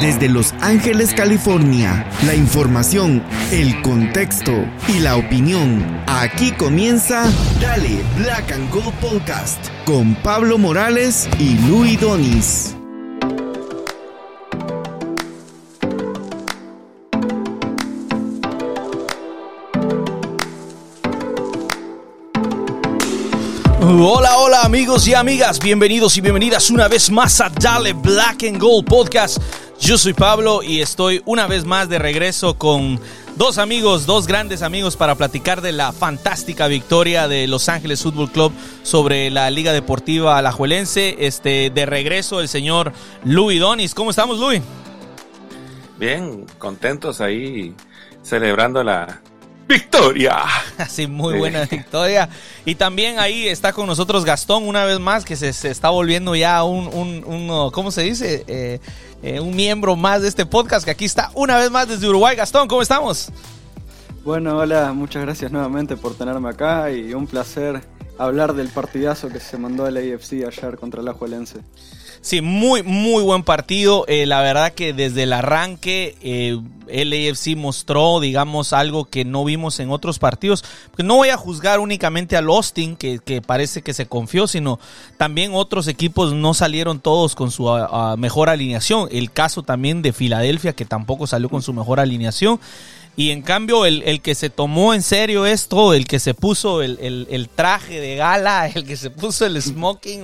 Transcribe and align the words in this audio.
Desde 0.00 0.28
Los 0.28 0.54
Ángeles, 0.60 1.12
California, 1.12 2.08
la 2.24 2.36
información, 2.36 3.20
el 3.50 3.82
contexto 3.82 4.52
y 4.86 5.00
la 5.00 5.16
opinión. 5.16 5.84
Aquí 6.06 6.52
comienza 6.52 7.24
Dale 7.60 7.98
Black 8.16 8.52
and 8.52 8.70
Gold 8.70 8.94
Podcast 9.00 9.58
con 9.84 10.14
Pablo 10.22 10.56
Morales 10.56 11.28
y 11.40 11.58
Luis 11.66 12.00
Donis. 12.00 12.76
Hola, 23.80 24.36
hola 24.38 24.62
amigos 24.62 25.08
y 25.08 25.14
amigas, 25.14 25.58
bienvenidos 25.58 26.16
y 26.16 26.20
bienvenidas 26.20 26.70
una 26.70 26.86
vez 26.86 27.10
más 27.10 27.40
a 27.40 27.48
Dale 27.48 27.94
Black 27.94 28.44
and 28.44 28.60
Gold 28.60 28.84
Podcast. 28.84 29.38
Yo 29.80 29.96
soy 29.96 30.12
Pablo 30.12 30.62
y 30.62 30.80
estoy 30.80 31.22
una 31.24 31.46
vez 31.46 31.64
más 31.64 31.88
de 31.88 31.98
regreso 31.98 32.54
con 32.54 33.00
dos 33.36 33.58
amigos, 33.58 34.06
dos 34.06 34.26
grandes 34.26 34.62
amigos 34.62 34.96
para 34.96 35.14
platicar 35.14 35.62
de 35.62 35.72
la 35.72 35.92
fantástica 35.92 36.66
victoria 36.66 37.28
de 37.28 37.46
Los 37.46 37.68
Ángeles 37.68 38.02
Fútbol 38.02 38.30
Club 38.30 38.52
sobre 38.82 39.30
la 39.30 39.50
Liga 39.50 39.72
Deportiva 39.72 40.36
Alajuelense. 40.36 41.16
Este, 41.20 41.70
de 41.70 41.86
regreso 41.86 42.40
el 42.40 42.48
señor 42.48 42.92
Luis 43.24 43.60
Donis. 43.60 43.94
¿Cómo 43.94 44.10
estamos, 44.10 44.38
Luis? 44.40 44.60
Bien, 45.98 46.44
contentos 46.58 47.20
ahí 47.20 47.74
celebrando 48.22 48.82
la, 48.82 49.22
victoria. 49.68 50.38
Sí, 50.88 51.06
muy 51.06 51.38
buena 51.38 51.64
victoria. 51.64 52.28
Y 52.64 52.74
también 52.74 53.18
ahí 53.18 53.48
está 53.48 53.72
con 53.72 53.86
nosotros 53.86 54.24
Gastón 54.24 54.66
una 54.66 54.84
vez 54.84 54.98
más, 54.98 55.24
que 55.24 55.36
se, 55.36 55.48
está 55.48 55.90
volviendo 55.90 56.34
ya 56.34 56.62
un, 56.64 56.88
un, 56.88 57.70
¿cómo 57.72 57.90
se 57.90 58.02
dice? 58.02 58.44
Eh, 58.46 58.80
eh, 59.22 59.40
un 59.40 59.54
miembro 59.54 59.96
más 59.96 60.22
de 60.22 60.28
este 60.28 60.46
podcast, 60.46 60.84
que 60.84 60.92
aquí 60.92 61.04
está 61.04 61.30
una 61.34 61.56
vez 61.56 61.70
más 61.70 61.88
desde 61.88 62.08
Uruguay. 62.08 62.36
Gastón, 62.36 62.68
¿cómo 62.68 62.82
estamos? 62.82 63.30
Bueno, 64.24 64.56
hola, 64.58 64.92
muchas 64.92 65.22
gracias 65.22 65.50
nuevamente 65.50 65.96
por 65.96 66.14
tenerme 66.14 66.48
acá 66.48 66.90
y 66.90 67.12
un 67.14 67.26
placer 67.26 67.82
hablar 68.18 68.54
del 68.54 68.68
partidazo 68.68 69.28
que 69.28 69.40
se 69.40 69.58
mandó 69.58 69.86
el 69.86 69.96
AFC 69.96 70.44
ayer 70.46 70.76
contra 70.78 71.00
el 71.00 71.08
Ajuelense. 71.08 71.60
Sí, 72.20 72.40
muy, 72.40 72.82
muy 72.82 73.22
buen 73.22 73.42
partido. 73.42 74.04
Eh, 74.08 74.26
la 74.26 74.40
verdad 74.42 74.72
que 74.72 74.92
desde 74.92 75.22
el 75.22 75.32
arranque 75.32 76.16
eh, 76.20 76.58
el 76.88 77.12
AFC 77.12 77.56
mostró, 77.56 78.20
digamos, 78.20 78.72
algo 78.72 79.04
que 79.04 79.24
no 79.24 79.44
vimos 79.44 79.78
en 79.80 79.90
otros 79.90 80.18
partidos. 80.18 80.64
no 80.96 81.16
voy 81.16 81.28
a 81.28 81.36
juzgar 81.36 81.80
únicamente 81.80 82.36
al 82.36 82.48
Austin, 82.48 82.96
que, 82.96 83.42
parece 83.46 83.82
que 83.82 83.94
se 83.94 84.06
confió, 84.06 84.46
sino 84.46 84.78
también 85.16 85.52
otros 85.54 85.86
equipos 85.88 86.32
no 86.32 86.54
salieron 86.54 87.00
todos 87.00 87.34
con 87.34 87.50
su 87.50 87.68
mejor 88.16 88.48
alineación. 88.48 89.08
El 89.10 89.30
caso 89.30 89.62
también 89.62 90.02
de 90.02 90.12
Filadelfia, 90.12 90.72
que 90.72 90.84
tampoco 90.84 91.26
salió 91.26 91.48
con 91.48 91.62
su 91.62 91.72
mejor 91.72 92.00
alineación. 92.00 92.60
Y 93.18 93.32
en 93.32 93.42
cambio, 93.42 93.84
el, 93.84 94.20
que 94.20 94.36
se 94.36 94.48
tomó 94.48 94.94
en 94.94 95.02
serio 95.02 95.44
esto, 95.44 95.92
el 95.92 96.06
que 96.06 96.20
se 96.20 96.34
puso 96.34 96.82
el, 96.82 97.48
traje 97.52 97.98
de 97.98 98.14
gala, 98.14 98.68
el 98.74 98.86
que 98.86 98.96
se 98.96 99.10
puso 99.10 99.44
el 99.44 99.60
smoking, 99.60 100.22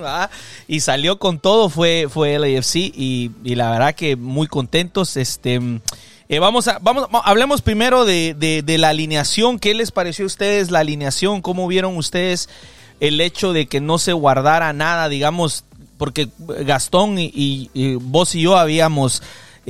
y 0.69 0.79
salió 0.79 1.19
con 1.19 1.39
todo 1.39 1.67
fue, 1.67 2.07
fue 2.09 2.35
el 2.35 2.45
AFC. 2.45 2.75
Y, 2.95 3.31
la 3.43 3.69
verdad 3.69 3.95
que 3.95 4.15
muy 4.15 4.47
contentos. 4.47 5.17
Este. 5.17 5.59
Eh, 6.29 6.39
vamos 6.39 6.69
a, 6.69 6.79
vamos, 6.79 7.09
hablemos 7.25 7.61
primero 7.61 8.05
de, 8.05 8.33
de, 8.33 8.77
la 8.77 8.87
alineación. 8.87 9.59
¿Qué 9.59 9.73
les 9.73 9.91
pareció 9.91 10.23
a 10.23 10.27
ustedes 10.27 10.71
la 10.71 10.79
alineación? 10.79 11.41
¿Cómo 11.41 11.67
vieron 11.67 11.97
ustedes 11.97 12.47
el 13.01 13.19
hecho 13.19 13.51
de 13.51 13.65
que 13.65 13.81
no 13.81 13.97
se 13.97 14.13
guardara 14.13 14.71
nada, 14.71 15.09
digamos, 15.09 15.65
porque 15.97 16.29
Gastón 16.39 17.17
y 17.17 17.97
vos 17.99 18.35
y 18.35 18.41
yo 18.43 18.55
habíamos 18.55 19.21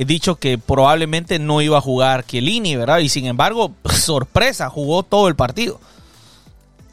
dicho 0.04 0.36
que 0.36 0.58
probablemente 0.58 1.38
no 1.38 1.62
iba 1.62 1.78
a 1.78 1.80
jugar 1.80 2.26
Chiellini, 2.26 2.76
¿verdad? 2.76 2.98
Y 2.98 3.08
sin 3.08 3.26
embargo, 3.26 3.72
sorpresa, 3.90 4.68
jugó 4.68 5.02
todo 5.02 5.28
el 5.28 5.36
partido. 5.36 5.80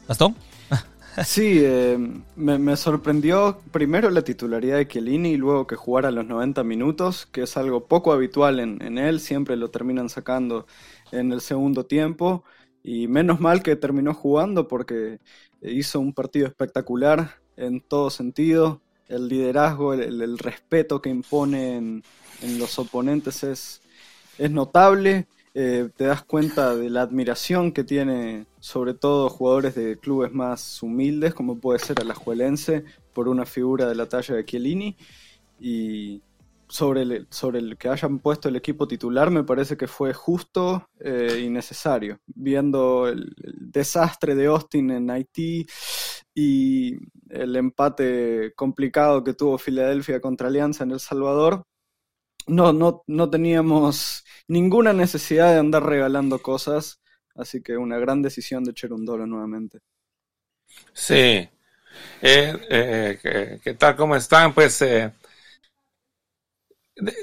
¿Gastón? 0.08 0.34
Sí, 1.24 1.60
eh, 1.62 1.96
me, 2.34 2.76
sorprendió 2.76 3.60
primero 3.70 4.10
la 4.10 4.22
titularidad 4.22 4.78
de 4.78 4.88
Chiellini 4.88 5.30
y 5.30 5.36
luego 5.36 5.64
que 5.64 5.76
jugara 5.76 6.10
los 6.10 6.26
90 6.26 6.64
minutos, 6.64 7.26
que 7.26 7.42
es 7.42 7.56
algo 7.56 7.86
poco 7.86 8.12
habitual 8.12 8.58
en, 8.58 8.98
él, 8.98 9.20
siempre 9.20 9.54
lo 9.54 9.70
terminan 9.70 10.08
sacando 10.08 10.66
en 11.12 11.30
el 11.30 11.40
segundo 11.40 11.86
tiempo. 11.86 12.42
Y 12.82 13.06
menos 13.06 13.38
mal 13.38 13.62
que 13.62 13.76
terminó 13.76 14.12
jugando 14.12 14.66
porque 14.66 15.20
hizo 15.62 16.00
un 16.00 16.12
partido 16.14 16.48
espectacular 16.48 17.36
en 17.56 17.80
todo 17.80 18.10
sentido. 18.10 18.80
El 19.06 19.28
liderazgo, 19.28 19.94
el, 19.94 20.36
respeto 20.38 21.00
que 21.00 21.10
impone 21.10 22.02
en 22.42 22.58
los 22.58 22.78
oponentes 22.78 23.42
es, 23.44 23.80
es 24.38 24.50
notable. 24.50 25.26
Eh, 25.56 25.88
te 25.96 26.04
das 26.04 26.24
cuenta 26.24 26.74
de 26.74 26.90
la 26.90 27.02
admiración 27.02 27.70
que 27.70 27.84
tiene, 27.84 28.46
sobre 28.58 28.94
todo 28.94 29.28
jugadores 29.28 29.76
de 29.76 29.96
clubes 29.98 30.32
más 30.32 30.82
humildes, 30.82 31.32
como 31.32 31.58
puede 31.58 31.78
ser 31.78 32.00
Alajuelense, 32.00 32.84
por 33.12 33.28
una 33.28 33.46
figura 33.46 33.86
de 33.86 33.94
la 33.94 34.06
talla 34.06 34.34
de 34.34 34.44
Chiellini. 34.44 34.96
Y 35.60 36.22
sobre 36.68 37.02
el, 37.02 37.26
sobre 37.30 37.60
el 37.60 37.76
que 37.76 37.88
hayan 37.88 38.18
puesto 38.18 38.48
el 38.48 38.56
equipo 38.56 38.88
titular, 38.88 39.30
me 39.30 39.44
parece 39.44 39.76
que 39.76 39.86
fue 39.86 40.12
justo 40.12 40.88
eh, 40.98 41.42
y 41.44 41.48
necesario. 41.48 42.18
Viendo 42.26 43.06
el, 43.06 43.32
desastre 43.36 44.34
de 44.34 44.46
Austin 44.46 44.90
en 44.90 45.10
Haití 45.10 45.66
y 46.34 46.96
el 47.28 47.54
empate 47.56 48.52
complicado 48.56 49.22
que 49.22 49.34
tuvo 49.34 49.58
Filadelfia 49.58 50.20
contra 50.20 50.48
Alianza 50.48 50.84
en 50.84 50.92
El 50.92 51.00
Salvador, 51.00 51.64
no, 52.46 52.72
no, 52.72 53.04
no 53.06 53.30
teníamos 53.30 54.24
ninguna 54.48 54.92
necesidad 54.92 55.52
de 55.52 55.58
andar 55.58 55.84
regalando 55.84 56.40
cosas, 56.40 57.00
así 57.34 57.62
que 57.62 57.76
una 57.76 57.98
gran 57.98 58.22
decisión 58.22 58.64
de 58.64 58.74
Cherundolo 58.74 59.26
nuevamente. 59.26 59.80
Sí. 60.92 61.48
Eh, 62.20 62.66
eh, 62.70 63.60
¿qué, 63.62 63.74
tal? 63.74 63.96
¿Cómo 63.96 64.16
están? 64.16 64.52
Pues, 64.52 64.80
eh, 64.82 65.12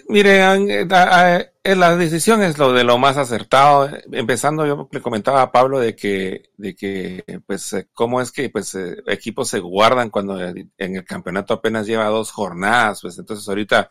miren, 0.07 0.69
eh, 0.69 1.75
la 1.75 1.95
decisión 1.95 2.41
es 2.41 2.57
lo 2.57 2.73
de 2.73 2.83
lo 2.83 2.97
más 2.97 3.17
acertado. 3.17 3.89
Empezando, 4.11 4.65
yo 4.65 4.89
le 4.91 5.01
comentaba 5.01 5.41
a 5.41 5.51
Pablo 5.51 5.79
de 5.79 5.95
que, 5.95 6.51
de 6.57 6.75
que, 6.75 7.23
pues, 7.45 7.75
cómo 7.93 8.21
es 8.21 8.31
que, 8.31 8.49
pues, 8.49 8.75
equipos 9.07 9.49
se 9.49 9.59
guardan 9.59 10.09
cuando 10.09 10.39
en 10.41 10.71
el 10.77 11.05
campeonato 11.05 11.53
apenas 11.53 11.87
lleva 11.87 12.05
dos 12.05 12.31
jornadas, 12.31 13.01
pues, 13.01 13.17
entonces 13.17 13.47
ahorita 13.47 13.89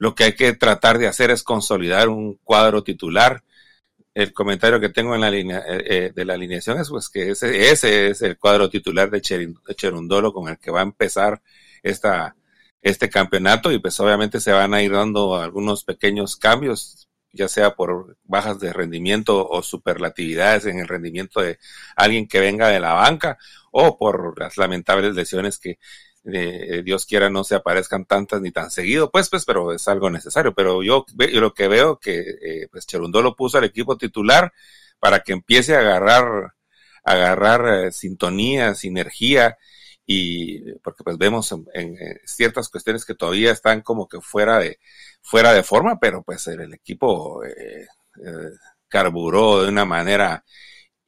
lo 0.00 0.14
que 0.14 0.24
hay 0.24 0.32
que 0.34 0.54
tratar 0.54 0.98
de 0.98 1.06
hacer 1.08 1.30
es 1.30 1.42
consolidar 1.42 2.08
un 2.08 2.36
cuadro 2.42 2.82
titular. 2.82 3.44
El 4.14 4.32
comentario 4.32 4.80
que 4.80 4.88
tengo 4.88 5.14
en 5.14 5.20
la 5.20 5.30
línea 5.30 5.58
eh, 5.68 5.84
eh, 5.86 6.12
de 6.14 6.24
la 6.24 6.34
alineación 6.34 6.80
es 6.80 6.88
pues 6.88 7.10
que 7.10 7.30
ese, 7.30 7.70
ese 7.70 8.08
es 8.08 8.22
el 8.22 8.38
cuadro 8.38 8.70
titular 8.70 9.10
de 9.10 9.20
Cherundolo 9.20 10.32
con 10.32 10.48
el 10.48 10.58
que 10.58 10.70
va 10.70 10.80
a 10.80 10.84
empezar 10.84 11.42
esta, 11.82 12.34
este 12.80 13.10
campeonato 13.10 13.70
y 13.72 13.78
pues 13.78 14.00
obviamente 14.00 14.40
se 14.40 14.52
van 14.52 14.72
a 14.72 14.82
ir 14.82 14.92
dando 14.92 15.36
algunos 15.36 15.84
pequeños 15.84 16.36
cambios, 16.36 17.10
ya 17.32 17.48
sea 17.48 17.74
por 17.74 18.16
bajas 18.24 18.58
de 18.58 18.72
rendimiento 18.72 19.46
o 19.46 19.62
superlatividades 19.62 20.64
en 20.64 20.78
el 20.78 20.88
rendimiento 20.88 21.42
de 21.42 21.58
alguien 21.94 22.26
que 22.26 22.40
venga 22.40 22.68
de 22.68 22.80
la 22.80 22.94
banca 22.94 23.36
o 23.70 23.98
por 23.98 24.40
las 24.40 24.56
lamentables 24.56 25.14
lesiones 25.14 25.58
que 25.58 25.78
eh, 26.24 26.82
Dios 26.84 27.06
quiera 27.06 27.30
no 27.30 27.44
se 27.44 27.54
aparezcan 27.54 28.04
tantas 28.04 28.40
ni 28.40 28.50
tan 28.52 28.70
seguido, 28.70 29.10
pues, 29.10 29.30
pues, 29.30 29.44
pero 29.44 29.72
es 29.72 29.88
algo 29.88 30.10
necesario. 30.10 30.54
Pero 30.54 30.82
yo, 30.82 31.04
yo 31.16 31.40
lo 31.40 31.54
que 31.54 31.68
veo 31.68 31.98
que 31.98 32.20
eh, 32.20 32.68
pues 32.70 32.86
Cherundó 32.86 33.22
lo 33.22 33.36
puso 33.36 33.58
al 33.58 33.64
equipo 33.64 33.96
titular 33.96 34.52
para 34.98 35.20
que 35.20 35.32
empiece 35.32 35.74
a 35.76 35.80
agarrar, 35.80 36.54
agarrar 37.04 37.86
eh, 37.86 37.92
sintonía, 37.92 38.74
sinergia, 38.74 39.56
y 40.06 40.72
porque 40.80 41.04
pues 41.04 41.18
vemos 41.18 41.54
en, 41.74 41.96
ciertas 42.24 42.68
cuestiones 42.68 43.04
que 43.04 43.14
todavía 43.14 43.52
están 43.52 43.80
como 43.82 44.08
que 44.08 44.20
fuera 44.20 44.58
de, 44.58 44.78
fuera 45.22 45.52
de 45.52 45.62
forma, 45.62 45.98
pero 46.00 46.22
pues 46.22 46.46
el, 46.48 46.74
equipo 46.74 47.44
eh, 47.44 47.86
carburó 48.88 49.62
de 49.62 49.68
una 49.68 49.84
manera 49.84 50.44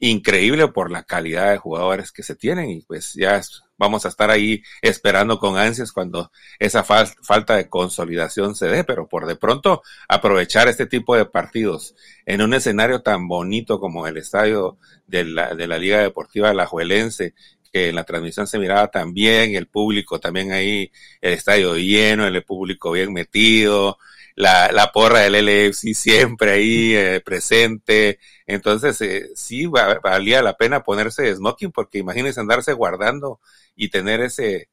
increíble 0.03 0.67
por 0.67 0.91
la 0.91 1.05
calidad 1.05 1.53
de 1.53 1.59
jugadores 1.59 2.11
que 2.11 2.25
se 2.25 2.35
tienen 2.35 2.69
y 2.71 2.81
pues 2.81 3.15
ya 3.15 3.41
vamos 3.79 4.05
a 4.05 4.09
estar 4.09 4.33
ahí 4.33 4.61
esperando 4.81 5.39
con 5.39 5.57
ansias 5.57 5.93
cuando 5.93 6.33
esa 6.59 6.83
falta 6.83 7.55
de 7.55 7.69
consolidación 7.69 8.57
se 8.57 8.67
dé, 8.67 8.83
pero 8.83 9.07
por 9.07 9.27
de 9.27 9.37
pronto 9.37 9.83
aprovechar 10.09 10.67
este 10.67 10.87
tipo 10.87 11.15
de 11.15 11.25
partidos 11.25 11.95
en 12.27 12.43
un 12.43 12.53
escenario 12.53 13.03
tan 13.03 13.29
bonito 13.29 13.79
como 13.79 14.09
el 14.09 14.17
estadio 14.17 14.77
de 15.07 15.25
la, 15.25 15.55
de 15.55 15.69
la 15.69 15.79
Liga 15.79 16.01
Deportiva 16.01 16.51
Alajuelense, 16.51 17.35
que 17.73 17.91
en 17.91 17.95
la 17.95 18.03
transmisión 18.03 18.49
se 18.49 18.59
miraba 18.59 18.91
también, 18.91 19.55
el 19.55 19.69
público 19.69 20.19
también 20.19 20.51
ahí, 20.51 20.91
el 21.21 21.33
estadio 21.35 21.77
lleno, 21.77 22.27
el 22.27 22.43
público 22.43 22.91
bien 22.91 23.13
metido, 23.13 23.99
la, 24.35 24.73
la 24.73 24.93
porra 24.93 25.21
del 25.21 25.35
LFC 25.35 25.95
siempre 25.95 26.53
ahí 26.53 26.95
eh, 26.95 27.21
presente. 27.25 28.19
Entonces, 28.47 29.01
eh, 29.01 29.31
sí, 29.35 29.67
valía 29.67 30.43
la 30.43 30.57
pena 30.57 30.83
ponerse 30.83 31.35
smoking 31.35 31.73
porque 31.73 31.99
imagínense 31.99 32.41
andarse 32.41 32.73
guardando 32.73 33.41
y 33.75 33.91
tener 33.91 34.21
ese, 34.21 34.69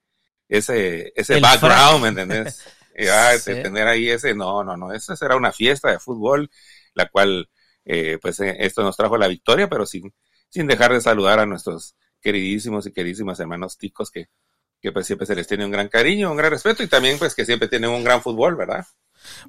ese, 0.47 1.13
ese 1.15 1.39
background, 1.39 2.01
¿me 2.01 2.09
entendés? 2.09 2.63
De 2.99 3.61
tener 3.63 3.87
ahí 3.87 4.09
ese, 4.09 4.35
no, 4.35 4.61
no, 4.63 4.75
no, 4.75 4.91
esa 4.91 5.15
será 5.15 5.37
una 5.37 5.53
fiesta 5.53 5.89
de 5.89 5.99
fútbol, 5.99 6.51
la 6.93 7.07
cual, 7.07 7.49
eh, 7.85 8.17
pues 8.21 8.41
eh, 8.41 8.57
esto 8.59 8.83
nos 8.83 8.97
trajo 8.97 9.17
la 9.17 9.27
victoria, 9.27 9.69
pero 9.69 9.85
sin, 9.85 10.13
sin 10.49 10.67
dejar 10.67 10.91
de 10.91 10.99
saludar 10.99 11.39
a 11.39 11.45
nuestros 11.45 11.95
queridísimos 12.19 12.85
y 12.87 12.91
queridísimos 12.91 13.39
hermanos 13.39 13.77
ticos 13.77 14.11
que, 14.11 14.27
que 14.81 14.91
pues 14.91 15.07
siempre 15.07 15.25
se 15.25 15.35
les 15.35 15.47
tiene 15.47 15.63
un 15.63 15.71
gran 15.71 15.87
cariño, 15.87 16.29
un 16.29 16.35
gran 16.35 16.51
respeto 16.51 16.83
y 16.83 16.87
también 16.87 17.17
pues 17.17 17.35
que 17.35 17.45
siempre 17.45 17.69
tienen 17.69 17.89
un 17.89 18.03
gran 18.03 18.21
fútbol, 18.21 18.57
¿verdad? 18.57 18.85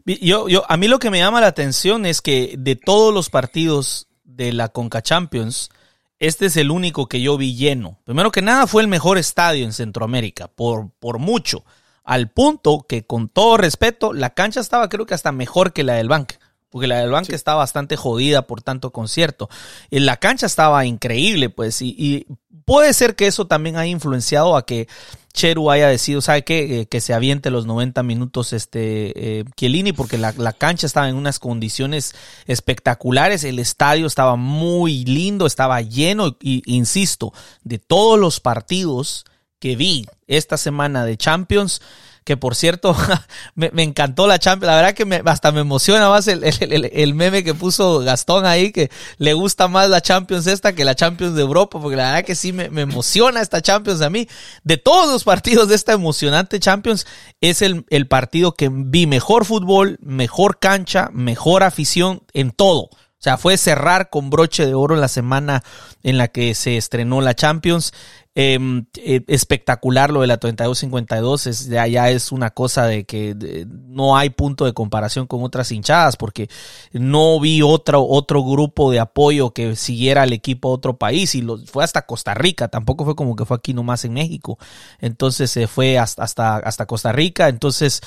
Yo, 0.04 0.48
yo, 0.48 0.64
a 0.68 0.76
mí 0.76 0.88
lo 0.88 0.98
que 0.98 1.10
me 1.10 1.18
llama 1.18 1.40
la 1.40 1.48
atención 1.48 2.06
es 2.06 2.20
que 2.20 2.54
de 2.58 2.76
todos 2.76 3.12
los 3.12 3.30
partidos 3.30 4.08
de 4.24 4.52
la 4.52 4.68
Conca 4.68 5.02
Champions, 5.02 5.70
este 6.18 6.46
es 6.46 6.56
el 6.56 6.70
único 6.70 7.06
que 7.06 7.20
yo 7.20 7.36
vi 7.36 7.54
lleno. 7.54 7.98
Primero 8.04 8.30
que 8.30 8.42
nada 8.42 8.66
fue 8.66 8.82
el 8.82 8.88
mejor 8.88 9.18
estadio 9.18 9.64
en 9.64 9.72
Centroamérica, 9.72 10.48
por, 10.48 10.90
por 10.98 11.18
mucho. 11.18 11.64
Al 12.04 12.30
punto 12.30 12.84
que, 12.88 13.04
con 13.04 13.28
todo 13.28 13.56
respeto, 13.56 14.12
la 14.12 14.30
cancha 14.30 14.60
estaba 14.60 14.88
creo 14.88 15.06
que 15.06 15.14
hasta 15.14 15.32
mejor 15.32 15.72
que 15.72 15.84
la 15.84 15.94
del 15.94 16.08
Banque 16.08 16.38
porque 16.70 16.86
la 16.86 17.00
del 17.00 17.10
Banque 17.10 17.34
está 17.34 17.54
bastante 17.54 17.96
jodida 17.96 18.46
por 18.46 18.62
tanto 18.62 18.92
concierto. 18.92 19.50
Y 19.90 19.98
la 19.98 20.16
cancha 20.16 20.46
estaba 20.46 20.86
increíble, 20.86 21.50
pues, 21.50 21.82
y, 21.82 22.26
puede 22.70 22.94
ser 22.94 23.16
que 23.16 23.26
eso 23.26 23.48
también 23.48 23.76
haya 23.76 23.90
influenciado 23.90 24.56
a 24.56 24.64
que 24.64 24.86
Cheru 25.34 25.72
haya 25.72 25.88
decidido, 25.88 26.20
¿sabe 26.20 26.44
qué? 26.44 26.82
Eh, 26.82 26.86
que 26.86 27.00
se 27.00 27.12
aviente 27.12 27.50
los 27.50 27.66
90 27.66 28.04
minutos 28.04 28.52
este 28.52 29.40
eh, 29.40 29.92
porque 29.96 30.18
la, 30.18 30.32
la, 30.38 30.52
cancha 30.52 30.86
estaba 30.86 31.08
en 31.08 31.16
unas 31.16 31.40
condiciones 31.40 32.14
espectaculares, 32.46 33.42
el 33.42 33.58
estadio 33.58 34.06
estaba 34.06 34.36
muy 34.36 35.04
lindo, 35.04 35.46
estaba 35.46 35.80
lleno, 35.80 36.36
y 36.40 36.62
insisto, 36.64 37.32
de 37.64 37.80
todos 37.80 38.20
los 38.20 38.38
partidos 38.38 39.24
que 39.58 39.74
vi 39.74 40.06
esta 40.28 40.56
semana 40.56 41.04
de 41.04 41.16
Champions, 41.16 41.82
que 42.24 42.36
por 42.36 42.54
cierto, 42.54 42.96
me, 43.54 43.70
encantó 43.82 44.26
la 44.26 44.38
Champions, 44.38 44.68
la 44.68 44.76
verdad 44.76 44.94
que 44.94 45.04
me, 45.04 45.22
hasta 45.24 45.52
me 45.52 45.60
emociona 45.60 46.08
más 46.08 46.28
el, 46.28 46.44
el, 46.44 47.14
meme 47.14 47.42
que 47.44 47.54
puso 47.54 48.00
Gastón 48.00 48.46
ahí, 48.46 48.72
que 48.72 48.90
le 49.18 49.32
gusta 49.34 49.68
más 49.68 49.88
la 49.88 50.00
Champions 50.00 50.46
esta 50.46 50.74
que 50.74 50.84
la 50.84 50.94
Champions 50.94 51.34
de 51.34 51.42
Europa, 51.42 51.80
porque 51.80 51.96
la 51.96 52.12
verdad 52.12 52.24
que 52.24 52.34
sí 52.34 52.52
me, 52.52 52.70
me 52.70 52.82
emociona 52.82 53.40
esta 53.40 53.60
Champions 53.60 54.00
a 54.02 54.10
mí. 54.10 54.28
De 54.64 54.76
todos 54.76 55.10
los 55.10 55.24
partidos 55.24 55.68
de 55.68 55.74
esta 55.74 55.92
emocionante 55.92 56.60
Champions, 56.60 57.06
es 57.40 57.62
el, 57.62 57.84
el 57.90 58.06
partido 58.06 58.52
que 58.52 58.70
vi 58.70 59.06
mejor 59.06 59.44
fútbol, 59.44 59.98
mejor 60.02 60.58
cancha, 60.58 61.08
mejor 61.12 61.62
afición 61.62 62.22
en 62.32 62.50
todo. 62.50 62.90
O 63.20 63.22
sea, 63.22 63.36
fue 63.36 63.58
cerrar 63.58 64.08
con 64.08 64.30
broche 64.30 64.64
de 64.64 64.72
oro 64.72 64.96
la 64.96 65.08
semana 65.08 65.62
en 66.02 66.16
la 66.16 66.28
que 66.28 66.54
se 66.54 66.78
estrenó 66.78 67.20
la 67.20 67.34
Champions. 67.34 67.92
Em, 68.34 68.86
eh, 68.96 69.22
espectacular 69.26 70.10
lo 70.10 70.22
de 70.22 70.26
la 70.26 70.40
32-52, 70.40 71.46
es, 71.46 71.66
ya, 71.66 71.86
ya, 71.86 72.08
es 72.08 72.32
una 72.32 72.50
cosa 72.50 72.86
de 72.86 73.04
que 73.04 73.66
no 73.68 74.16
hay 74.16 74.30
punto 74.30 74.64
de 74.64 74.72
comparación 74.72 75.26
con 75.26 75.42
otras 75.42 75.70
hinchadas, 75.70 76.16
porque 76.16 76.48
no 76.92 77.38
vi 77.40 77.60
otro, 77.60 78.06
otro 78.06 78.42
grupo 78.42 78.90
de 78.90 79.00
apoyo 79.00 79.50
que 79.50 79.76
siguiera 79.76 80.22
al 80.22 80.32
equipo 80.32 80.70
a 80.70 80.72
otro 80.72 80.96
país, 80.96 81.34
y 81.34 81.42
lo, 81.42 81.58
fue 81.58 81.84
hasta 81.84 82.06
Costa 82.06 82.32
Rica, 82.32 82.68
tampoco 82.68 83.04
fue 83.04 83.16
como 83.16 83.36
que 83.36 83.44
fue 83.44 83.56
aquí 83.58 83.74
nomás 83.74 84.04
en 84.06 84.14
México, 84.14 84.58
entonces 85.00 85.50
se 85.50 85.66
fue 85.66 85.98
hasta, 85.98 86.22
hasta, 86.22 86.56
hasta, 86.56 86.86
Costa 86.86 87.12
Rica, 87.12 87.48
entonces 87.48 88.00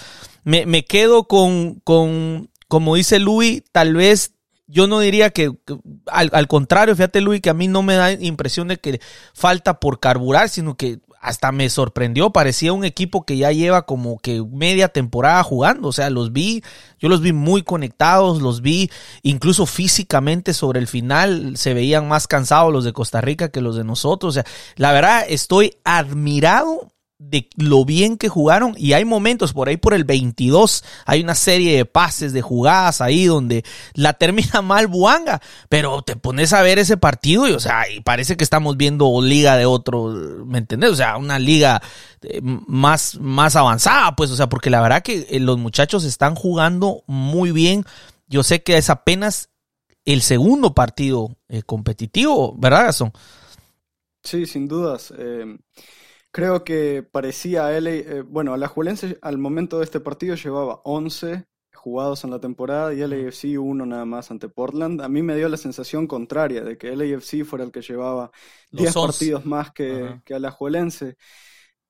me, 0.44 0.66
me 0.66 0.86
quedo 0.86 1.28
con, 1.28 1.82
con, 1.84 2.50
como 2.70 2.96
dice 2.96 3.20
Luis, 3.20 3.62
tal 3.72 3.94
vez 3.94 4.34
yo 4.68 4.88
no 4.88 5.00
diría 5.00 5.30
que, 5.30 5.52
al, 6.08 6.48
contrario, 6.48 6.96
fíjate 6.96 7.22
Luis, 7.22 7.42
que 7.42 7.50
a 7.50 7.54
mí 7.54 7.68
no 7.68 7.84
me 7.84 7.96
da 7.96 8.12
impresión 8.12 8.68
de 8.70 8.78
que 8.78 9.02
falta 9.34 9.80
por 9.80 10.00
carburar, 10.00 10.50
sino 10.50 10.76
que 10.76 11.00
hasta 11.20 11.54
me 11.54 11.70
sorprendió, 11.70 12.32
parecía 12.32 12.74
un 12.74 12.84
equipo 12.84 13.26
que 13.26 13.38
ya 13.38 13.52
lleva 13.54 13.86
como 13.86 14.20
que 14.20 14.44
media 14.44 14.90
temporada 14.90 15.42
jugando, 15.42 15.88
o 15.88 15.94
sea, 15.94 16.10
los 16.10 16.34
vi, 16.34 16.64
yo 17.00 17.08
los 17.08 17.22
vi 17.22 17.32
muy 17.32 17.64
conectados, 17.64 18.42
los 18.42 18.62
vi 18.62 18.92
incluso 19.22 19.66
físicamente 19.66 20.54
sobre 20.54 20.82
el 20.82 20.88
final, 20.88 21.56
se 21.56 21.74
veían 21.74 22.10
más 22.10 22.28
cansados 22.28 22.74
los 22.74 22.84
de 22.84 22.92
Costa 22.92 23.22
Rica 23.22 23.50
que 23.50 23.62
los 23.62 23.78
de 23.78 23.86
nosotros, 23.86 24.32
o 24.32 24.34
sea, 24.34 24.46
la 24.76 24.92
verdad 24.92 25.24
estoy 25.28 25.78
admirado 25.86 26.93
de 27.30 27.50
lo 27.56 27.86
bien 27.86 28.18
que 28.18 28.30
jugaron 28.30 28.74
y 28.78 28.94
hay 28.94 29.06
momentos 29.06 29.54
por 29.54 29.70
ahí 29.70 29.78
por 29.78 29.94
el 29.94 30.04
22 30.04 30.84
hay 31.06 31.22
una 31.22 31.36
serie 31.36 31.78
de 31.78 31.86
pases 31.86 32.34
de 32.34 32.42
jugadas 32.42 33.02
ahí 33.02 33.26
donde 33.26 33.64
la 33.94 34.14
termina 34.14 34.62
mal 34.64 34.88
Buanga 34.88 35.42
pero 35.70 36.02
te 36.02 36.16
pones 36.16 36.54
a 36.54 36.62
ver 36.62 36.80
ese 36.80 36.98
partido 36.98 37.48
y 37.48 37.54
o 37.54 37.60
sea 37.60 37.90
y 37.90 38.02
parece 38.02 38.36
que 38.36 38.44
estamos 38.44 38.78
viendo 38.78 39.22
liga 39.22 39.56
de 39.56 39.66
otro 39.66 40.10
¿me 40.46 40.58
entendés? 40.58 40.92
o 40.92 40.96
sea 40.96 41.18
una 41.18 41.40
liga 41.40 41.82
eh, 42.22 42.42
más 42.42 43.18
más 43.20 43.56
avanzada 43.56 44.16
pues 44.16 44.30
o 44.30 44.36
sea 44.36 44.48
porque 44.48 44.70
la 44.70 44.82
verdad 44.82 45.02
que 45.02 45.28
eh, 45.30 45.40
los 45.40 45.58
muchachos 45.58 46.04
están 46.04 46.36
jugando 46.36 47.04
muy 47.08 47.52
bien 47.52 47.86
yo 48.28 48.44
sé 48.44 48.64
que 48.64 48.78
es 48.78 48.90
apenas 48.90 49.50
el 50.06 50.22
segundo 50.22 50.74
partido 50.76 51.38
eh, 51.48 51.64
competitivo 51.64 52.54
¿verdad 52.58 52.86
Gastón? 52.86 53.14
Sí 54.24 54.46
sin 54.46 54.68
dudas 54.68 55.14
Creo 56.34 56.64
que 56.64 57.04
parecía 57.04 57.68
a 57.68 57.78
él, 57.78 57.86
eh, 57.86 58.22
bueno, 58.24 58.56
Alajuelense 58.56 59.20
al 59.22 59.38
momento 59.38 59.78
de 59.78 59.84
este 59.84 60.00
partido 60.00 60.34
llevaba 60.34 60.82
11 60.84 61.46
jugados 61.76 62.24
en 62.24 62.32
la 62.32 62.40
temporada 62.40 62.92
y 62.92 63.06
LAFC 63.06 63.60
uno 63.60 63.86
nada 63.86 64.04
más 64.06 64.32
ante 64.32 64.50
Portland. 64.50 65.00
A 65.02 65.10
mí 65.10 65.22
me 65.22 65.36
dio 65.36 65.48
la 65.48 65.58
sensación 65.58 66.08
contraria 66.08 66.64
de 66.64 66.76
que 66.76 66.96
LAFC 66.96 67.46
fuera 67.46 67.64
el 67.64 67.72
que 67.72 67.84
llevaba 67.84 68.32
10 68.72 68.94
partidos 68.96 69.46
más 69.46 69.74
que, 69.74 70.22
que 70.26 70.34
Alajuelense. 70.34 71.18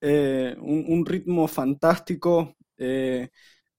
Eh, 0.01 0.57
un, 0.59 1.05
ritmo 1.05 1.47
fantástico. 1.47 2.57
Eh, 2.75 3.29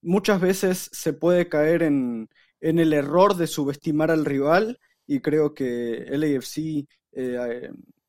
muchas 0.01 0.41
veces 0.41 0.89
se 0.91 1.13
puede 1.13 1.47
caer 1.47 1.83
en, 1.83 2.27
en, 2.59 2.79
el 2.79 2.91
error 2.91 3.35
de 3.35 3.45
subestimar 3.45 4.09
al 4.09 4.25
rival 4.25 4.79
y 5.05 5.19
creo 5.19 5.53
que 5.53 6.07
LAFC 6.09 6.87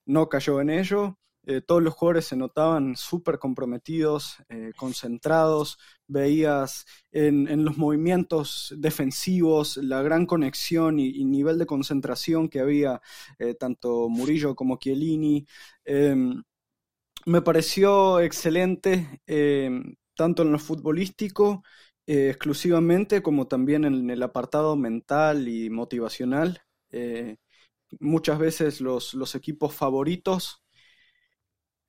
no 0.06 0.30
cayó 0.30 0.62
en 0.62 0.70
ello. 0.70 1.18
Eh, 1.46 1.60
todos 1.60 1.80
los 1.82 1.94
jugadores 1.94 2.26
se 2.26 2.36
notaban 2.36 2.96
súper 2.96 3.38
comprometidos, 3.38 4.38
eh, 4.48 4.72
concentrados, 4.76 5.78
veías 6.08 6.86
en, 7.12 7.64
los 7.64 7.76
movimientos 7.78 8.74
defensivos 8.76 9.76
la 9.76 10.02
gran 10.02 10.26
conexión 10.26 10.98
y, 10.98 11.24
nivel 11.24 11.58
de 11.58 11.66
concentración 11.66 12.48
que 12.48 12.60
había 12.60 13.00
eh, 13.38 13.54
tanto 13.54 14.08
Murillo 14.08 14.56
como 14.56 14.78
Chiellini. 14.78 15.46
Em, 15.84 16.42
me 17.26 17.42
pareció 17.42 18.20
excelente 18.20 19.20
em, 19.26 19.96
tanto 20.14 20.42
en 20.42 20.52
lo 20.52 20.58
futbolístico 20.58 21.62
exclusivamente 22.06 23.22
como 23.22 23.48
también 23.48 23.84
en 23.84 24.10
el 24.10 24.22
apartado 24.22 24.76
mental 24.76 25.48
y 25.48 25.70
motivacional. 25.70 26.62
muchas 28.00 28.38
veces 28.38 28.80
los, 28.80 29.14
los 29.14 29.34
equipos 29.34 29.74
favoritos 29.74 30.65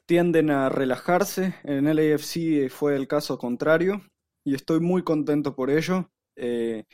tienden 0.08 0.50
a 0.50 0.70
relajarse. 0.70 1.54
En 1.64 1.88
el 1.88 2.00
AFC 2.00 2.70
fue 2.70 2.96
el 2.96 3.08
caso 3.08 3.38
contrario 3.38 4.02
y 4.44 4.56
estoy 4.56 4.80
muy 4.80 5.04
contento 5.04 5.56
por 5.56 5.70
ello. 5.70 6.10
Eh, 6.36 6.86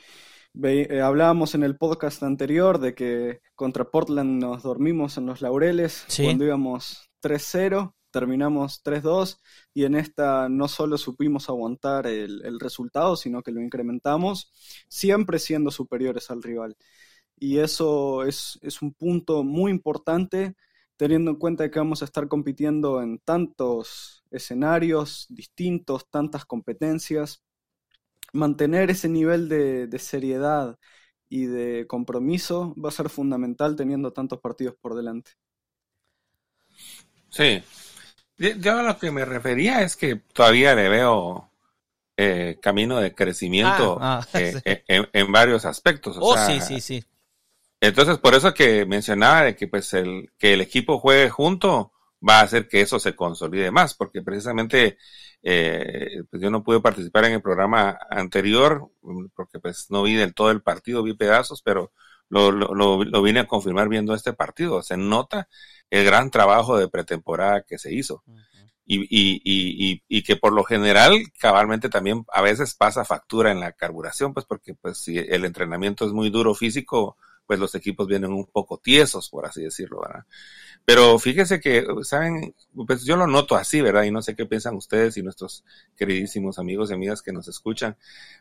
eh, 0.62 1.00
hablábamos 1.00 1.54
en 1.54 1.62
el 1.62 1.76
podcast 1.76 2.22
anterior 2.22 2.78
de 2.78 2.94
que 2.94 3.40
contra 3.54 3.90
Portland 3.90 4.42
nos 4.42 4.62
dormimos 4.62 5.16
en 5.16 5.26
los 5.26 5.40
laureles 5.40 6.06
cuando 6.16 6.44
íbamos 6.44 7.08
3-0, 7.22 7.94
terminamos 8.10 8.82
3-2 8.82 9.40
y 9.72 9.84
en 9.84 9.94
esta 9.94 10.48
no 10.48 10.68
solo 10.68 10.98
supimos 10.98 11.48
aguantar 11.48 12.06
el, 12.06 12.44
el, 12.44 12.60
resultado, 12.60 13.16
sino 13.16 13.42
que 13.42 13.52
lo 13.52 13.60
incrementamos, 13.60 14.52
siempre 14.88 15.38
siendo 15.38 15.70
superiores 15.70 16.30
al 16.30 16.42
rival. 16.42 16.76
Y 17.36 17.58
eso 17.58 18.24
es, 18.24 18.58
es 18.62 18.82
un 18.82 18.92
punto 18.92 19.44
muy 19.44 19.70
importante 19.70 20.54
teniendo 20.96 21.32
en 21.32 21.36
cuenta 21.36 21.70
que 21.70 21.78
vamos 21.78 22.02
a 22.02 22.04
estar 22.04 22.28
compitiendo 22.28 23.02
en 23.02 23.18
tantos 23.18 24.24
escenarios 24.30 25.26
distintos, 25.28 26.08
tantas 26.10 26.44
competencias, 26.44 27.42
mantener 28.32 28.90
ese 28.90 29.08
nivel 29.08 29.48
de, 29.48 29.98
seriedad 29.98 30.78
y 31.28 31.46
de 31.46 31.86
compromiso 31.86 32.74
va 32.82 32.88
a 32.88 32.92
ser 32.92 33.08
fundamental 33.08 33.76
teniendo 33.76 34.12
tantos 34.12 34.40
partidos 34.40 34.76
por 34.80 34.94
delante. 34.94 35.32
Sí, 37.30 37.62
yo 38.38 38.78
a 38.78 38.82
lo 38.82 38.98
que 38.98 39.10
me 39.10 39.24
refería 39.24 39.82
es 39.82 39.96
que 39.96 40.16
todavía 40.16 40.74
le 40.74 40.88
veo 40.88 41.50
eh, 42.16 42.58
camino 42.60 43.00
de 43.00 43.14
crecimiento 43.14 43.98
ah, 44.00 44.20
ah, 44.32 44.38
eh, 44.38 44.84
en, 44.86 45.32
varios 45.32 45.64
aspectos. 45.64 46.16
oh, 46.20 46.36
sí, 46.36 46.60
sí, 46.60 46.80
sí. 46.80 47.04
Entonces, 47.86 48.18
por 48.18 48.34
eso 48.34 48.54
que 48.54 48.86
mencionaba 48.86 49.42
de 49.42 49.56
que 49.56 49.68
pues 49.68 49.92
el 49.92 50.30
que 50.38 50.54
el 50.54 50.62
equipo 50.62 50.98
juegue 50.98 51.28
junto 51.28 51.92
va 52.26 52.40
a 52.40 52.42
hacer 52.42 52.66
que 52.66 52.80
eso 52.80 52.98
se 52.98 53.14
consolide 53.14 53.70
más, 53.70 53.94
porque 53.94 54.22
precisamente 54.22 54.96
eh, 55.42 56.22
pues 56.30 56.42
yo 56.42 56.50
no 56.50 56.62
pude 56.62 56.80
participar 56.80 57.26
en 57.26 57.32
el 57.34 57.42
programa 57.42 57.98
anterior, 58.08 58.88
porque 59.34 59.58
pues 59.60 59.86
no 59.90 60.02
vi 60.02 60.14
del 60.14 60.32
todo 60.32 60.50
el 60.50 60.62
partido, 60.62 61.02
vi 61.02 61.14
pedazos, 61.14 61.60
pero 61.62 61.92
lo, 62.30 62.50
lo, 62.50 62.74
lo, 62.74 63.22
vine 63.22 63.40
a 63.40 63.46
confirmar 63.46 63.90
viendo 63.90 64.14
este 64.14 64.32
partido. 64.32 64.82
Se 64.82 64.96
nota 64.96 65.48
el 65.90 66.06
gran 66.06 66.30
trabajo 66.30 66.78
de 66.78 66.88
pretemporada 66.88 67.64
que 67.68 67.76
se 67.78 67.92
hizo. 67.92 68.24
y, 68.86 69.00
y, 69.02 69.42
y, 69.44 70.02
y, 70.08 70.22
que 70.22 70.36
por 70.36 70.54
lo 70.54 70.64
general 70.64 71.18
cabalmente 71.38 71.90
también 71.90 72.24
a 72.32 72.40
veces 72.40 72.74
pasa 72.74 73.04
factura 73.04 73.50
en 73.50 73.60
la 73.60 73.72
carburación, 73.72 74.32
pues 74.32 74.46
porque 74.46 74.74
pues 74.74 74.98
si 74.98 75.18
el 75.18 75.44
entrenamiento 75.44 76.06
es 76.06 76.12
muy 76.12 76.30
duro 76.30 76.54
físico, 76.54 77.18
pues 77.46 77.58
los 77.58 77.74
equipos 77.74 78.06
vienen 78.06 78.32
un 78.32 78.46
poco 78.46 78.78
tiesos, 78.78 79.28
por 79.28 79.46
así 79.46 79.62
decirlo, 79.62 80.00
¿verdad? 80.00 80.24
Pero 80.84 81.18
fíjese 81.18 81.60
que, 81.60 81.86
¿saben? 82.02 82.54
Pues 82.86 83.04
yo 83.04 83.16
lo 83.16 83.26
noto 83.26 83.56
así, 83.56 83.80
¿verdad? 83.80 84.04
Y 84.04 84.10
no 84.10 84.22
sé 84.22 84.34
qué 84.34 84.46
piensan 84.46 84.76
ustedes 84.76 85.16
y 85.16 85.22
nuestros 85.22 85.64
queridísimos 85.96 86.58
amigos 86.58 86.90
y 86.90 86.94
amigas 86.94 87.22
que 87.22 87.32
nos 87.32 87.48
escuchan, 87.48 87.96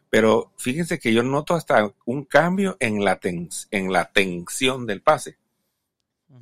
pero 0.09 0.51
fíjense 0.57 0.99
que 0.99 1.13
yo 1.13 1.23
noto 1.23 1.55
hasta 1.55 1.93
un 2.05 2.25
cambio 2.25 2.77
en 2.79 3.03
la, 3.03 3.19
en 3.23 3.91
la 3.91 4.11
tensión 4.11 4.85
del 4.85 5.01
pase. 5.01 5.37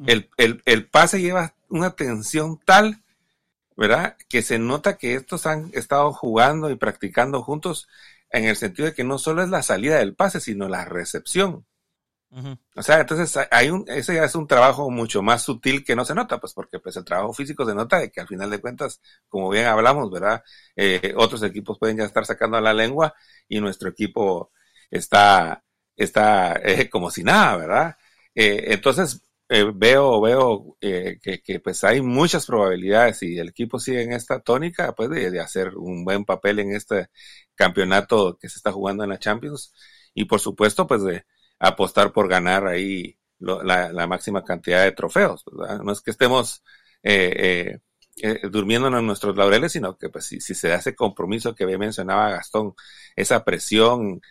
el, 0.07 0.29
el, 0.37 0.61
el 0.65 0.87
pase 0.87 1.21
lleva 1.21 1.53
una 1.69 1.95
tensión 1.95 2.59
tal 2.65 3.01
¿verdad? 3.81 4.15
Que 4.29 4.43
se 4.43 4.59
nota 4.59 4.97
que 4.97 5.15
estos 5.15 5.47
han 5.47 5.71
estado 5.73 6.13
jugando 6.13 6.69
y 6.69 6.75
practicando 6.75 7.41
juntos 7.41 7.87
en 8.29 8.45
el 8.45 8.55
sentido 8.55 8.87
de 8.87 8.93
que 8.93 9.03
no 9.03 9.17
solo 9.17 9.43
es 9.43 9.49
la 9.49 9.63
salida 9.63 9.97
del 9.97 10.13
pase, 10.13 10.39
sino 10.39 10.69
la 10.69 10.85
recepción. 10.85 11.65
O 12.75 12.81
sea, 12.81 13.01
entonces 13.01 13.37
hay 13.51 13.69
un, 13.69 13.83
ese 13.87 14.15
ya 14.15 14.23
es 14.23 14.35
un 14.35 14.47
trabajo 14.47 14.89
mucho 14.89 15.21
más 15.21 15.43
sutil 15.43 15.83
que 15.83 15.95
no 15.95 16.05
se 16.05 16.15
nota, 16.15 16.39
pues 16.39 16.53
porque 16.53 16.79
pues 16.79 16.95
el 16.95 17.03
trabajo 17.03 17.33
físico 17.33 17.65
se 17.65 17.75
nota 17.75 17.99
de 17.99 18.09
que 18.09 18.21
al 18.21 18.27
final 18.27 18.49
de 18.49 18.61
cuentas, 18.61 19.01
como 19.27 19.49
bien 19.49 19.65
hablamos, 19.65 20.09
¿verdad? 20.09 20.41
Eh, 20.75 21.13
otros 21.17 21.43
equipos 21.43 21.77
pueden 21.77 21.97
ya 21.97 22.05
estar 22.05 22.25
sacando 22.25 22.59
la 22.61 22.73
lengua 22.73 23.13
y 23.49 23.59
nuestro 23.59 23.89
equipo 23.89 24.51
está, 24.89 25.63
está 25.95 26.59
eh, 26.63 26.89
como 26.89 27.11
si 27.11 27.23
nada, 27.23 27.57
¿verdad? 27.57 27.95
Eh, 28.35 28.73
entonces, 28.73 29.21
eh, 29.53 29.69
veo, 29.75 30.21
veo 30.21 30.77
eh, 30.79 31.19
que, 31.21 31.59
pues 31.59 31.83
hay 31.83 32.01
muchas 32.01 32.45
probabilidades 32.45 33.21
y 33.23 33.37
el 33.37 33.49
equipo 33.49 33.79
sigue 33.79 34.01
en 34.03 34.13
esta 34.13 34.39
tónica, 34.39 34.93
pues 34.95 35.09
de, 35.09 35.39
hacer 35.41 35.75
un 35.75 36.05
buen 36.05 36.23
papel 36.23 36.59
en 36.59 36.71
este 36.73 37.09
campeonato 37.55 38.37
que 38.39 38.47
se 38.47 38.57
está 38.57 38.71
jugando 38.71 39.03
en 39.03 39.09
la 39.09 39.19
Champions 39.19 39.73
y 40.13 40.25
por 40.25 40.39
supuesto 40.39 40.87
pues 40.87 41.03
de 41.03 41.25
apostar 41.69 42.11
por 42.11 42.27
ganar 42.27 42.67
ahí 42.67 43.17
la, 43.39 44.07
máxima 44.07 44.43
cantidad 44.43 44.83
de 44.83 44.91
trofeos. 44.91 45.43
No 45.83 45.91
es 45.91 46.01
que 46.01 46.11
estemos 46.11 46.63
eh, 47.03 47.79
durmiéndonos 48.51 48.99
en 48.99 49.07
nuestros 49.07 49.35
laureles, 49.35 49.71
sino 49.71 49.97
que 49.97 50.09
pues 50.09 50.25
si, 50.25 50.39
se 50.39 50.67
da 50.67 50.75
ese 50.75 50.95
compromiso 50.95 51.55
que 51.55 51.65
mencionaba 51.77 52.29
Gastón, 52.31 52.73
esa 53.15 53.43
presión 53.43 54.21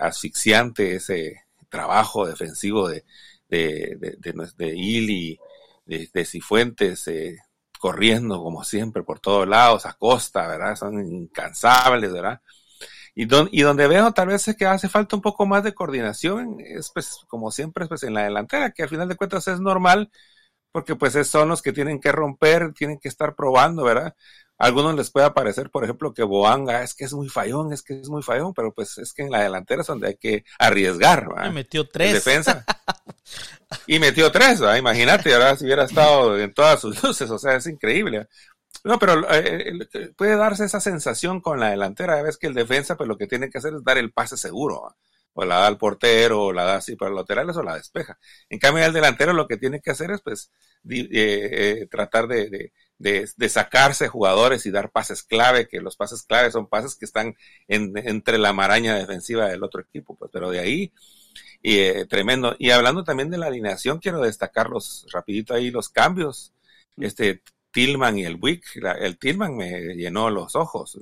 asfixiante, 0.00 0.96
ese 0.96 1.44
trabajo 1.68 2.26
defensivo 2.26 2.88
de 2.88 3.04
de, 3.48 3.96
de, 3.98 4.16
de, 4.18 4.48
de 4.56 4.76
Ili, 4.76 5.38
de, 5.84 6.24
Cifuentes, 6.24 7.06
eh, 7.08 7.38
corriendo 7.78 8.42
como 8.42 8.64
siempre 8.64 9.02
por 9.02 9.20
todos 9.20 9.46
lados, 9.46 9.86
a 9.86 9.94
costa, 9.94 10.46
¿verdad? 10.46 10.76
Son 10.76 10.98
incansables, 11.00 12.12
¿verdad? 12.12 12.40
Y, 13.18 13.24
don, 13.24 13.48
y 13.50 13.62
donde 13.62 13.88
veo 13.88 14.12
tal 14.12 14.28
vez 14.28 14.46
es 14.46 14.56
que 14.56 14.66
hace 14.66 14.88
falta 14.88 15.16
un 15.16 15.22
poco 15.22 15.46
más 15.46 15.64
de 15.64 15.74
coordinación, 15.74 16.58
es 16.60 16.90
pues 16.92 17.20
como 17.28 17.50
siempre, 17.50 17.86
pues 17.86 18.02
en 18.02 18.14
la 18.14 18.24
delantera, 18.24 18.72
que 18.72 18.82
al 18.82 18.90
final 18.90 19.08
de 19.08 19.16
cuentas 19.16 19.48
es 19.48 19.58
normal, 19.58 20.10
porque 20.70 20.96
pues 20.96 21.14
son 21.26 21.48
los 21.48 21.62
que 21.62 21.72
tienen 21.72 21.98
que 21.98 22.12
romper, 22.12 22.74
tienen 22.74 22.98
que 23.00 23.08
estar 23.08 23.34
probando, 23.34 23.84
¿verdad? 23.84 24.14
algunos 24.58 24.94
les 24.94 25.10
puede 25.10 25.30
parecer, 25.30 25.70
por 25.70 25.84
ejemplo, 25.84 26.14
que 26.14 26.22
Boanga 26.22 26.82
es 26.82 26.94
que 26.94 27.04
es 27.04 27.12
muy 27.12 27.28
fallón, 27.28 27.72
es 27.72 27.82
que 27.82 28.00
es 28.00 28.08
muy 28.08 28.22
fallón, 28.22 28.54
pero 28.54 28.72
pues 28.72 28.96
es 28.98 29.12
que 29.12 29.22
en 29.22 29.30
la 29.30 29.42
delantera 29.42 29.82
es 29.82 29.86
donde 29.86 30.08
hay 30.08 30.16
que 30.16 30.44
arriesgar. 30.58 31.28
¿verdad? 31.28 31.52
metió 31.52 31.86
tres. 31.88 32.14
defensa. 32.14 32.64
y 33.86 33.98
metió 33.98 34.32
tres, 34.32 34.60
¿verdad? 34.60 34.76
imagínate, 34.76 35.34
ahora 35.34 35.56
si 35.56 35.64
hubiera 35.64 35.84
estado 35.84 36.38
en 36.38 36.54
todas 36.54 36.80
sus 36.80 37.02
luces, 37.02 37.30
o 37.30 37.38
sea, 37.38 37.56
es 37.56 37.66
increíble. 37.66 38.28
No, 38.86 38.98
pero 38.98 39.28
eh, 39.32 39.78
eh, 39.94 40.12
puede 40.16 40.36
darse 40.36 40.64
esa 40.64 40.80
sensación 40.80 41.40
con 41.40 41.60
la 41.60 41.70
delantera, 41.70 42.22
ves 42.22 42.38
que 42.38 42.46
el 42.46 42.54
defensa, 42.54 42.96
pues 42.96 43.08
lo 43.08 43.18
que 43.18 43.26
tiene 43.26 43.50
que 43.50 43.58
hacer 43.58 43.74
es 43.74 43.84
dar 43.84 43.98
el 43.98 44.12
pase 44.12 44.36
seguro. 44.36 44.96
O 45.34 45.44
la 45.44 45.58
da 45.58 45.66
al 45.66 45.76
portero, 45.76 46.44
o 46.44 46.52
la 46.52 46.64
da 46.64 46.76
así 46.76 46.96
para 46.96 47.10
los 47.10 47.20
laterales, 47.20 47.56
o 47.56 47.62
la 47.62 47.76
despeja. 47.76 48.18
En 48.48 48.58
cambio, 48.58 48.84
el 48.84 48.92
delantero 48.92 49.32
lo 49.34 49.46
que 49.46 49.58
tiene 49.58 49.80
que 49.80 49.90
hacer 49.90 50.10
es, 50.10 50.22
pues, 50.22 50.50
eh, 50.88 51.86
tratar 51.90 52.26
de 52.28 52.72
de, 52.98 53.28
de, 53.36 53.48
sacarse 53.48 54.08
jugadores 54.08 54.66
y 54.66 54.70
dar 54.70 54.90
pases 54.90 55.22
clave, 55.22 55.68
que 55.68 55.80
los 55.80 55.96
pases 55.96 56.22
clave 56.22 56.50
son 56.50 56.66
pases 56.68 56.96
que 56.96 57.04
están 57.04 57.36
entre 57.68 58.38
la 58.38 58.52
maraña 58.52 58.94
defensiva 58.96 59.48
del 59.48 59.62
otro 59.62 59.82
equipo, 59.82 60.16
pues, 60.16 60.30
pero 60.32 60.50
de 60.50 60.60
ahí, 60.60 60.92
y, 61.62 61.78
eh, 61.78 62.06
tremendo. 62.06 62.56
Y 62.58 62.70
hablando 62.70 63.04
también 63.04 63.30
de 63.30 63.38
la 63.38 63.46
alineación, 63.46 63.98
quiero 63.98 64.20
destacar 64.22 64.70
los, 64.70 65.06
rapidito 65.12 65.54
ahí 65.54 65.70
los 65.70 65.88
cambios. 65.88 66.52
Este 66.96 67.42
Tillman 67.76 68.18
y 68.18 68.24
el 68.24 68.38
Wick, 68.40 68.64
el 68.98 69.18
Tillman 69.18 69.54
me 69.54 69.94
llenó 69.94 70.30
los 70.30 70.56
ojos. 70.56 70.98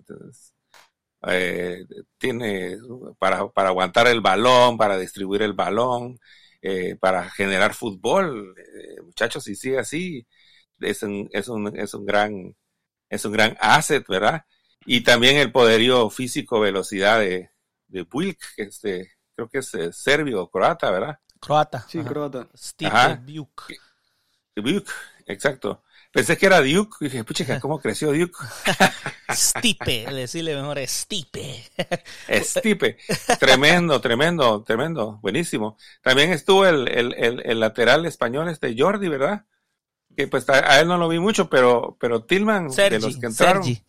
eh, 1.28 1.84
tiene 2.18 2.76
para, 3.18 3.48
para 3.48 3.68
aguantar 3.68 4.08
el 4.08 4.20
balón, 4.20 4.76
para 4.76 4.98
distribuir 4.98 5.42
el 5.42 5.52
balón, 5.52 6.18
eh, 6.62 6.96
para 6.96 7.30
generar 7.30 7.74
fútbol. 7.74 8.54
Eh, 8.58 9.00
muchachos, 9.02 9.44
si 9.44 9.54
sigue 9.54 9.78
así, 9.78 10.26
es 10.80 11.04
un, 11.04 11.28
es 11.32 11.48
un, 11.48 11.76
es 11.78 11.94
un 11.94 12.04
gran, 12.04 12.56
es 13.08 13.24
un 13.24 13.32
gran 13.32 13.56
asset, 13.60 14.04
¿verdad? 14.08 14.44
Y 14.84 15.02
también 15.02 15.36
el 15.36 15.52
poderío 15.52 16.10
físico, 16.10 16.58
velocidad 16.58 17.20
de, 17.20 17.50
de 17.86 18.06
Wilk, 18.12 18.40
que 18.56 18.62
este, 18.64 19.12
creo 19.36 19.48
que 19.48 19.58
es 19.58 19.72
eh, 19.74 19.92
serbio 19.92 20.42
o 20.42 20.50
croata, 20.50 20.90
¿verdad? 20.90 21.18
Croata. 21.40 21.86
Sí, 21.88 22.02
croata. 22.02 22.48
Stipe 22.56 23.16
Duke. 24.56 24.92
Exacto. 25.26 25.82
Pensé 26.12 26.36
que 26.36 26.46
era 26.46 26.60
Duke, 26.60 26.96
y 27.00 27.04
dije, 27.04 27.24
pucha, 27.24 27.44
¿cómo 27.60 27.80
creció 27.80 28.12
Duke? 28.12 28.38
Stipe, 29.32 30.06
decirle 30.12 30.54
mejor 30.54 30.78
Stipe. 30.86 31.64
Stipe, 32.40 32.98
tremendo, 33.40 34.00
tremendo, 34.00 34.62
tremendo, 34.62 35.18
buenísimo. 35.22 35.76
También 36.02 36.32
estuvo 36.32 36.66
el, 36.66 36.88
el, 36.88 37.14
el, 37.14 37.42
el 37.44 37.60
lateral 37.60 38.06
español, 38.06 38.48
este 38.48 38.74
Jordi, 38.78 39.08
¿verdad? 39.08 39.44
que 40.16 40.28
pues 40.28 40.48
a, 40.48 40.80
él 40.80 40.88
no 40.88 40.96
lo 40.96 41.08
vi 41.08 41.18
mucho, 41.18 41.48
pero, 41.48 41.96
pero 42.00 42.24
Tillman, 42.24 42.68
de 42.68 43.00
los 43.00 43.18
que 43.18 43.26
entraron. 43.26 43.64
Sergi. 43.64 43.82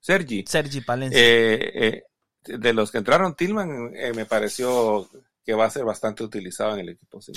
Sergi. 0.00 0.44
Sergi 0.46 0.80
Palencia. 0.80 1.20
Eh, 1.20 1.72
eh, 1.74 2.02
de 2.44 2.72
los 2.72 2.90
que 2.90 2.98
entraron, 2.98 3.34
Tillman 3.34 3.92
eh, 3.94 4.12
me 4.14 4.26
pareció 4.26 5.08
que 5.44 5.54
va 5.54 5.66
a 5.66 5.70
ser 5.70 5.84
bastante 5.84 6.24
utilizado 6.24 6.74
en 6.74 6.80
el 6.80 6.88
equipo. 6.90 7.20
Sí. 7.20 7.32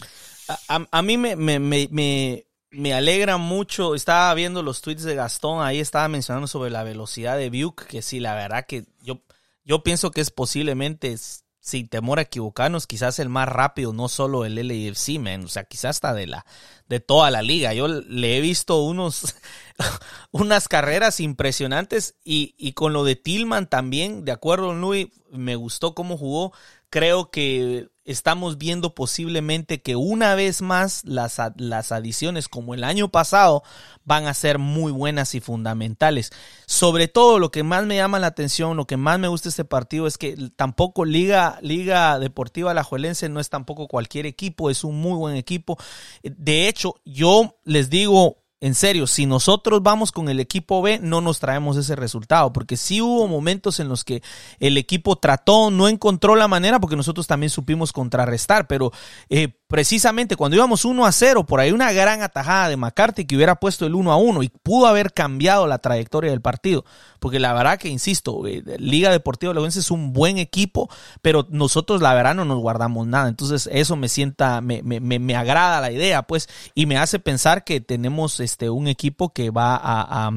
A, 0.68 0.88
a, 0.90 1.02
mí 1.02 1.18
me, 1.18 1.36
me, 1.36 1.60
me, 1.60 1.88
me, 1.92 2.48
alegra 2.94 3.38
mucho. 3.38 3.96
Estaba 3.96 4.34
viendo 4.34 4.64
los 4.64 4.82
tweets 4.82 5.04
de 5.04 5.16
Gastón, 5.16 5.66
ahí 5.66 5.80
estaba 5.80 6.08
mencionando 6.08 6.48
sobre 6.48 6.72
la 6.72 6.84
velocidad 6.84 7.38
de 7.38 7.50
Buke, 7.50 7.86
que 7.86 8.02
sí, 8.02 8.20
la 8.20 8.36
verdad 8.36 8.66
que 8.68 8.86
yo, 9.02 9.22
yo 9.64 9.84
pienso 9.84 10.12
que 10.12 10.22
es 10.22 10.32
posiblemente 10.32 11.18
sin 11.62 11.88
temor 11.88 12.20
a 12.20 12.24
equivocarnos, 12.24 12.88
quizás 12.88 13.20
el 13.20 13.30
más 13.30 13.48
rápido, 13.48 13.94
no 13.94 14.10
solo 14.10 14.46
el 14.46 14.56
LAFC, 14.56 15.20
man, 15.20 15.44
o 15.44 15.48
sea, 15.48 15.66
quizás 15.66 15.98
hasta 15.98 16.14
de 16.14 16.26
la 16.26 16.46
de 16.88 17.00
toda 17.00 17.30
la 17.30 17.42
liga. 17.42 17.74
Yo 17.74 17.88
le 17.88 18.38
he 18.38 18.42
visto 18.42 18.82
unos 18.82 19.36
unas 20.32 20.68
carreras 20.68 21.20
impresionantes 21.20 22.16
y, 22.24 22.56
y 22.58 22.74
con 22.74 22.94
lo 22.94 23.04
de 23.04 23.16
Tillman 23.16 23.70
también, 23.70 24.26
de 24.26 24.32
acuerdo, 24.32 24.74
Luis, 24.74 25.08
me 25.32 25.56
gustó 25.56 25.94
cómo 25.94 26.18
jugó. 26.18 26.54
Creo 26.90 27.30
que 27.30 27.90
estamos 28.12 28.58
viendo 28.58 28.96
posiblemente 28.96 29.82
que 29.82 29.96
una 29.96 30.34
vez 30.34 30.64
más 30.64 31.04
las, 31.06 31.40
las 31.58 31.92
adiciones 31.92 32.48
como 32.48 32.74
el 32.74 32.84
año 32.84 33.10
pasado 33.10 33.62
van 34.04 34.26
a 34.26 34.34
ser 34.34 34.58
muy 34.58 34.92
buenas 34.92 35.36
y 35.36 35.40
fundamentales. 35.40 36.32
Sobre 36.66 37.08
todo 37.08 37.38
lo 37.38 37.52
que 37.52 37.62
más 37.62 37.86
me 37.86 37.98
llama 37.98 38.18
la 38.18 38.28
atención, 38.28 38.76
lo 38.78 38.88
que 38.88 38.98
más 38.98 39.20
me 39.20 39.28
gusta 39.28 39.50
este 39.50 39.64
partido 39.64 40.08
es 40.08 40.18
que 40.18 40.36
tampoco 40.56 41.06
Liga, 41.06 41.60
Liga 41.62 42.18
Deportiva 42.18 42.72
Alajuelense 42.72 43.30
no 43.30 43.40
es 43.40 43.50
tampoco 43.50 43.88
cualquier 43.88 44.26
equipo, 44.26 44.72
es 44.72 44.84
un 44.84 45.00
muy 45.00 45.16
buen 45.16 45.36
equipo. 45.36 45.78
De 46.24 46.68
hecho, 46.68 46.96
yo 47.06 47.58
les 47.64 47.92
digo 47.92 48.39
en 48.62 48.76
serio, 48.76 49.08
si 49.08 49.26
nosotros 49.26 49.82
vamos 49.82 50.12
con 50.12 50.28
el 50.28 50.40
equipo 50.40 50.82
B, 50.82 51.00
no 51.02 51.22
nos 51.22 51.40
traemos 51.40 51.78
ese 51.78 51.96
resultado, 51.96 52.52
porque 52.52 52.76
sí 52.76 53.02
hubo 53.02 53.28
momentos 53.28 53.80
en 53.80 53.88
los 53.88 54.04
que 54.04 54.22
el 54.60 54.78
equipo 54.78 55.16
trató, 55.16 55.72
no 55.72 55.88
encontró 55.88 56.36
la 56.36 56.48
manera, 56.48 56.80
porque 56.80 56.98
nosotros 56.98 57.26
también 57.26 57.50
supimos 57.50 57.94
contrarrestar, 57.94 58.68
pero 58.68 58.92
eh, 59.30 59.59
precisamente 59.70 60.36
cuando 60.36 60.58
íbamos 60.58 60.84
1 60.84 61.06
a 61.06 61.12
0, 61.12 61.46
por 61.46 61.60
ahí 61.60 61.72
una 61.72 61.92
gran 61.92 62.24
atajada 62.24 62.70
de 62.70 62.76
McCarthy 62.76 63.26
que 63.26 63.36
hubiera 63.36 63.56
puesto 63.56 63.86
el 63.86 63.94
1 63.94 64.12
a 64.12 64.18
1 64.18 64.42
y 64.42 64.50
pudo 64.50 64.88
haber 64.88 65.14
cambiado 65.14 65.68
la 65.68 65.78
trayectoria 65.78 66.32
del 66.32 66.42
partido. 66.42 66.86
Porque 67.20 67.40
la 67.40 67.54
verdad 67.54 67.78
que, 67.78 67.88
insisto, 67.88 68.48
eh, 68.48 68.64
Liga 68.80 69.12
Deportiva 69.12 69.54
Leonense 69.54 69.80
es 69.80 69.92
un 69.92 70.12
buen 70.12 70.40
equipo, 70.40 70.90
pero 71.22 71.46
nosotros 71.52 72.02
la 72.02 72.16
verdad 72.16 72.34
no 72.34 72.46
nos 72.46 72.58
guardamos 72.58 73.06
nada. 73.06 73.30
Entonces 73.30 73.70
eso 73.72 73.96
me 73.96 74.10
sienta, 74.10 74.60
me, 74.60 74.82
me, 74.82 75.00
me 75.00 75.36
agrada 75.36 75.82
la 75.82 75.92
idea, 75.92 76.24
pues, 76.24 76.50
y 76.74 76.88
me 76.88 76.98
hace 76.98 77.20
pensar 77.20 77.64
que 77.64 77.80
tenemos 77.80 78.40
este, 78.40 78.72
un 78.72 78.88
equipo 78.88 79.34
que 79.34 79.52
va 79.52 79.76
a, 79.76 80.32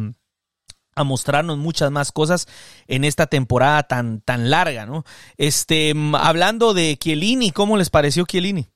a 0.95 1.05
mostrarnos 1.05 1.57
muchas 1.57 1.91
más 1.91 2.13
cosas 2.13 2.47
en 2.87 3.05
esta 3.05 3.27
temporada 3.27 3.85
tan, 3.85 4.21
tan 4.21 4.51
larga, 4.51 4.85
¿no? 4.85 5.05
Este, 5.39 5.95
hablando 6.19 6.75
de 6.75 6.99
Chiellini, 6.99 7.51
¿cómo 7.51 7.79
les 7.79 7.89
pareció 7.89 8.27
Chiellini? 8.27 8.72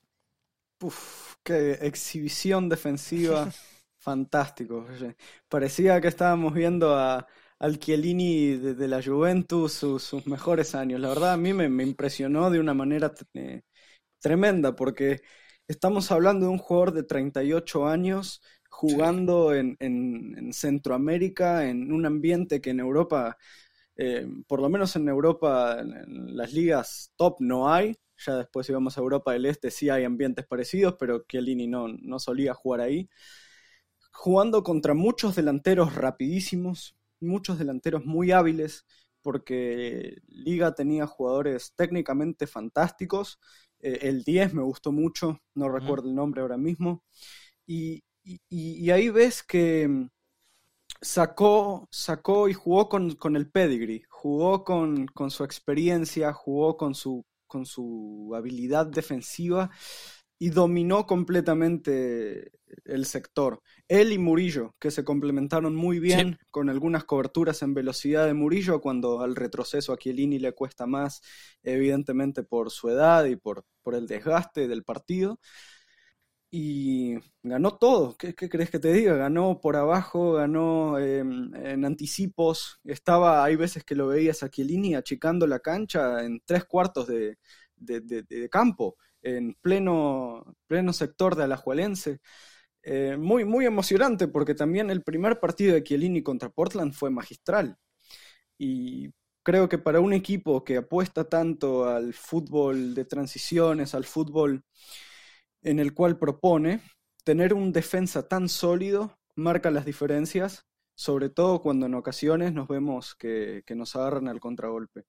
Uf, 0.83 1.37
qué 1.43 1.73
exhibición 1.83 2.69
defensiva 2.69 3.51
fantástico. 3.99 4.87
Parecía 5.49 6.01
que 6.01 6.09
estábamos 6.09 6.55
viendo 6.55 6.95
a, 6.95 7.27
al 7.59 7.79
Chiellini 7.79 8.57
de, 8.57 8.89
la 8.89 9.03
Juventus 9.03 9.73
sus 9.73 10.27
mejores 10.27 10.75
años. 10.75 11.01
La 11.01 11.09
verdad 11.09 11.33
a 11.33 11.37
mí 11.37 11.53
me, 11.53 11.83
impresionó 11.83 12.51
de 12.51 12.61
una 12.61 12.75
manera 12.75 13.13
eh, 13.35 13.63
tremenda 14.21 14.77
porque 14.77 15.23
estamos 15.69 16.11
hablando 16.13 16.47
de 16.47 16.53
un 16.53 16.59
jugador 16.59 16.93
de 16.93 17.03
38 17.05 17.87
años 17.89 18.43
jugando 18.69 19.55
en, 19.55 19.77
en, 19.81 20.53
Centroamérica, 20.53 21.69
en 21.69 21.93
un 21.93 22.07
ambiente 22.07 22.61
que 22.61 22.71
en 22.71 22.81
Europa, 22.81 23.39
eh, 23.97 24.27
por 24.47 24.61
lo 24.61 24.69
menos 24.69 24.97
en 24.97 25.09
Europa, 25.09 25.79
en, 25.81 26.37
las 26.37 26.53
ligas 26.53 27.13
top 27.17 27.37
no 27.41 27.73
hay. 27.73 27.97
Ya 28.25 28.37
después 28.37 28.67
si 28.67 28.73
vamos 28.73 28.97
a 28.97 29.01
Europa 29.01 29.33
del 29.33 29.47
Este 29.47 29.71
sí 29.71 29.91
hay 29.91 30.05
ambientes 30.05 30.47
parecidos, 30.47 30.97
pero 30.99 31.25
Chiellini 31.29 31.67
no, 31.67 31.89
no 31.89 32.19
solía 32.19 32.55
jugar 32.55 32.81
ahí. 32.81 33.09
Jugando 34.13 34.63
contra 34.63 34.95
muchos 34.95 35.37
delanteros 35.37 35.95
rapidísimos, 35.95 36.97
muchos 37.21 37.59
delanteros 37.59 38.05
muy 38.05 38.33
hábiles, 38.33 38.87
porque 39.23 40.19
Liga 40.29 40.75
tenía 40.75 41.07
jugadores 41.07 41.75
técnicamente 41.75 42.47
fantásticos. 42.47 43.41
Eh, 43.81 43.99
el 44.03 44.23
10 44.25 44.55
me 44.55 44.63
gustó 44.63 44.93
mucho, 44.93 45.41
no 45.55 45.69
recuerdo 45.69 46.09
el 46.09 46.15
nombre 46.15 46.43
ahora 46.43 46.57
mismo. 46.57 47.03
Y, 47.67 48.05
y, 48.23 48.91
ahí 48.91 49.09
ves 49.11 49.43
que 49.43 49.89
mm, 49.89 50.09
sacó, 51.01 51.89
sacó 51.91 52.49
y 52.49 52.55
jugó 52.55 52.89
con, 52.89 53.17
con 53.17 53.37
el 53.37 53.51
pedigree, 53.51 54.05
jugó 54.09 54.65
con, 54.65 55.07
con, 55.09 55.31
su 55.31 55.45
experiencia, 55.45 56.33
jugó 56.33 56.77
con 56.77 56.95
su, 56.95 57.25
con 57.47 57.67
su 57.67 58.33
habilidad 58.35 58.87
defensiva 58.87 59.71
y 60.39 60.51
dominó 60.51 61.07
completamente 61.07 62.53
el 62.85 63.07
sector. 63.07 63.63
Él 63.89 64.13
y 64.13 64.19
Murillo, 64.19 64.75
que 64.79 64.91
se 64.91 65.05
complementaron 65.05 65.75
muy 65.75 65.99
bien 65.99 66.39
con 66.51 66.69
algunas 66.69 67.05
coberturas 67.05 67.63
en 67.63 67.75
velocidad 67.75 68.27
de 68.27 68.35
Murillo, 68.35 68.81
cuando 68.81 69.21
al 69.21 69.35
retroceso 69.35 69.93
a 69.93 69.99
Chiellini 69.99 70.39
le 70.39 70.53
cuesta 70.53 70.87
más, 70.87 71.23
evidentemente 71.63 72.43
por 72.43 72.71
su 72.71 72.91
edad 72.91 73.25
y 73.25 73.37
por, 73.37 73.65
por 73.83 73.95
el 73.95 74.07
desgaste 74.07 74.69
del 74.69 74.85
partido. 74.85 75.41
Y 76.59 77.19
ganó 77.43 77.77
todo. 77.77 78.17
¿Qué, 78.17 78.35
crees 78.35 78.71
que 78.71 78.79
te 78.79 78.91
diga? 78.91 79.15
Ganó 79.15 79.61
por 79.61 79.77
abajo, 79.77 80.33
ganó 80.33 80.99
em, 80.99 81.55
en 81.55 81.85
anticipos. 81.85 82.81
Estaba, 82.85 83.45
hay 83.45 83.57
veces 83.57 83.85
que 83.85 83.95
lo 83.95 84.07
veías 84.09 84.43
a 84.43 84.49
Chiellini 84.49 84.95
achicando 84.95 85.47
la 85.47 85.61
cancha 85.61 86.25
en 86.25 86.41
tres 86.47 86.65
cuartos 86.65 87.09
de, 87.09 87.37
de 87.77 88.49
campo 88.51 88.97
en 89.21 89.55
pleno, 89.61 90.57
pleno 90.67 90.93
sector 90.95 91.37
de 91.37 91.45
Alajuelense. 91.45 92.21
Eh, 92.83 93.17
muy, 93.19 93.45
muy 93.45 93.67
emocionante 93.67 94.29
porque 94.29 94.55
también 94.55 94.91
el 94.91 95.03
primer 95.03 95.41
partido 95.41 95.75
de 95.75 95.85
Chiellini 95.85 96.23
contra 96.23 96.49
Portland 96.51 96.95
fue 96.95 97.11
magistral. 97.11 97.77
Y 98.59 99.11
creo 99.43 99.69
que 99.69 99.79
para 99.79 100.01
un 100.01 100.13
equipo 100.15 100.65
que 100.65 100.79
apuesta 100.79 101.29
tanto 101.29 101.89
al 101.89 102.15
fútbol 102.15 102.95
de 102.95 103.05
transiciones, 103.05 103.95
al 103.95 104.05
fútbol 104.07 104.65
en 105.67 105.81
el 105.81 105.95
cual 105.95 106.19
propone, 106.19 106.81
tener 107.25 107.53
un 107.53 107.73
defensa 107.73 108.29
tan 108.29 108.49
sólido 108.49 109.19
marca 109.35 109.71
las 109.71 109.85
diferencias, 109.85 110.65
sobre 110.95 111.29
todo 111.29 111.61
cuando 111.61 111.87
en 111.87 111.95
ocasiones 111.95 112.53
nos 112.53 112.69
vemos 112.69 113.15
que, 113.15 113.63
que 113.67 113.75
nos 113.75 113.97
agarran 113.97 114.29
al 114.29 114.41
contragolpe. 114.41 115.05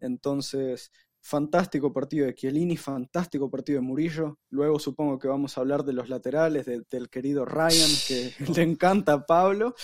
Entonces, 0.00 0.90
Fantástico 1.22 1.92
partido 1.92 2.26
de 2.26 2.34
Chiellini, 2.34 2.78
fantástico 2.78 3.50
partido 3.50 3.80
de 3.80 3.86
Murillo. 3.86 4.38
Luego 4.48 4.78
supongo 4.78 5.18
que 5.18 5.28
vamos 5.28 5.56
a 5.56 5.60
hablar 5.60 5.84
de 5.84 5.92
los 5.92 6.08
laterales, 6.08 6.64
del 6.64 7.10
querido 7.10 7.44
Ryan, 7.44 7.90
que 8.08 8.32
le 8.56 8.62
encanta 8.62 9.12
a 9.12 9.26
Pablo, 9.26 9.74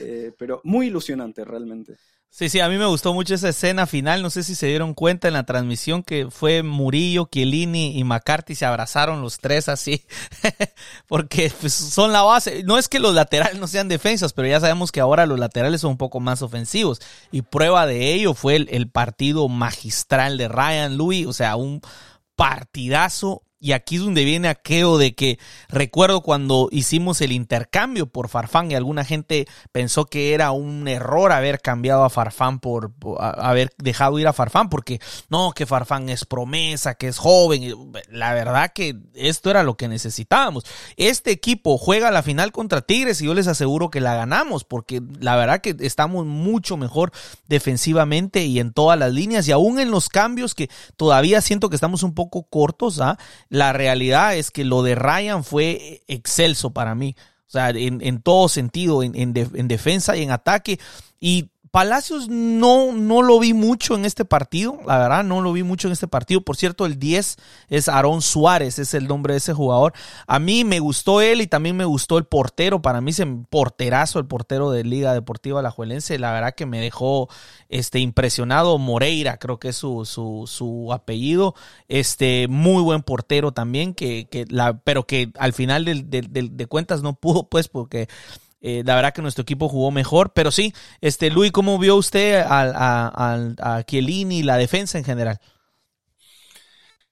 eh, 0.00 0.32
pero 0.36 0.60
muy 0.64 0.88
ilusionante 0.88 1.44
realmente. 1.44 1.96
Sí, 2.38 2.50
sí, 2.50 2.60
a 2.60 2.68
mí 2.68 2.76
me 2.76 2.84
gustó 2.84 3.14
mucho 3.14 3.34
esa 3.34 3.48
escena 3.48 3.86
final. 3.86 4.20
No 4.20 4.28
sé 4.28 4.42
si 4.42 4.54
se 4.54 4.66
dieron 4.66 4.92
cuenta 4.92 5.26
en 5.26 5.32
la 5.32 5.46
transmisión 5.46 6.02
que 6.02 6.30
fue 6.30 6.62
Murillo, 6.62 7.30
Chiellini 7.32 7.98
y 7.98 8.04
McCarthy 8.04 8.54
se 8.54 8.66
abrazaron 8.66 9.22
los 9.22 9.38
tres 9.38 9.70
así, 9.70 10.04
porque 11.08 11.50
pues, 11.62 11.72
son 11.72 12.12
la 12.12 12.20
base. 12.20 12.62
No 12.62 12.76
es 12.76 12.88
que 12.88 12.98
los 12.98 13.14
laterales 13.14 13.58
no 13.58 13.66
sean 13.66 13.88
defensas, 13.88 14.34
pero 14.34 14.48
ya 14.48 14.60
sabemos 14.60 14.92
que 14.92 15.00
ahora 15.00 15.24
los 15.24 15.38
laterales 15.38 15.80
son 15.80 15.92
un 15.92 15.96
poco 15.96 16.20
más 16.20 16.42
ofensivos. 16.42 17.00
Y 17.32 17.40
prueba 17.40 17.86
de 17.86 18.12
ello 18.12 18.34
fue 18.34 18.56
el, 18.56 18.68
el 18.70 18.90
partido 18.90 19.48
magistral 19.48 20.36
de 20.36 20.48
Ryan 20.48 20.98
Louis, 20.98 21.26
o 21.26 21.32
sea, 21.32 21.56
un 21.56 21.80
partidazo 22.34 23.45
y 23.58 23.72
aquí 23.72 23.96
es 23.96 24.02
donde 24.02 24.24
viene 24.24 24.48
aquello 24.48 24.98
de 24.98 25.14
que 25.14 25.38
recuerdo 25.68 26.20
cuando 26.20 26.68
hicimos 26.70 27.20
el 27.22 27.32
intercambio 27.32 28.06
por 28.06 28.28
Farfán 28.28 28.70
y 28.70 28.74
alguna 28.74 29.04
gente 29.04 29.48
pensó 29.72 30.04
que 30.04 30.34
era 30.34 30.50
un 30.50 30.86
error 30.88 31.32
haber 31.32 31.60
cambiado 31.60 32.04
a 32.04 32.10
Farfán 32.10 32.60
por, 32.60 32.92
haber 33.18 33.72
dejado 33.78 34.18
ir 34.18 34.28
a 34.28 34.34
Farfán 34.34 34.68
porque 34.68 35.00
no, 35.30 35.52
que 35.52 35.64
Farfán 35.64 36.10
es 36.10 36.26
promesa, 36.26 36.96
que 36.96 37.08
es 37.08 37.16
joven. 37.16 37.92
La 38.10 38.34
verdad 38.34 38.72
que 38.74 38.96
esto 39.14 39.50
era 39.50 39.62
lo 39.62 39.76
que 39.76 39.88
necesitábamos. 39.88 40.64
Este 40.96 41.30
equipo 41.30 41.78
juega 41.78 42.10
la 42.10 42.22
final 42.22 42.52
contra 42.52 42.82
Tigres 42.82 43.22
y 43.22 43.24
yo 43.24 43.32
les 43.32 43.46
aseguro 43.46 43.90
que 43.90 44.00
la 44.00 44.14
ganamos 44.14 44.64
porque 44.64 45.00
la 45.18 45.34
verdad 45.34 45.62
que 45.62 45.74
estamos 45.80 46.26
mucho 46.26 46.76
mejor 46.76 47.10
defensivamente 47.48 48.44
y 48.44 48.60
en 48.60 48.74
todas 48.74 48.98
las 48.98 49.12
líneas 49.12 49.48
y 49.48 49.52
aún 49.52 49.80
en 49.80 49.90
los 49.90 50.10
cambios 50.10 50.54
que 50.54 50.68
todavía 50.96 51.40
siento 51.40 51.70
que 51.70 51.76
estamos 51.76 52.02
un 52.02 52.14
poco 52.14 52.42
cortos, 52.42 53.00
¿ah? 53.00 53.18
La 53.48 53.72
realidad 53.72 54.36
es 54.36 54.50
que 54.50 54.64
lo 54.64 54.82
de 54.82 54.94
Ryan 54.94 55.44
fue 55.44 56.02
excelso 56.08 56.70
para 56.70 56.94
mí. 56.94 57.16
O 57.46 57.50
sea, 57.50 57.70
en, 57.70 58.20
todo 58.22 58.48
sentido, 58.48 59.02
en, 59.02 59.14
en 59.14 59.68
defensa 59.68 60.16
y 60.16 60.22
en 60.22 60.32
ataque. 60.32 60.80
Y 61.20 61.50
Palacios 61.76 62.30
no, 62.30 62.94
no 62.94 63.20
lo 63.20 63.38
vi 63.38 63.52
mucho 63.52 63.96
en 63.96 64.06
este 64.06 64.24
partido, 64.24 64.80
la 64.86 64.96
verdad, 64.96 65.22
no 65.22 65.42
lo 65.42 65.52
vi 65.52 65.62
mucho 65.62 65.88
en 65.88 65.92
este 65.92 66.08
partido. 66.08 66.40
Por 66.40 66.56
cierto, 66.56 66.86
el 66.86 66.98
10 66.98 67.36
es 67.68 67.88
Aarón 67.90 68.22
Suárez, 68.22 68.78
es 68.78 68.94
el 68.94 69.06
nombre 69.06 69.34
de 69.34 69.38
ese 69.40 69.52
jugador. 69.52 69.92
A 70.26 70.38
mí 70.38 70.64
me 70.64 70.80
gustó 70.80 71.20
él 71.20 71.42
y 71.42 71.46
también 71.46 71.76
me 71.76 71.84
gustó 71.84 72.16
el 72.16 72.24
portero. 72.24 72.80
Para 72.80 73.02
mí 73.02 73.10
es 73.10 73.18
un 73.18 73.44
porterazo 73.44 74.18
el 74.18 74.24
portero 74.24 74.70
de 74.70 74.84
Liga 74.84 75.12
Deportiva 75.12 75.60
Alajuelense. 75.60 76.18
La 76.18 76.32
verdad 76.32 76.54
que 76.54 76.64
me 76.64 76.80
dejó 76.80 77.28
este, 77.68 77.98
impresionado. 77.98 78.78
Moreira, 78.78 79.36
creo 79.36 79.58
que 79.58 79.68
es 79.68 79.76
su, 79.76 80.06
su, 80.06 80.88
apellido. 80.94 81.54
Este, 81.88 82.48
muy 82.48 82.82
buen 82.82 83.02
portero 83.02 83.52
también, 83.52 83.92
que, 83.92 84.28
que 84.30 84.46
la, 84.48 84.78
pero 84.78 85.06
que 85.06 85.30
al 85.38 85.52
final 85.52 85.84
de, 85.84 86.02
de 86.02 86.66
cuentas 86.68 87.02
no 87.02 87.12
pudo, 87.12 87.50
pues, 87.50 87.68
porque 87.68 88.08
eh, 88.68 88.82
la 88.84 88.96
verdad 88.96 89.14
que 89.14 89.22
nuestro 89.22 89.42
equipo 89.42 89.68
jugó 89.68 89.92
mejor, 89.92 90.32
pero 90.32 90.50
sí, 90.50 90.74
este 91.00 91.30
Luis, 91.30 91.52
¿cómo 91.52 91.78
vio 91.78 91.94
usted 91.94 92.40
a, 92.44 93.52
a, 93.60 93.82
Chiellini 93.84 94.40
y 94.40 94.42
la 94.42 94.56
defensa 94.56 94.98
en 94.98 95.04
general? 95.04 95.38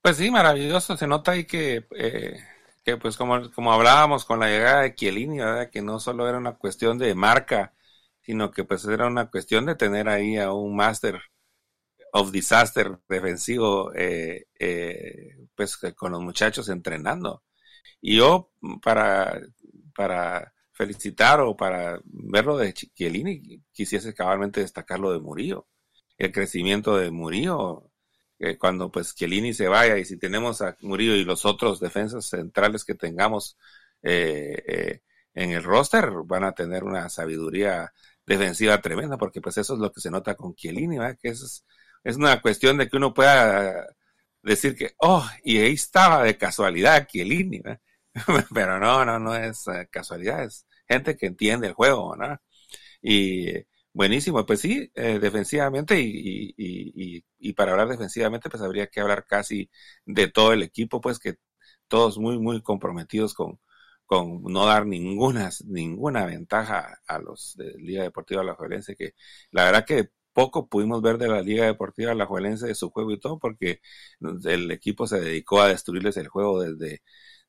Pues 0.02 0.16
sí, 0.16 0.32
maravilloso. 0.32 0.96
Se 0.96 1.06
nota 1.06 1.30
ahí 1.30 1.44
que, 1.44 1.86
eh, 1.96 2.40
que 2.84 2.96
pues 2.96 3.16
como, 3.16 3.52
como 3.52 3.72
hablábamos 3.72 4.24
con 4.24 4.40
la 4.40 4.48
llegada 4.48 4.82
de 4.82 4.96
Chiellini, 4.96 5.38
¿verdad? 5.38 5.70
que 5.70 5.80
no 5.80 6.00
solo 6.00 6.28
era 6.28 6.38
una 6.38 6.56
cuestión 6.56 6.98
de 6.98 7.14
marca, 7.14 7.72
sino 8.22 8.50
que 8.50 8.64
pues 8.64 8.84
era 8.86 9.06
una 9.06 9.30
cuestión 9.30 9.64
de 9.64 9.76
tener 9.76 10.08
ahí 10.08 10.36
a 10.36 10.52
un 10.52 10.74
master 10.74 11.22
of 12.12 12.32
disaster 12.32 12.98
defensivo, 13.08 13.92
eh, 13.94 14.46
pues 15.54 15.76
con 15.94 16.10
los 16.10 16.20
muchachos 16.20 16.68
entrenando. 16.68 17.44
Y 18.00 18.16
yo, 18.16 18.50
para, 18.82 19.40
para 19.94 20.53
felicitar 20.74 21.40
o 21.40 21.56
para 21.56 22.00
verlo 22.04 22.58
de 22.58 22.74
Chiellini, 22.74 23.62
quisiese 23.72 24.14
cabalmente 24.14 24.60
destacar 24.60 25.00
lo 25.00 25.12
de 25.12 25.20
Murillo. 25.20 25.68
El 26.18 26.32
crecimiento 26.32 26.96
de 26.96 27.10
Murillo, 27.10 27.90
eh, 28.38 28.58
cuando 28.58 28.90
pues 28.90 29.14
Chiellini 29.14 29.54
se 29.54 29.68
vaya 29.68 29.98
y 29.98 30.04
si 30.04 30.18
tenemos 30.18 30.62
a 30.62 30.76
Murillo 30.82 31.14
y 31.14 31.24
los 31.24 31.44
otros 31.44 31.80
defensas 31.80 32.26
centrales 32.26 32.84
que 32.84 32.94
tengamos 32.94 33.56
eh, 34.02 34.62
eh, 34.66 35.00
en 35.34 35.50
el 35.52 35.62
roster, 35.62 36.10
van 36.26 36.44
a 36.44 36.52
tener 36.52 36.84
una 36.84 37.08
sabiduría 37.08 37.92
defensiva 38.26 38.80
tremenda, 38.80 39.16
porque 39.18 39.40
pues 39.40 39.56
eso 39.58 39.74
es 39.74 39.80
lo 39.80 39.92
que 39.92 40.00
se 40.00 40.10
nota 40.10 40.34
con 40.34 40.54
Chiellini, 40.54 40.98
que 41.20 41.28
es, 41.30 41.64
es 42.04 42.16
una 42.16 42.40
cuestión 42.42 42.78
de 42.78 42.88
que 42.88 42.96
uno 42.96 43.14
pueda 43.14 43.86
decir 44.42 44.76
que, 44.76 44.94
oh, 44.98 45.26
y 45.44 45.58
ahí 45.58 45.74
estaba 45.74 46.22
de 46.24 46.36
casualidad 46.36 47.06
Chiellini, 47.06 47.60
¿verdad? 47.60 47.80
Pero 48.54 48.78
no, 48.78 49.04
no, 49.04 49.18
no 49.18 49.34
es 49.34 49.66
eh, 49.68 49.88
casualidad, 49.90 50.44
es 50.44 50.66
gente 50.88 51.16
que 51.16 51.26
entiende 51.26 51.66
el 51.68 51.72
juego, 51.74 52.16
¿no? 52.16 52.36
Y 53.02 53.52
buenísimo, 53.92 54.46
pues 54.46 54.60
sí, 54.60 54.90
eh, 54.94 55.18
defensivamente 55.20 56.00
y, 56.00 56.54
y, 56.56 57.24
y, 57.38 57.52
para 57.54 57.72
hablar 57.72 57.88
defensivamente, 57.88 58.50
pues 58.50 58.62
habría 58.62 58.88
que 58.88 59.00
hablar 59.00 59.26
casi 59.26 59.70
de 60.06 60.28
todo 60.28 60.52
el 60.52 60.62
equipo, 60.62 61.00
pues 61.00 61.18
que 61.18 61.36
todos 61.88 62.18
muy, 62.18 62.38
muy 62.38 62.62
comprometidos 62.62 63.34
con, 63.34 63.60
con 64.06 64.42
no 64.44 64.66
dar 64.66 64.86
ninguna, 64.86 65.50
ninguna 65.66 66.26
ventaja 66.26 66.98
a 67.08 67.18
los 67.18 67.54
de 67.56 67.74
Liga 67.78 68.02
Deportiva 68.04 68.42
Alajuelense, 68.42 68.96
que 68.96 69.12
la 69.52 69.64
verdad 69.64 69.86
que 69.86 70.10
poco 70.32 70.68
pudimos 70.68 71.02
ver 71.02 71.18
de 71.18 71.28
la 71.28 71.42
Liga 71.42 71.66
Deportiva 71.66 72.12
Alajuelense 72.12 72.66
de 72.68 72.74
su 72.74 72.90
juego 72.90 73.12
y 73.12 73.20
todo, 73.20 73.38
porque 73.38 73.80
el 74.44 74.70
equipo 74.70 75.06
se 75.06 75.20
dedicó 75.20 75.60
a 75.62 75.68
destruirles 75.68 76.16
el 76.16 76.28
juego 76.28 76.62
desde 76.62 77.02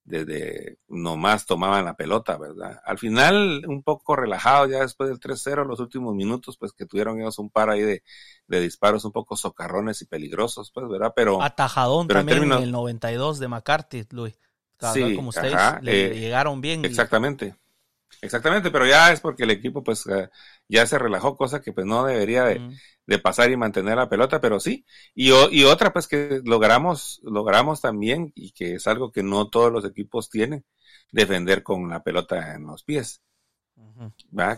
desde 0.05 0.77
nomás 0.87 1.47
tomaban 1.47 1.83
la 1.83 1.95
pelota, 1.95 2.37
¿verdad? 2.37 2.79
Al 2.85 2.99
final, 2.99 3.65
un 3.67 3.81
poco 3.81 4.15
relajado 4.15 4.67
ya 4.67 4.81
después 4.81 5.09
del 5.09 5.19
3-0, 5.19 5.65
los 5.65 5.79
últimos 5.79 6.13
minutos, 6.13 6.57
pues 6.57 6.73
que 6.73 6.85
tuvieron 6.85 7.19
ellos 7.19 7.39
un 7.39 7.49
par 7.49 7.71
ahí 7.71 7.81
de, 7.81 8.03
de 8.47 8.59
disparos 8.61 9.03
un 9.03 9.11
poco 9.11 9.35
socarrones 9.35 10.01
y 10.03 10.05
peligrosos, 10.05 10.71
pues, 10.71 10.87
¿verdad? 10.87 11.11
Pero. 11.15 11.41
Atajadón 11.41 12.07
también 12.07 12.43
en, 12.43 12.51
el 12.53 12.71
92 12.71 13.39
de 13.39 13.47
McCarthy, 13.47 14.05
Luis. 14.11 14.39
Sí, 14.93 15.15
como 15.15 15.29
ustedes 15.29 15.55
le, 15.81 16.11
eh, 16.11 16.19
llegaron 16.19 16.61
bien. 16.61 16.85
Exactamente. 16.85 17.55
Exactamente, 18.21 18.71
pero 18.71 18.85
ya 18.85 19.11
es 19.11 19.19
porque 19.19 19.43
el 19.43 19.51
equipo 19.51 19.83
pues 19.83 20.05
eh, 20.07 20.29
ya 20.67 20.85
se 20.85 20.97
relajó, 20.97 21.35
cosa 21.37 21.61
que 21.61 21.73
pues 21.73 21.85
no 21.85 22.05
debería 22.05 22.45
de, 22.45 23.19
pasar 23.19 23.51
y 23.51 23.57
mantener 23.57 23.97
la 23.97 24.09
pelota, 24.09 24.41
pero 24.41 24.59
sí. 24.59 24.85
Y, 25.13 25.31
y, 25.51 25.63
otra 25.63 25.93
pues 25.93 26.07
que 26.07 26.41
logramos, 26.43 27.21
logramos 27.23 27.81
también, 27.81 28.31
y 28.35 28.51
que 28.51 28.75
es 28.75 28.87
algo 28.87 29.11
que 29.11 29.23
no 29.23 29.49
todos 29.49 29.71
los 29.71 29.85
equipos 29.85 30.29
tienen, 30.29 30.65
defender 31.11 31.63
con 31.63 31.89
la 31.89 32.03
pelota 32.03 32.55
en 32.55 32.65
los 32.65 32.83
pies 32.83 33.21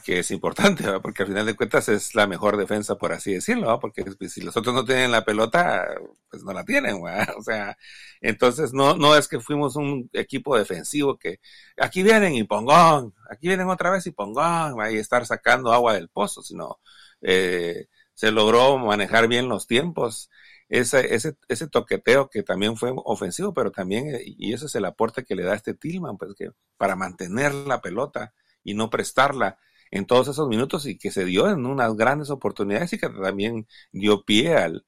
que 0.04 0.20
es 0.20 0.32
importante, 0.32 0.84
porque 1.02 1.24
al 1.24 1.30
final 1.30 1.46
de 1.46 1.56
cuentas 1.56 1.90
es 1.90 2.16
la 2.16 2.28
mejor 2.28 2.58
defensa, 2.58 2.96
por 2.98 3.14
así 3.14 3.34
decirlo, 3.34 3.80
porque 3.80 4.04
pues, 4.04 4.34
si 4.34 4.42
los 4.42 4.56
otros 4.58 4.74
no 4.74 4.86
tienen 4.86 5.12
la 5.12 5.24
pelota, 5.26 5.88
pues 6.30 6.44
no 6.44 6.54
la 6.54 6.64
tienen, 6.66 7.02
o 7.38 7.42
sea, 7.42 7.78
entonces 8.22 8.74
no, 8.74 8.96
no 8.96 9.16
es 9.16 9.28
que 9.28 9.40
fuimos 9.40 9.76
un 9.76 10.10
equipo 10.14 10.58
defensivo 10.58 11.18
que 11.18 11.40
aquí 11.78 12.04
vienen 12.04 12.36
y 12.36 12.44
pongón, 12.44 13.14
aquí 13.30 13.48
vienen 13.48 13.70
otra 13.70 13.92
vez 13.92 14.06
y 14.08 14.12
pongón, 14.12 14.76
y 14.92 14.98
estar 14.98 15.26
sacando 15.26 15.74
agua 15.74 15.94
del 15.94 16.10
pozo, 16.10 16.42
sino 16.42 16.80
eh, 17.22 17.88
se 18.14 18.32
logró 18.32 18.78
manejar 18.78 19.28
bien 19.28 19.50
los 19.50 19.68
tiempos, 19.68 20.30
ese, 20.70 21.14
ese, 21.16 21.38
ese 21.48 21.68
toqueteo 21.68 22.30
que 22.30 22.44
también 22.44 22.76
fue 22.78 22.92
ofensivo, 22.96 23.54
pero 23.54 23.72
también, 23.72 24.20
y 24.26 24.54
ese 24.54 24.66
es 24.66 24.76
el 24.76 24.86
aporte 24.86 25.24
que 25.24 25.36
le 25.36 25.44
da 25.44 25.56
este 25.56 25.74
Tillman, 25.74 26.18
pues 26.18 26.34
que 26.36 26.52
para 26.78 26.96
mantener 26.96 27.54
la 27.54 27.82
pelota, 27.82 28.34
y 28.68 28.74
no 28.76 28.90
prestarla 28.90 29.60
en 29.92 30.06
todos 30.06 30.28
esos 30.28 30.48
minutos 30.50 30.86
y 30.86 30.98
que 30.98 31.12
se 31.12 31.24
dio 31.26 31.50
en 31.50 31.66
unas 31.66 31.96
grandes 31.96 32.30
oportunidades 32.30 32.92
y 32.94 33.00
que 33.00 33.10
también 33.10 33.66
dio 33.94 34.24
pie 34.26 34.56
al 34.58 34.86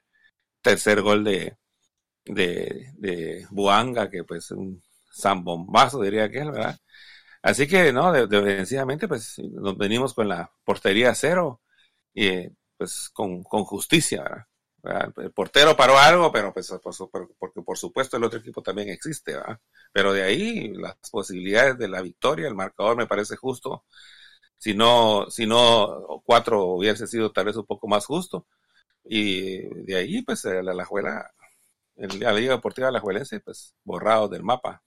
tercer 0.62 1.02
gol 1.02 1.24
de, 1.24 1.56
de, 2.26 2.92
de 2.98 3.46
Buanga, 3.50 4.10
que 4.10 4.24
pues 4.24 4.50
un 4.52 4.82
zambombazo 5.12 6.02
diría 6.02 6.30
que 6.30 6.40
es, 6.40 6.46
¿verdad? 6.46 6.78
Así 7.42 7.66
que, 7.68 7.92
no, 7.92 8.12
defensivamente, 8.12 9.08
pues 9.08 9.38
nos 9.38 9.76
venimos 9.78 10.14
con 10.14 10.28
la 10.28 10.52
portería 10.64 11.14
cero 11.14 11.62
y 12.14 12.48
pues 12.76 13.10
con, 13.12 13.42
con 13.44 13.64
justicia, 13.64 14.46
¿verdad? 14.82 15.12
El 15.18 15.32
portero 15.32 15.76
paró 15.76 15.98
algo, 15.98 16.32
pero 16.32 16.52
pues 16.52 16.72
porque 17.38 17.62
por 17.62 17.78
supuesto 17.78 18.16
el 18.18 18.24
otro 18.24 18.40
equipo 18.40 18.62
también 18.62 18.90
existe, 18.90 19.34
¿verdad? 19.34 19.58
Pero 19.92 20.12
de 20.12 20.22
ahí 20.22 20.68
las 20.74 20.96
posibilidades 21.10 21.78
de 21.78 21.88
la 21.88 22.02
victoria, 22.02 22.48
el 22.48 22.54
marcador 22.54 22.96
me 22.96 23.06
parece 23.06 23.36
justo. 23.36 23.84
Si 24.58 24.74
no, 24.74 25.26
si 25.30 25.46
no 25.46 26.22
cuatro 26.24 26.64
hubiese 26.64 27.06
sido 27.06 27.32
tal 27.32 27.46
vez 27.46 27.56
un 27.56 27.66
poco 27.66 27.88
más 27.88 28.06
justo. 28.06 28.46
Y 29.04 29.62
de 29.84 29.96
ahí, 29.96 30.22
pues, 30.22 30.44
la, 30.44 30.62
la, 30.62 30.86
la, 31.96 32.32
Liga 32.32 32.52
Deportiva 32.52 32.90
la 32.90 33.00
Juelense, 33.00 33.40
pues, 33.40 33.74
borrado 33.84 34.28
del 34.28 34.42
mapa. 34.42 34.82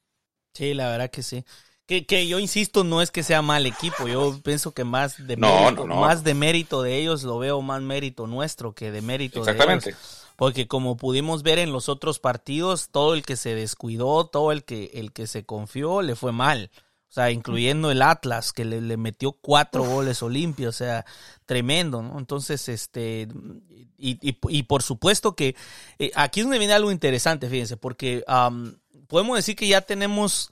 Sí, 0.54 0.74
la 0.74 0.90
verdad 0.90 1.10
que 1.10 1.24
sí. 1.24 1.44
Que, 1.86 2.06
que, 2.06 2.28
yo 2.28 2.40
insisto, 2.40 2.84
no 2.84 3.02
es 3.02 3.12
que 3.12 3.24
sea 3.24 3.42
mal 3.42 3.66
equipo, 3.66 4.08
yo 4.08 4.40
pienso 4.42 4.74
que 4.74 4.86
más 4.86 5.28
de 5.28 5.36
mérito, 5.36 5.86
más 5.86 6.24
de 6.24 6.34
mérito 6.34 6.82
de 6.82 6.96
ellos 6.98 7.24
lo 7.24 7.40
veo 7.40 7.62
más 7.62 7.82
mérito 7.82 8.26
nuestro 8.26 8.74
que 8.74 8.90
de 8.92 9.02
mérito 9.02 9.40
Exactamente. 9.40 9.86
de 9.86 9.92
ellos. 9.92 10.23
Porque 10.36 10.68
como 10.68 10.98
pudimos 10.98 11.44
ver 11.44 11.60
en 11.60 11.72
los 11.72 11.90
otros 11.90 12.20
partidos, 12.20 12.90
todo 12.90 13.14
el 13.14 13.24
que 13.24 13.36
se 13.36 13.56
descuidó, 13.56 14.26
todo 14.26 14.52
el 14.52 14.64
que, 14.64 14.92
el 14.96 15.12
que 15.12 15.28
se 15.28 15.46
confió, 15.46 16.02
le 16.02 16.16
fue 16.16 16.32
mal. 16.32 16.72
O 17.10 17.14
sea, 17.14 17.30
incluyendo 17.30 17.92
el 17.92 18.02
Atlas, 18.02 18.54
que 18.54 18.66
le, 18.66 18.98
metió 18.98 19.34
cuatro 19.34 19.84
goles 19.84 20.24
Olimpia, 20.24 20.70
o 20.70 20.72
sea, 20.72 21.06
tremendo, 21.46 22.02
¿no? 22.02 22.18
Entonces, 22.18 22.68
este, 22.70 23.28
y, 24.00 24.18
y, 24.20 24.64
por 24.64 24.82
supuesto 24.82 25.36
que 25.36 25.56
eh, 26.00 26.10
aquí 26.16 26.40
es 26.40 26.48
donde 26.48 26.58
viene 26.58 26.74
algo 26.74 26.92
interesante, 26.92 27.48
fíjense, 27.48 27.78
porque 27.78 28.24
podemos 29.08 29.36
decir 29.36 29.56
que 29.56 29.68
ya 29.68 29.82
tenemos 29.82 30.52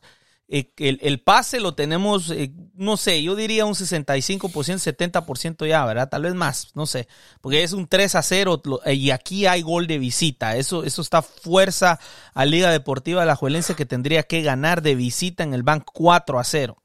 eh, 0.54 0.70
el, 0.80 1.22
pase 1.22 1.62
lo 1.62 1.76
tenemos, 1.76 2.30
eh, 2.30 2.52
no 2.74 2.98
sé, 2.98 3.24
yo 3.24 3.38
diría 3.38 3.66
un 3.66 3.74
65%, 3.74 4.42
70% 4.52 5.66
ya, 5.66 5.86
¿verdad? 5.86 6.10
Tal 6.10 6.24
vez 6.24 6.36
más, 6.36 6.72
no 6.76 6.86
sé, 6.86 7.08
porque 7.40 7.64
es 7.64 7.72
un 7.72 7.88
3 7.88 8.16
a 8.16 8.22
0 8.22 8.62
eh, 8.84 8.96
y 8.96 9.12
aquí 9.12 9.46
hay 9.46 9.62
gol 9.62 9.88
de 9.88 9.98
visita. 9.98 10.58
Eso, 10.58 10.84
eso 10.84 11.02
está 11.02 11.22
fuerza 11.22 12.02
a 12.34 12.44
Liga 12.44 12.70
Deportiva 12.70 13.22
de 13.22 13.28
la 13.28 13.38
Juelense 13.38 13.76
que 13.76 13.86
tendría 13.86 14.24
que 14.24 14.42
ganar 14.42 14.82
de 14.82 14.96
visita 14.96 15.44
en 15.44 15.54
el 15.54 15.64
Bank 15.64 15.86
4 15.94 16.38
a 16.38 16.44
0. 16.44 16.76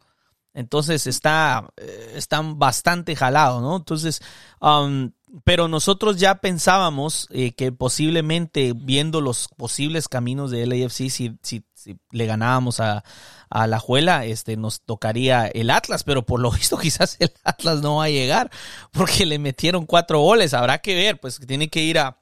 Entonces 0.55 1.09
está, 1.09 1.69
están 2.15 2.61
bastante 2.61 3.17
jalados, 3.17 3.63
¿no? 3.63 3.77
Entonces, 3.77 4.23
um, 4.61 5.11
pero 5.45 5.69
nosotros 5.69 6.19
ya 6.19 6.37
pensábamos 6.37 7.29
que 7.57 7.73
posiblemente 7.73 8.73
viendo 8.75 9.21
los 9.21 9.49
posibles 9.57 10.09
caminos 10.09 10.51
de 10.51 10.67
LAFC, 10.67 11.11
si, 11.11 11.39
si, 11.43 11.65
si 11.75 11.99
le 12.11 12.27
ganábamos 12.27 12.81
a, 12.81 13.05
a 13.51 13.67
la 13.67 13.79
Juela, 13.79 14.25
este, 14.25 14.57
nos 14.57 14.83
tocaría 14.83 15.47
el 15.47 15.71
Atlas, 15.71 16.05
pero 16.05 16.25
por 16.25 16.41
lo 16.41 16.51
visto 16.53 16.79
quizás 16.79 17.17
el 17.21 17.33
Atlas 17.45 17.81
no 17.83 17.97
va 17.97 18.05
a 18.05 18.11
llegar 18.11 18.51
porque 18.93 19.27
le 19.27 19.39
metieron 19.39 19.87
cuatro 19.87 20.21
goles. 20.21 20.55
Habrá 20.55 20.79
que 20.79 20.95
ver, 20.95 21.21
pues 21.21 21.41
tiene 21.47 21.69
que 21.69 21.83
ir 21.83 21.99
a, 21.99 22.19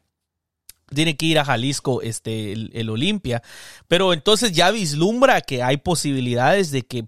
tiene 0.95 1.17
que 1.17 1.27
ir 1.27 1.39
a 1.39 1.45
Jalisco 1.45 2.03
este, 2.03 2.53
el, 2.53 2.91
Olimpia. 2.91 3.43
Pero 3.89 4.13
entonces 4.13 4.53
ya 4.53 4.71
vislumbra 4.71 5.41
que 5.41 5.63
hay 5.63 5.79
posibilidades 5.79 6.71
de 6.71 6.83
que 6.83 7.07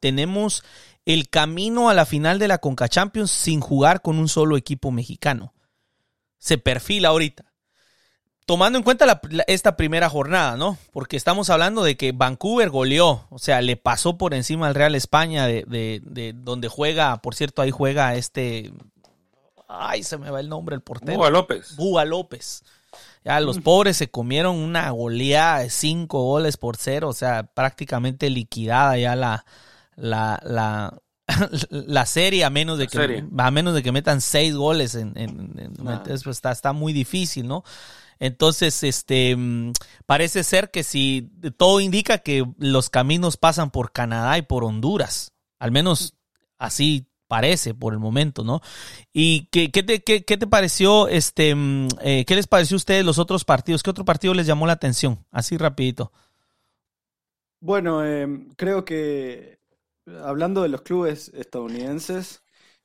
tenemos 0.00 0.64
el 1.04 1.28
camino 1.28 1.88
a 1.88 1.94
la 1.94 2.06
final 2.06 2.38
de 2.38 2.48
la 2.48 2.58
Conca 2.58 2.88
Champions 2.88 3.30
sin 3.30 3.60
jugar 3.60 4.02
con 4.02 4.18
un 4.18 4.28
solo 4.28 4.56
equipo 4.56 4.90
mexicano. 4.90 5.54
Se 6.38 6.58
perfila 6.58 7.08
ahorita 7.08 7.52
tomando 8.46 8.78
en 8.78 8.84
cuenta 8.84 9.20
esta 9.46 9.76
primera 9.76 10.08
jornada, 10.08 10.56
¿no? 10.56 10.78
Porque 10.92 11.16
estamos 11.16 11.50
hablando 11.50 11.82
de 11.84 11.96
que 11.96 12.12
Vancouver 12.12 12.70
goleó, 12.70 13.26
o 13.30 13.38
sea, 13.38 13.60
le 13.60 13.76
pasó 13.76 14.18
por 14.18 14.34
encima 14.34 14.66
al 14.66 14.74
Real 14.74 14.94
España, 14.94 15.46
de, 15.46 15.64
de, 15.66 16.32
donde 16.34 16.68
juega, 16.68 17.16
por 17.22 17.34
cierto, 17.34 17.62
ahí 17.62 17.70
juega 17.70 18.14
este. 18.14 18.72
Ay, 19.68 20.02
se 20.02 20.18
me 20.18 20.30
va 20.30 20.40
el 20.40 20.48
nombre, 20.48 20.74
el 20.74 20.82
portero. 20.82 21.16
Búa 21.16 21.30
López. 21.30 21.76
Búa 21.76 22.04
López. 22.04 22.62
Ya 23.24 23.40
los 23.40 23.58
mm. 23.58 23.62
pobres 23.62 23.96
se 23.96 24.10
comieron 24.10 24.56
una 24.56 24.90
goleada 24.90 25.60
de 25.60 25.70
cinco 25.70 26.22
goles 26.22 26.56
por 26.56 26.76
cero, 26.76 27.08
o 27.08 27.14
sea, 27.14 27.44
prácticamente 27.44 28.28
liquidada 28.28 28.98
ya 28.98 29.16
la, 29.16 29.46
la, 29.96 30.40
la, 30.44 30.98
la 31.70 32.06
serie 32.06 32.44
a 32.44 32.50
menos 32.50 32.78
de 32.78 32.88
que 32.88 33.24
a 33.38 33.50
menos 33.50 33.74
de 33.74 33.82
que 33.82 33.92
metan 33.92 34.20
seis 34.20 34.54
goles 34.54 34.94
en, 34.94 35.12
en, 35.16 35.74
pues, 36.04 36.26
está, 36.26 36.52
está 36.52 36.72
muy 36.72 36.92
difícil, 36.92 37.46
¿no? 37.46 37.64
Entonces, 38.18 38.84
este, 38.84 39.34
mm, 39.34 39.72
parece 40.06 40.44
ser 40.44 40.70
que 40.70 40.84
si 40.84 41.30
todo 41.56 41.80
indica 41.80 42.18
que 42.18 42.44
los 42.58 42.88
caminos 42.88 43.36
pasan 43.36 43.70
por 43.70 43.92
Canadá 43.92 44.38
y 44.38 44.42
por 44.42 44.64
Honduras, 44.64 45.32
al 45.58 45.72
menos 45.72 46.14
así 46.58 47.08
parece 47.26 47.74
por 47.74 47.94
el 47.94 47.98
momento, 47.98 48.44
¿no? 48.44 48.60
¿Y 49.12 49.46
qué, 49.46 49.72
qué, 49.72 49.82
te, 49.82 50.04
qué, 50.04 50.20
te, 50.20 50.46
pareció, 50.46 51.08
este, 51.08 51.54
mm, 51.54 51.88
eh, 52.02 52.24
qué 52.24 52.36
les 52.36 52.46
pareció 52.46 52.74
a 52.74 52.76
ustedes 52.76 53.04
los 53.04 53.18
otros 53.18 53.44
partidos? 53.44 53.82
¿Qué 53.82 53.90
otro 53.90 54.04
partido 54.04 54.34
les 54.34 54.46
llamó 54.46 54.66
la 54.66 54.74
atención? 54.74 55.24
Así 55.30 55.56
rapidito. 55.56 56.12
Bueno, 57.58 58.04
em, 58.04 58.50
creo 58.54 58.84
que 58.84 59.61
hablando 60.22 60.62
de 60.62 60.68
los 60.68 60.82
clubes 60.82 61.30
estadounidenses, 61.34 62.42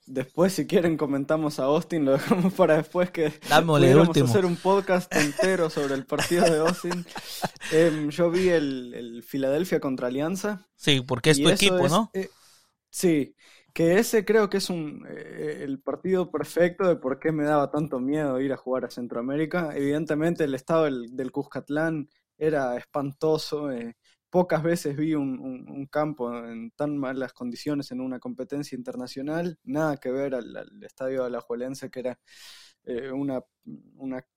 Después, 0.07 0.53
si 0.53 0.65
quieren, 0.65 0.95
comentamos 0.95 1.59
a 1.59 1.65
Austin, 1.65 2.05
lo 2.05 2.13
dejamos 2.13 2.53
para 2.53 2.77
después 2.77 3.11
que 3.11 3.29
pudiéramos 3.65 4.15
hacer 4.15 4.45
un 4.45 4.55
podcast 4.55 5.13
entero 5.13 5.69
sobre 5.69 5.95
el 5.95 6.05
partido 6.05 6.45
de 6.45 6.59
Austin. 6.59 7.05
Em, 7.73 8.09
yo 8.09 8.31
vi 8.31 8.47
el, 8.47 8.93
el, 8.93 9.21
Philadelphia 9.21 9.81
contra 9.81 10.07
Alianza. 10.07 10.65
Sí, 10.77 11.01
porque 11.01 11.31
es 11.31 11.41
tu 11.41 11.49
equipo, 11.49 11.89
¿no? 11.89 12.09
Eh, 12.13 12.29
sí, 12.89 13.35
que 13.73 13.99
ese 13.99 14.23
creo 14.23 14.49
que 14.49 14.57
es 14.57 14.69
un, 14.69 15.05
eh, 15.09 15.59
el 15.63 15.81
partido 15.81 16.31
perfecto 16.31 16.87
de 16.87 16.95
por 16.95 17.19
qué 17.19 17.33
me 17.33 17.43
daba 17.43 17.69
tanto 17.69 17.99
miedo 17.99 18.39
ir 18.39 18.53
a 18.53 18.57
jugar 18.57 18.85
a 18.85 18.89
Centroamérica. 18.89 19.75
Evidentemente 19.75 20.45
el 20.45 20.55
estado 20.55 20.85
del, 20.85 21.13
del 21.17 21.33
Cuscatlán 21.33 22.07
era 22.37 22.77
espantoso. 22.77 23.69
Eh, 23.71 23.97
pocas 24.29 24.63
veces 24.63 24.95
vi 24.95 25.15
un, 25.15 25.87
campo 25.91 26.35
en 26.45 26.71
tan 26.71 26.97
malas 26.97 27.33
condiciones 27.33 27.91
en 27.91 28.01
una 28.01 28.19
competencia 28.19 28.75
internacional, 28.75 29.59
nada 29.63 29.97
que 29.97 30.11
ver 30.11 30.35
al, 30.35 30.83
estadio 30.83 31.23
de 31.23 31.29
la 31.29 31.41
Juelense, 31.41 31.89
que 31.89 31.99
era 32.01 32.19
eh, 32.83 33.11
una, 33.11 33.41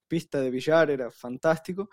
pista 0.08 0.40
de 0.40 0.50
billar, 0.50 0.90
era 0.90 1.10
fantástico. 1.10 1.90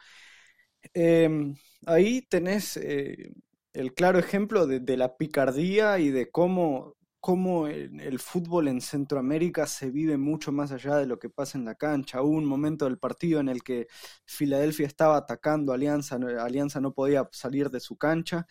Em, 0.93 1.55
ahí 1.85 2.21
tenés 2.23 2.77
eh, 2.77 3.31
el 3.73 3.93
claro 3.93 4.19
ejemplo 4.19 4.67
de, 4.67 4.97
la 4.97 5.17
picardía 5.17 5.99
y 5.99 6.09
de 6.09 6.31
cómo, 6.31 6.96
cómo 7.27 7.67
el, 7.67 8.19
fútbol 8.19 8.69
en 8.69 8.79
Centroamérica 8.79 9.67
se 9.67 9.91
vive 9.91 10.15
mucho 10.15 10.53
más 10.53 10.71
allá 10.71 10.95
de 10.95 11.05
lo 11.05 11.19
que 11.19 11.29
pasa 11.29 11.57
en 11.57 11.65
la 11.65 11.75
cancha. 11.75 12.21
Hubo 12.21 12.37
un 12.37 12.45
momento 12.45 12.85
del 12.85 12.99
partido 12.99 13.41
en 13.41 13.49
el 13.49 13.63
que 13.63 13.87
Filadelfia 14.23 14.87
estaba 14.87 15.17
atacando 15.17 15.73
a 15.73 15.75
Alianza, 15.75 16.17
Alianza 16.39 16.79
no 16.79 16.93
podía 16.93 17.27
salir 17.33 17.69
de 17.69 17.81
su 17.81 17.97
cancha. 17.97 18.47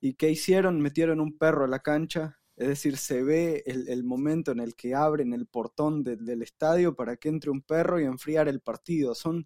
¿Y 0.00 0.14
qué 0.14 0.30
hicieron? 0.30 0.80
Metieron 0.80 1.18
un 1.18 1.36
perro 1.38 1.64
a 1.64 1.66
la 1.66 1.80
cancha. 1.80 2.38
Es 2.54 2.68
decir, 2.68 2.98
se 2.98 3.24
ve 3.24 3.64
el, 3.66 4.04
momento 4.04 4.52
en 4.52 4.60
el 4.60 4.76
que 4.76 4.94
abren 4.94 5.32
el 5.32 5.46
portón 5.46 6.04
del 6.04 6.42
estadio 6.42 6.94
para 6.94 7.16
que 7.16 7.30
entre 7.30 7.50
un 7.50 7.62
perro 7.62 7.98
y 7.98 8.04
enfriar 8.04 8.46
el 8.46 8.60
partido. 8.60 9.16
Son 9.16 9.44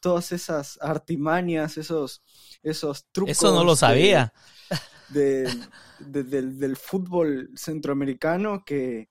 todas 0.00 0.32
esas 0.32 0.78
artimañas, 0.80 1.76
esos, 1.76 2.22
esos 2.62 3.04
trucos. 3.12 3.32
Eso 3.32 3.52
no 3.52 3.62
lo 3.62 3.76
sabía 3.76 4.32
del, 5.12 6.76
fútbol 6.76 7.50
centroamericano 7.54 8.64
que, 8.64 9.08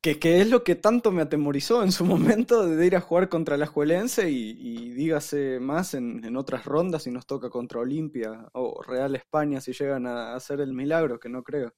que, 0.00 0.40
es 0.40 0.50
lo 0.50 0.64
que 0.64 0.74
tanto 0.74 1.10
me 1.12 1.22
atemorizó 1.22 1.82
en 1.82 1.92
su 1.92 2.04
momento 2.04 2.66
de 2.66 2.86
ir 2.86 2.96
a 2.96 3.00
jugar 3.00 3.28
contra 3.28 3.56
la 3.56 3.66
Juelense 3.66 4.30
y, 4.30 4.90
dígase 4.92 5.58
más 5.60 5.94
en, 5.94 6.36
otras 6.36 6.64
rondas 6.64 7.04
si 7.04 7.10
nos 7.10 7.26
toca 7.26 7.50
contra 7.50 7.80
Olimpia 7.80 8.48
o 8.52 8.82
Real 8.82 9.16
España 9.16 9.60
si 9.60 9.72
llegan 9.72 10.06
a 10.06 10.34
hacer 10.34 10.60
el 10.60 10.72
milagro, 10.74 11.18
que 11.18 11.28
no 11.28 11.42
creo. 11.42 11.74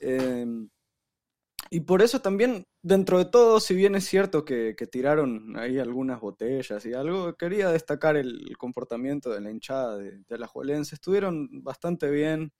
Em, 0.00 0.68
y 1.70 1.80
por 1.80 2.02
eso 2.02 2.20
también, 2.20 2.66
dentro 2.82 3.18
de 3.18 3.26
todo, 3.26 3.60
si 3.60 3.74
bien 3.74 3.94
es 3.94 4.04
cierto 4.04 4.44
que, 4.44 4.74
tiraron 4.90 5.56
ahí 5.56 5.78
algunas 5.78 6.20
botellas 6.20 6.84
y 6.86 6.94
algo, 6.94 7.34
quería 7.36 7.70
destacar 7.70 8.16
el, 8.16 8.56
comportamiento 8.58 9.30
de 9.30 9.40
la 9.40 9.50
hinchada 9.50 9.98
de, 9.98 10.38
la 10.38 10.46
Juelense. 10.46 10.94
Estuvieron 10.94 11.48
bastante 11.62 12.10
bien. 12.10 12.52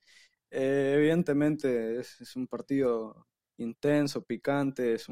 Eh, 0.51 0.93
evidentemente 0.97 1.99
es, 1.99 2.35
un 2.35 2.47
partido 2.47 3.27
intenso, 3.57 4.23
picante, 4.25 4.95
es 4.95 5.07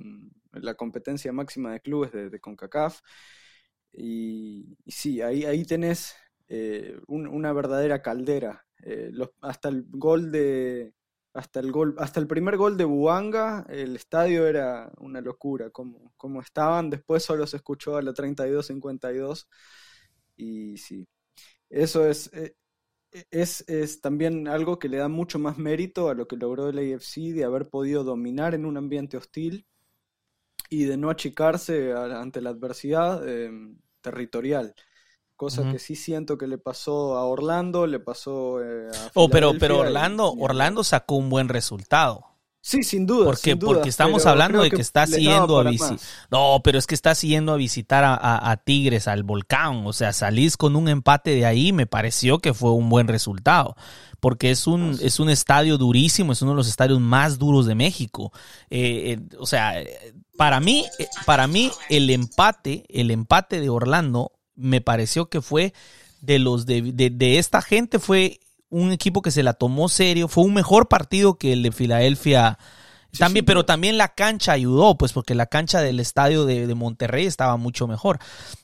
la 0.54 0.76
competencia 0.76 1.32
máxima 1.34 1.74
de 1.74 1.82
clubes 1.82 2.12
de, 2.12 2.39
CONCACAF. 2.39 3.02
Y, 3.93 4.78
sí, 4.88 5.22
ahí, 5.22 5.46
ahí 5.46 5.65
tenés 5.65 6.15
eh, 6.48 7.00
una 7.08 7.54
verdadera 7.54 8.02
caldera. 8.02 8.65
Eh, 8.84 9.12
hasta 9.41 9.70
el 9.70 9.86
gol 9.89 10.32
de, 10.32 10.93
hasta 11.38 11.60
el 11.60 11.71
gol, 11.71 11.95
hasta 12.00 12.19
el 12.19 12.26
primer 12.26 12.58
gol 12.58 12.78
de 12.78 12.84
Buanga, 12.86 13.63
el 13.69 13.95
estadio 13.95 14.47
era 14.47 14.91
una 14.97 15.21
locura, 15.21 15.69
como, 15.69 16.12
como 16.17 16.41
estaban, 16.41 16.89
después 16.89 17.23
solo 17.23 17.45
se 17.45 17.58
escuchó 17.58 17.95
a 17.95 18.02
la 18.02 18.12
32-52 18.12 19.47
y 20.36 20.78
sí, 20.78 21.08
eso 21.69 22.08
es, 22.08 22.34
eh, 22.34 22.56
es, 23.30 23.63
es, 23.69 24.02
también 24.02 24.47
algo 24.47 24.80
que 24.80 24.89
le 24.89 24.97
da 24.97 25.10
mucho 25.10 25.38
más 25.38 25.60
mérito 25.60 26.10
a 26.10 26.15
lo 26.15 26.28
que 26.28 26.38
logró 26.38 26.69
el 26.69 26.80
AFC 26.80 27.34
de 27.36 27.43
haber 27.43 27.69
podido 27.69 28.04
dominar 28.04 28.56
en 28.56 28.65
un 28.65 28.76
ambiente 28.78 29.17
hostil 29.17 29.67
y 30.71 30.86
de 30.86 30.97
no 30.97 31.12
achicarse 31.12 31.93
ante 31.93 32.41
la 32.41 32.50
adversidad 32.50 33.21
eh, 33.28 33.52
territorial 34.02 34.73
cosa 35.38 35.71
que 35.71 35.80
sí 35.80 35.95
siento 35.95 36.38
que 36.38 36.47
le 36.47 36.58
pasó 36.58 37.15
a 37.15 37.26
Orlando, 37.26 37.88
le 37.88 38.00
pasó 38.00 38.62
eh, 38.62 38.89
a 38.93 39.12
Oh, 39.13 39.30
pero 39.30 39.54
pero 39.58 39.80
Orlando 39.80 40.34
Orlando 40.34 40.84
sacó 40.84 41.15
un 41.15 41.30
buen 41.30 41.47
resultado. 41.47 42.26
Sí, 42.67 42.84
sin 42.84 43.06
duda. 43.06 43.23
Porque, 43.23 43.56
porque 43.56 43.88
estamos 43.88 44.26
hablando 44.26 44.62
de 44.62 44.69
que, 44.69 44.82
está 44.82 45.08
siguiendo 45.08 45.58
a 45.58 45.63
visitar. 45.63 45.97
No, 46.30 46.60
pero 46.62 46.78
es 46.78 46.86
que 46.86 46.95
está 46.95 47.15
siguiendo 47.15 47.54
a 47.54 47.56
visitar 47.56 48.04
a, 48.06 48.62
Tigres, 48.62 49.08
al 49.08 49.23
volcán. 49.23 49.88
O 49.88 49.93
sea, 49.93 50.12
salís 50.12 50.58
con 50.58 50.76
un 50.76 50.89
empate 50.89 51.30
de 51.30 51.45
ahí, 51.45 51.71
me 51.71 51.86
pareció 51.86 52.39
que 52.39 52.54
fue 52.54 52.71
un 52.71 52.89
buen 52.89 53.08
resultado. 53.08 53.78
Porque 54.19 54.52
es 54.52 54.67
un, 54.67 55.00
es 55.02 55.21
un 55.21 55.30
estadio 55.30 55.78
durísimo, 55.78 56.34
es 56.34 56.41
uno 56.41 56.52
de 56.52 56.58
los 56.58 56.67
estadios 56.67 57.00
más 57.00 57.38
duros 57.38 57.67
de 57.67 57.76
México. 57.76 58.34
Eh, 58.69 59.13
eh, 59.13 59.38
o 59.39 59.45
sea, 59.45 59.76
para 60.36 60.60
mí, 60.60 60.86
para 61.26 61.47
mí, 61.47 61.71
el 61.88 62.10
empate, 62.10 62.84
el 62.89 63.12
empate 63.12 63.62
de 63.62 63.69
Orlando 63.69 64.34
me 64.58 64.82
pareció 64.82 65.30
que 65.30 65.41
fue 65.41 65.74
de 66.22 66.39
los 66.39 66.65
de, 66.65 66.82
de, 66.91 67.38
esta 67.38 67.62
gente, 67.62 68.00
fue 68.00 68.39
un 68.70 68.91
equipo 68.91 69.22
que 69.22 69.32
se 69.32 69.43
la 69.43 69.54
tomó 69.54 69.88
serio, 69.88 70.28
fue 70.28 70.43
un 70.43 70.54
mejor 70.54 70.89
partido 70.89 71.38
que 71.38 71.54
el 71.54 71.63
de 71.63 71.72
Filadelfia. 71.72 72.58
también, 73.17 73.46
pero 73.46 73.65
también 73.65 73.98
la 73.98 74.13
cancha 74.13 74.52
ayudó, 74.52 74.98
pues 74.98 75.13
porque 75.13 75.36
la 75.36 75.46
cancha 75.46 75.80
del 75.80 76.00
estadio 76.00 76.46
de, 76.46 76.74
Monterrey 76.76 77.26
estaba 77.26 77.56
mucho 77.56 77.88
mejor. 77.88 78.20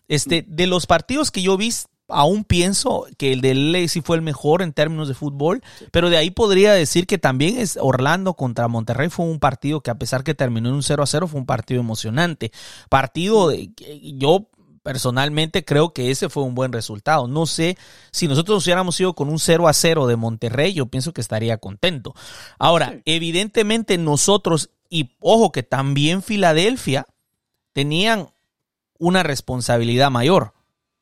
Este, 0.07 0.43
de 0.47 0.67
los 0.67 0.87
partidos 0.87 1.31
que 1.31 1.41
yo 1.41 1.55
vi, 1.55 1.71
aún 2.09 2.43
pienso 2.43 3.05
que 3.17 3.33
el 3.33 3.41
de 3.41 3.55
LA 3.55 3.87
sí 3.87 4.01
fue 4.01 4.15
el 4.15 4.21
mejor 4.21 4.61
en 4.61 4.73
términos 4.73 5.07
de 5.07 5.13
fútbol, 5.13 5.61
pero 5.91 6.09
de 6.09 6.17
ahí 6.17 6.31
podría 6.31 6.73
decir 6.73 7.07
que 7.07 7.17
también 7.17 7.57
es 7.57 7.77
Orlando 7.79 8.33
contra 8.33 8.67
Monterrey 8.67 9.09
fue 9.09 9.25
un 9.25 9.39
partido 9.39 9.81
que 9.81 9.91
a 9.91 9.95
pesar 9.95 10.23
que 10.23 10.33
terminó 10.33 10.69
en 10.69 10.75
un 10.75 10.83
0 10.83 11.03
a 11.03 11.07
0 11.07 11.27
fue 11.27 11.39
un 11.39 11.45
partido 11.45 11.79
emocionante. 11.79 12.51
Partido 12.89 13.49
de, 13.49 13.71
yo 14.17 14.49
personalmente 14.83 15.63
creo 15.65 15.93
que 15.93 16.11
ese 16.11 16.29
fue 16.29 16.43
un 16.43 16.53
buen 16.53 16.73
resultado. 16.73 17.27
No 17.27 17.45
sé 17.45 17.77
si 18.11 18.27
nosotros 18.27 18.63
hubiéramos 18.63 18.99
ido 18.99 19.13
con 19.13 19.29
un 19.29 19.39
0 19.39 19.67
a 19.67 19.73
0 19.73 20.07
de 20.07 20.17
Monterrey, 20.17 20.73
yo 20.73 20.85
pienso 20.87 21.13
que 21.13 21.21
estaría 21.21 21.57
contento. 21.57 22.13
Ahora, 22.59 23.01
evidentemente 23.05 23.97
nosotros, 23.97 24.69
y 24.89 25.15
ojo 25.21 25.51
que 25.51 25.63
también 25.63 26.21
Filadelfia, 26.21 27.07
tenían 27.71 28.29
una 28.99 29.23
responsabilidad 29.23 30.11
mayor. 30.11 30.53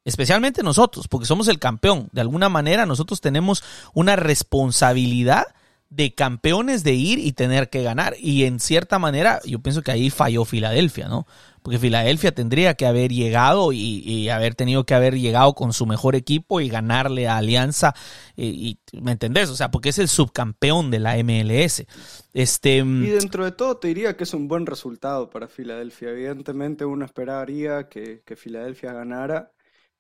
Especialmente 0.06 0.64
nosotros, 0.64 1.08
porque 1.08 1.28
somos 1.28 1.48
el 1.48 1.60
campeón. 1.60 2.08
De 2.12 2.22
alguna 2.22 2.50
manera 2.50 2.86
nosotros 2.86 3.20
tenemos 3.20 3.64
una 3.94 4.16
responsabilidad 4.16 5.46
de 5.92 6.16
campeones 6.16 6.86
de 6.86 6.94
ir 6.94 7.20
y 7.20 7.34
tener 7.34 7.70
que 7.70 7.84
ganar. 7.84 8.16
Y 8.18 8.46
en 8.46 8.62
cierta 8.62 8.98
manera, 8.98 9.42
yo 9.46 9.60
pienso 9.60 9.84
que 9.84 9.92
ahí 9.92 10.10
falló 10.10 10.46
Filadelfia, 10.46 11.10
¿no? 11.10 11.28
Porque 11.62 11.78
Filadelfia 11.78 12.32
tendría 12.34 12.76
que 12.76 12.86
haber 12.86 13.12
llegado 13.12 13.74
y, 13.74 14.30
haber 14.30 14.56
tenido 14.56 14.86
que 14.86 14.94
haber 14.96 15.20
llegado 15.20 15.54
con 15.54 15.74
su 15.74 15.86
mejor 15.86 16.16
equipo 16.16 16.62
y 16.62 16.70
ganarle 16.70 17.28
a 17.28 17.38
Alianza. 17.38 17.94
Y, 18.38 18.80
¿Me 18.94 19.12
entendés? 19.12 19.50
O 19.50 19.56
sea, 19.56 19.70
porque 19.70 19.90
es 19.90 20.00
el 20.00 20.08
subcampeón 20.08 20.92
de 20.92 21.00
la 21.00 21.18
MLS. 21.18 21.86
Este, 22.34 22.82
mm, 22.84 23.04
y 23.04 23.10
dentro 23.10 23.44
de 23.44 23.52
todo 23.52 23.76
te 23.78 23.90
diría 23.90 24.16
que 24.16 24.24
es 24.24 24.34
un 24.34 24.48
buen 24.48 24.66
resultado 24.66 25.30
para 25.30 25.50
Filadelfia. 25.50 26.10
Evidentemente 26.10 26.86
uno 26.86 27.04
esperaría 27.04 27.90
que, 27.90 28.24
que 28.26 28.38
Filadelfia 28.38 28.94
ganara, 28.94 29.52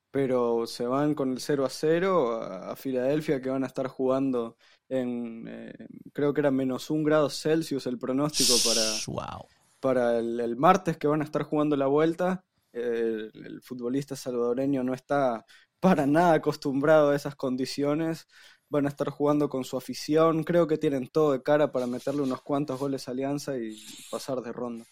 pero 0.10 0.66
se 0.66 0.88
van 0.88 1.16
con 1.16 1.34
el 1.34 1.42
0 1.42 1.66
a 1.66 1.70
0 1.70 2.42
a 2.42 2.76
Filadelfia 2.78 3.42
que 3.42 3.50
van 3.50 3.66
a 3.66 3.68
estar 3.68 3.88
jugando 3.88 4.56
en, 4.92 5.48
eh, 5.48 5.88
creo 6.12 6.34
que 6.34 6.42
era 6.42 6.52
menos 6.52 6.90
un 6.90 7.04
grado 7.04 7.30
Celsius 7.30 7.88
el 7.88 7.98
pronóstico 7.98 8.56
para, 8.66 9.40
para 9.80 10.20
el, 10.20 10.58
martes 10.58 10.98
que 10.98 11.08
van 11.08 11.22
a 11.22 11.24
estar 11.24 11.44
jugando 11.44 11.78
la 11.78 11.88
vuelta. 11.88 12.44
el, 12.74 13.62
futbolista 13.64 14.16
salvadoreño 14.18 14.84
no 14.84 14.94
está 14.94 15.46
para 15.80 16.06
nada 16.06 16.34
acostumbrado 16.34 17.12
a 17.12 17.16
esas 17.16 17.36
condiciones. 17.36 18.28
Van 18.68 18.86
a 18.86 18.90
estar 18.90 19.10
jugando 19.10 19.48
con 19.48 19.64
su 19.64 19.78
afición. 19.78 20.44
Creo 20.44 20.68
que 20.68 20.78
tienen 20.78 21.08
todo 21.08 21.32
de 21.32 21.42
cara 21.42 21.72
para 21.72 21.88
meterle 21.88 22.22
unos 22.22 22.42
cuantos 22.42 22.78
goles 22.78 23.08
a 23.08 23.12
Alianza 23.12 23.58
y 23.58 23.82
pasar 24.10 24.42
de 24.42 24.52
ronda. 24.52 24.86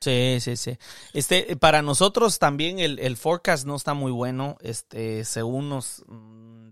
Sí, 0.00 0.38
sí, 0.40 0.56
sí. 0.56 0.78
Este, 1.14 1.56
para 1.56 1.82
nosotros 1.82 2.38
también 2.38 2.78
el, 2.78 2.98
el 3.00 3.16
forecast 3.16 3.66
no 3.66 3.74
está 3.74 3.94
muy 3.94 4.12
bueno. 4.12 4.56
Este, 4.60 5.24
según 5.24 5.68
nos, 5.68 6.04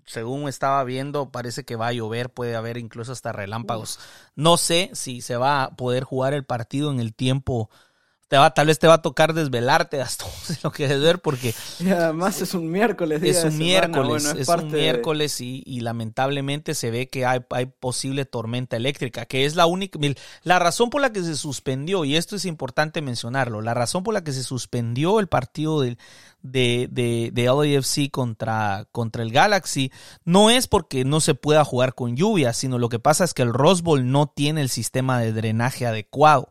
según 0.06 0.48
estaba 0.48 0.82
viendo, 0.84 1.30
parece 1.30 1.64
que 1.64 1.76
va 1.76 1.88
a 1.88 1.92
llover, 1.92 2.30
puede 2.30 2.56
haber 2.56 2.76
incluso 2.76 3.12
hasta 3.12 3.32
relámpagos. 3.32 3.98
No 4.34 4.56
sé 4.56 4.90
si 4.94 5.20
se 5.20 5.36
va 5.36 5.64
a 5.64 5.76
poder 5.76 6.04
jugar 6.04 6.34
el 6.34 6.44
partido 6.44 6.90
en 6.90 7.00
el 7.00 7.14
tiempo 7.14 7.70
te 8.30 8.38
va, 8.38 8.54
tal 8.54 8.68
vez 8.68 8.78
te 8.78 8.86
va 8.86 8.94
a 8.94 9.02
tocar 9.02 9.34
desvelarte 9.34 10.00
hasta 10.00 10.24
lo 10.62 10.70
que 10.70 10.84
es 10.84 11.00
ver 11.00 11.18
porque 11.18 11.52
además 11.80 12.40
es 12.40 12.54
un 12.54 12.70
miércoles 12.70 13.20
es 13.24 13.42
un 13.42 13.58
miércoles 13.58 14.24
es, 14.24 14.46
un 14.46 14.70
miércoles 14.70 15.40
y, 15.40 15.80
lamentablemente 15.80 16.76
se 16.76 16.92
ve 16.92 17.08
que 17.08 17.26
hay, 17.26 17.40
hay, 17.50 17.66
posible 17.66 18.26
tormenta 18.26 18.76
eléctrica 18.76 19.26
que 19.26 19.46
es 19.46 19.56
la 19.56 19.66
única 19.66 19.98
la 20.44 20.60
razón 20.60 20.90
por 20.90 21.00
la 21.00 21.10
que 21.12 21.24
se 21.24 21.34
suspendió 21.34 22.04
y 22.04 22.14
esto 22.14 22.36
es 22.36 22.44
importante 22.44 23.02
mencionarlo 23.02 23.62
la 23.62 23.74
razón 23.74 24.04
por 24.04 24.14
la 24.14 24.22
que 24.22 24.30
se 24.30 24.44
suspendió 24.44 25.18
el 25.18 25.26
partido 25.26 25.80
de, 25.80 25.98
de, 26.42 26.88
de, 26.88 27.32
de 27.32 27.46
LAFC 27.46 28.12
contra, 28.12 28.86
contra 28.92 29.24
el 29.24 29.32
Galaxy 29.32 29.90
no 30.24 30.50
es 30.50 30.68
porque 30.68 31.04
no 31.04 31.18
se 31.18 31.34
pueda 31.34 31.64
jugar 31.64 31.96
con 31.96 32.14
lluvia 32.14 32.52
sino 32.52 32.78
lo 32.78 32.90
que 32.90 33.00
pasa 33.00 33.24
es 33.24 33.34
que 33.34 33.42
el 33.42 33.52
Rose 33.52 33.82
Bowl 33.82 34.08
no 34.08 34.28
tiene 34.28 34.60
el 34.60 34.68
sistema 34.68 35.18
de 35.18 35.32
drenaje 35.32 35.84
adecuado 35.84 36.48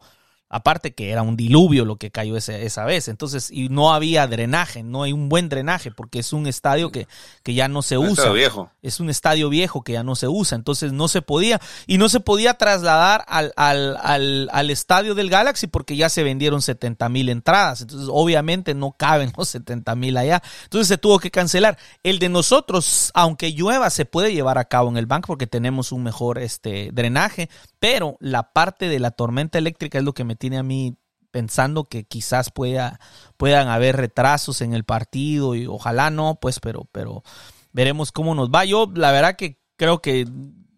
Aparte 0.51 0.95
que 0.95 1.11
era 1.11 1.21
un 1.21 1.37
diluvio 1.37 1.85
lo 1.85 1.97
que 1.97 2.09
cayó 2.09 2.35
esa 2.35 2.83
vez. 2.85 3.07
Entonces, 3.07 3.51
y 3.51 3.69
no 3.69 3.93
había 3.93 4.25
drenaje, 4.25 4.81
no 4.81 5.03
hay 5.03 5.13
un 5.13 5.29
buen 5.29 5.47
drenaje 5.47 5.91
porque 5.91 6.19
es 6.19 6.33
un 6.33 6.47
estadio 6.47 6.91
que, 6.91 7.07
que 7.43 7.53
ya 7.53 7.67
no 7.67 7.83
se 7.83 7.99
usa. 7.99 8.31
viejo. 8.31 8.71
Es 8.81 8.99
un 8.99 9.11
estadio 9.11 9.49
viejo 9.49 9.83
que 9.83 9.93
ya 9.93 10.03
no 10.03 10.15
se 10.15 10.27
usa. 10.27 10.55
Entonces 10.55 10.91
no 10.91 11.07
se 11.07 11.21
podía. 11.21 11.61
Y 11.85 11.99
no 11.99 12.09
se 12.09 12.19
podía 12.19 12.55
trasladar 12.55 13.23
al, 13.27 13.53
al, 13.55 13.97
al, 14.01 14.49
al 14.51 14.69
estadio 14.71 15.13
del 15.13 15.29
Galaxy 15.29 15.67
porque 15.67 15.95
ya 15.95 16.09
se 16.09 16.23
vendieron 16.23 16.63
70 16.63 17.09
mil 17.09 17.29
entradas. 17.29 17.81
Entonces, 17.81 18.09
obviamente 18.11 18.73
no 18.73 18.93
caben 18.93 19.31
los 19.37 19.49
70 19.49 19.93
mil 19.95 20.17
allá. 20.17 20.41
Entonces 20.63 20.87
se 20.87 20.97
tuvo 20.97 21.19
que 21.19 21.29
cancelar. 21.29 21.77
El 22.01 22.17
de 22.17 22.29
nosotros, 22.29 23.11
aunque 23.13 23.53
llueva, 23.53 23.91
se 23.91 24.05
puede 24.05 24.33
llevar 24.33 24.57
a 24.57 24.65
cabo 24.65 24.89
en 24.89 24.97
el 24.97 25.05
banco 25.05 25.27
porque 25.27 25.45
tenemos 25.47 25.91
un 25.91 26.01
mejor 26.01 26.39
este, 26.39 26.89
drenaje 26.91 27.49
Pero 27.79 28.17
la 28.19 28.53
parte 28.53 28.89
de 28.89 28.99
la 28.99 29.11
tormenta 29.11 29.57
eléctrica 29.57 29.97
es 29.97 30.03
lo 30.03 30.13
que 30.13 30.23
me 30.23 30.35
tiene 30.35 30.57
a 30.57 30.63
mí 30.63 30.97
pensando 31.31 31.85
que 31.85 32.05
quizás 32.05 32.51
pueda, 32.51 32.99
puedan 33.37 33.67
haber 33.67 33.97
retrasos 33.97 34.61
en 34.61 34.73
el 34.73 34.83
partido 34.83 35.55
y 35.55 35.67
ojalá 35.67 36.09
no, 36.09 36.39
pues, 36.41 36.59
pero, 36.59 36.87
pero 36.91 37.23
veremos 37.71 38.11
cómo 38.11 38.35
nos 38.35 38.49
va. 38.49 38.65
Yo, 38.65 38.91
la 38.95 39.11
verdad 39.11 39.35
que 39.35 39.61
creo 39.77 40.01
que 40.01 40.27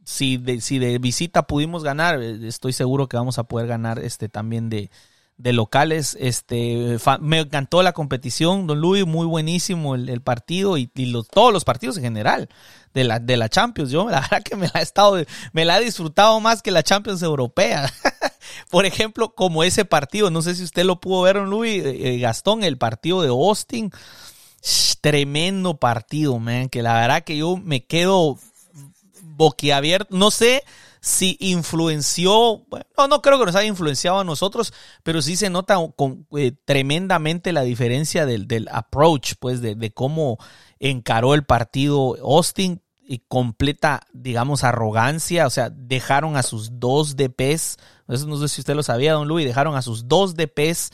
si 0.03 0.37
de, 0.37 0.61
si 0.61 0.77
de 0.77 0.97
visita 0.99 1.47
pudimos 1.47 1.83
ganar, 1.83 2.21
eh, 2.21 2.47
estoy 2.47 2.73
seguro 2.73 3.07
que 3.07 3.17
vamos 3.17 3.39
a 3.39 3.45
poder 3.45 3.67
ganar 3.67 3.99
este 3.99 4.29
también 4.29 4.69
de, 4.69 4.91
de 5.41 5.54
locales. 5.54 6.15
Este, 6.19 6.97
me 7.19 7.39
encantó 7.39 7.82
la 7.84 7.93
competición, 7.93 8.67
Don 8.67 8.80
Luis, 8.80 9.06
muy 9.06 9.25
buenísimo 9.25 9.95
el, 9.95 10.21
partido 10.21 10.77
y, 10.77 10.88
todos 11.32 11.51
los 11.51 11.63
partidos 11.63 11.97
en 11.97 12.04
general 12.04 12.49
de 12.93 13.04
la, 13.04 13.19
de 13.19 13.38
la 13.38 13.49
Champions. 13.49 13.91
Yo 13.91 14.10
la 14.10 14.21
verdad 14.21 14.43
que 14.43 14.56
me 14.56 14.69
la 14.73 14.80
he 14.80 14.84
estado, 14.84 15.17
me 15.54 15.65
la 15.65 15.80
he 15.80 15.84
disfrutado 15.84 16.39
más 16.39 16.62
que 16.62 16.71
la 16.71 16.84
Champions 16.84 17.21
europea. 17.21 17.91
Por 18.69 18.86
ejemplo, 18.86 19.34
como 19.34 19.63
ese 19.63 19.86
partido, 19.86 20.30
no 20.30 20.41
sé 20.41 20.56
si 20.56 20.63
usted 20.63 20.86
lo 20.86 20.99
pudo 20.99 21.23
ver, 21.23 21.36
Don 21.36 21.49
Luis, 21.49 21.84
eh, 21.84 22.15
eh, 22.15 22.19
Gastón, 22.19 22.63
el 22.63 22.77
partido 22.77 23.21
de 23.21 23.30
Austin. 23.30 23.91
Tremendo 25.01 25.77
partido, 25.77 26.38
man, 26.38 26.69
que 26.69 26.84
la 26.84 26.93
verdad 26.93 27.23
que 27.23 27.36
yo 27.36 27.58
me 27.58 27.84
quedo 27.84 28.38
boquiabierto. 29.23 30.15
No 30.15 30.30
sé 30.30 30.63
si 31.01 31.35
influenció, 31.39 32.63
bueno, 32.69 32.85
no 33.09 33.21
creo 33.21 33.39
que 33.39 33.45
nos 33.47 33.55
haya 33.55 33.67
influenciado 33.67 34.19
a 34.19 34.23
nosotros, 34.23 34.71
pero 35.01 35.21
sí 35.23 35.35
se 35.35 35.49
nota 35.49 35.75
con, 35.95 36.27
eh, 36.37 36.53
tremendamente 36.63 37.51
la 37.53 37.63
diferencia 37.63 38.27
del, 38.27 38.47
del 38.47 38.67
approach, 38.71 39.33
pues 39.39 39.61
de, 39.61 39.73
de, 39.73 39.91
cómo 39.91 40.37
encaró 40.79 41.33
el 41.33 41.43
partido 41.43 42.15
Austin 42.21 42.81
y 43.01 43.19
completa, 43.27 44.01
digamos, 44.13 44.63
arrogancia, 44.63 45.47
o 45.47 45.49
sea, 45.49 45.71
dejaron 45.71 46.37
a 46.37 46.43
sus 46.43 46.79
dos 46.79 47.15
DPs, 47.15 47.77
eso 48.07 48.27
no 48.27 48.37
sé 48.37 48.47
si 48.47 48.61
usted 48.61 48.75
lo 48.75 48.83
sabía, 48.83 49.13
don 49.13 49.27
Luis, 49.27 49.47
dejaron 49.47 49.75
a 49.75 49.81
sus 49.81 50.07
dos 50.07 50.35
DPs 50.35 50.91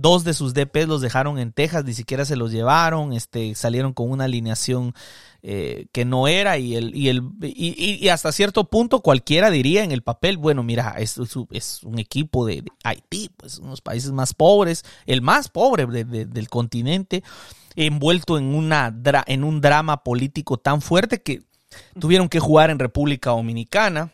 Dos 0.00 0.22
de 0.22 0.32
sus 0.32 0.54
DPs 0.54 0.86
los 0.86 1.00
dejaron 1.00 1.40
en 1.40 1.52
Texas, 1.52 1.84
ni 1.84 1.92
siquiera 1.92 2.24
se 2.24 2.36
los 2.36 2.52
llevaron, 2.52 3.12
este, 3.12 3.56
salieron 3.56 3.92
con 3.92 4.08
una 4.12 4.26
alineación 4.26 4.94
eh, 5.40 5.86
que 5.92 6.04
no 6.04 6.26
era 6.26 6.58
y, 6.58 6.74
el, 6.74 6.94
y, 6.96 7.08
el, 7.08 7.22
y, 7.42 8.08
hasta 8.08 8.32
cierto 8.32 8.64
punto 8.64 9.02
cualquiera 9.02 9.50
diría 9.50 9.84
en 9.84 9.92
el 9.92 10.02
papel, 10.02 10.36
bueno, 10.36 10.64
mira, 10.64 10.96
es, 10.98 11.16
es 11.52 11.84
un 11.84 12.00
equipo 12.00 12.44
de, 12.44 12.64
Haití, 12.82 13.30
pues 13.36 13.58
unos 13.58 13.80
países 13.80 14.10
más 14.10 14.34
pobres, 14.34 14.84
el 15.06 15.22
más 15.22 15.48
pobre 15.48 15.86
del 15.86 16.48
continente, 16.48 17.22
envuelto 17.76 18.36
en, 18.36 18.46
una, 18.46 18.92
en 19.26 19.44
un 19.44 19.60
drama 19.60 20.02
político 20.02 20.56
tan 20.56 20.82
fuerte 20.82 21.22
que 21.22 21.42
tuvieron 22.00 22.28
que 22.28 22.40
jugar 22.40 22.70
en 22.70 22.80
República 22.80 23.30
Dominicana. 23.30 24.12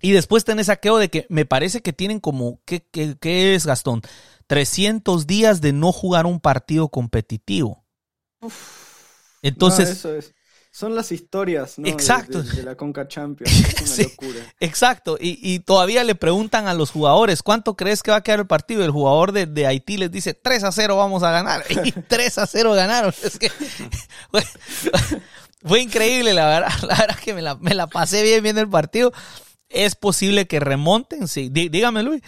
Y 0.00 0.12
después 0.12 0.44
tenés 0.44 0.66
saqueo 0.66 0.98
de 0.98 1.08
que 1.08 1.26
me 1.28 1.46
parece 1.46 1.80
que 1.80 1.92
tienen 1.92 2.20
como, 2.20 2.60
¿qué, 2.66 2.86
qué, 2.92 3.16
qué 3.18 3.54
es 3.54 3.66
Gastón? 3.66 4.02
300 4.46 5.26
días 5.26 5.60
de 5.60 5.72
no 5.72 5.90
jugar 5.90 6.26
un 6.26 6.38
partido 6.38 6.88
competitivo. 6.88 7.84
Entonces, 9.42 10.32
son 10.70 10.94
las 10.94 11.12
historias 11.12 11.78
¿no? 11.78 11.88
exacto. 11.88 12.42
De, 12.42 12.62
la 12.62 12.76
Conca 12.76 13.08
Champions. 13.08 13.52
Es 13.82 13.98
una 13.98 14.08
locura. 14.08 14.40
Exacto. 14.60 15.16
Y, 15.20 15.60
todavía 15.60 16.04
le 16.04 16.14
preguntan 16.14 16.68
a 16.68 16.74
los 16.74 16.90
jugadores, 16.90 17.42
¿cuánto 17.42 17.74
crees 17.74 18.02
que 18.02 18.10
va 18.10 18.18
a 18.18 18.22
quedar 18.22 18.40
el 18.40 18.46
partido? 18.46 18.84
El 18.84 18.90
jugador 18.90 19.32
de, 19.32 19.66
Haití 19.66 19.96
les 19.96 20.10
dice, 20.10 20.34
3 20.34 20.64
a 20.64 20.72
0 20.72 20.96
vamos 20.96 21.22
a 21.22 21.30
ganar. 21.30 21.64
Y 21.84 21.92
3 21.92 22.38
a 22.38 22.46
0 22.46 22.72
ganaron. 22.74 23.14
Es 23.22 23.38
que 23.38 23.50
fue, 25.64 25.80
increíble, 25.80 26.34
la 26.34 26.46
verdad. 26.46 26.72
La 26.82 26.96
verdad 26.96 27.18
que 27.18 27.34
me 27.34 27.42
la, 27.42 27.54
me 27.56 27.74
la 27.74 27.86
pasé 27.86 28.22
bien 28.22 28.42
viendo 28.42 28.60
el 28.60 28.68
partido. 28.68 29.12
Es 29.68 29.94
posible 29.94 30.46
que 30.46 30.60
remonten, 30.60 31.28
sí. 31.28 31.48
dígame, 31.50 32.02
Luis. 32.02 32.22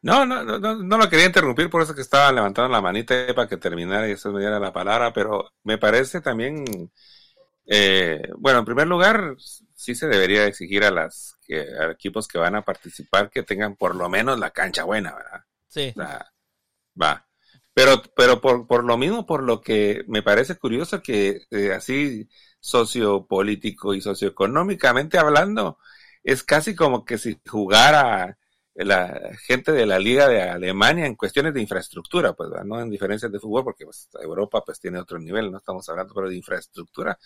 No, 0.00 0.24
no, 0.24 0.44
no, 0.44 0.76
no 0.76 0.98
lo 0.98 1.10
quería 1.10 1.26
interrumpir, 1.26 1.68
por 1.70 1.82
eso 1.82 1.94
que 1.94 2.02
estaba 2.02 2.30
levantando 2.32 2.70
la 2.70 2.80
manita 2.80 3.14
para 3.34 3.48
que 3.48 3.56
terminara 3.56 4.08
y 4.08 4.12
eso 4.12 4.30
me 4.32 4.40
diera 4.40 4.60
la 4.60 4.72
palabra, 4.72 5.12
pero 5.12 5.50
me 5.64 5.76
parece 5.76 6.20
también, 6.20 6.64
eh, 7.66 8.22
bueno, 8.36 8.60
en 8.60 8.64
primer 8.64 8.86
lugar, 8.86 9.34
sí 9.74 9.94
se 9.94 10.06
debería 10.06 10.46
exigir 10.46 10.84
a 10.84 10.90
las 10.90 11.36
equipos 11.48 12.28
que 12.28 12.38
van 12.38 12.54
a 12.54 12.62
participar 12.62 13.30
que 13.30 13.42
tengan 13.42 13.76
por 13.76 13.96
lo 13.96 14.08
menos 14.08 14.38
la 14.38 14.50
cancha 14.50 14.84
buena, 14.84 15.14
¿verdad? 15.14 15.40
Sí. 15.68 15.92
va. 17.00 17.26
Pero, 17.74 18.02
pero 18.16 18.40
por, 18.40 18.66
por 18.66 18.84
lo 18.84 18.96
mismo, 18.96 19.24
por 19.24 19.42
lo 19.44 19.60
que 19.60 20.02
me 20.08 20.22
parece 20.22 20.56
curioso 20.56 21.00
que 21.00 21.42
eh, 21.50 21.72
así 21.72 22.28
sociopolítico 22.60 23.94
y 23.94 24.00
socioeconómicamente 24.00 25.18
hablando, 25.18 25.78
es 26.24 26.42
casi 26.42 26.74
como 26.74 27.04
que 27.04 27.18
si 27.18 27.40
jugara 27.46 28.36
la 28.84 29.30
gente 29.44 29.72
de 29.72 29.86
la 29.86 29.98
Liga 29.98 30.28
de 30.28 30.42
Alemania 30.42 31.04
en 31.04 31.16
cuestiones 31.16 31.52
de 31.52 31.60
infraestructura, 31.60 32.32
pues 32.34 32.48
no 32.64 32.80
en 32.80 32.90
diferencias 32.90 33.30
de 33.32 33.40
fútbol, 33.40 33.64
porque 33.64 33.84
pues, 33.84 34.08
Europa 34.22 34.62
pues 34.64 34.78
tiene 34.78 35.00
otro 35.00 35.18
nivel, 35.18 35.50
no 35.50 35.58
estamos 35.58 35.88
hablando 35.88 36.14
pero 36.14 36.28
de 36.28 36.36
infraestructura. 36.36 37.18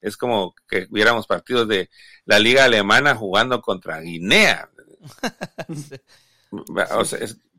Es 0.00 0.16
como 0.16 0.54
que 0.68 0.86
hubiéramos 0.90 1.26
partidos 1.26 1.66
de 1.66 1.88
la 2.26 2.38
Liga 2.38 2.64
Alemana 2.64 3.14
jugando 3.14 3.60
contra 3.62 4.00
Guinea. 4.00 4.68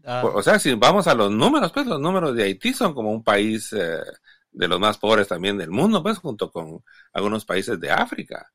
Ah. 0.05 0.23
o, 0.23 0.41
sea, 0.41 0.57
si 0.57 0.73
vamos 0.73 1.05
a 1.05 1.13
los 1.13 1.29
números, 1.29 1.71
pues 1.71 1.85
los 1.85 1.99
números 1.99 2.35
de 2.35 2.43
Haití 2.43 2.73
son 2.73 2.95
como 2.95 3.11
un 3.11 3.23
país 3.23 3.71
eh, 3.73 3.99
de 4.51 4.67
los 4.67 4.79
más 4.79 4.97
pobres 4.97 5.27
también 5.27 5.57
del 5.57 5.69
mundo, 5.69 6.01
pues 6.01 6.17
junto 6.17 6.49
con 6.51 6.83
algunos 7.13 7.45
países 7.45 7.79
de 7.79 7.91
África. 7.91 8.51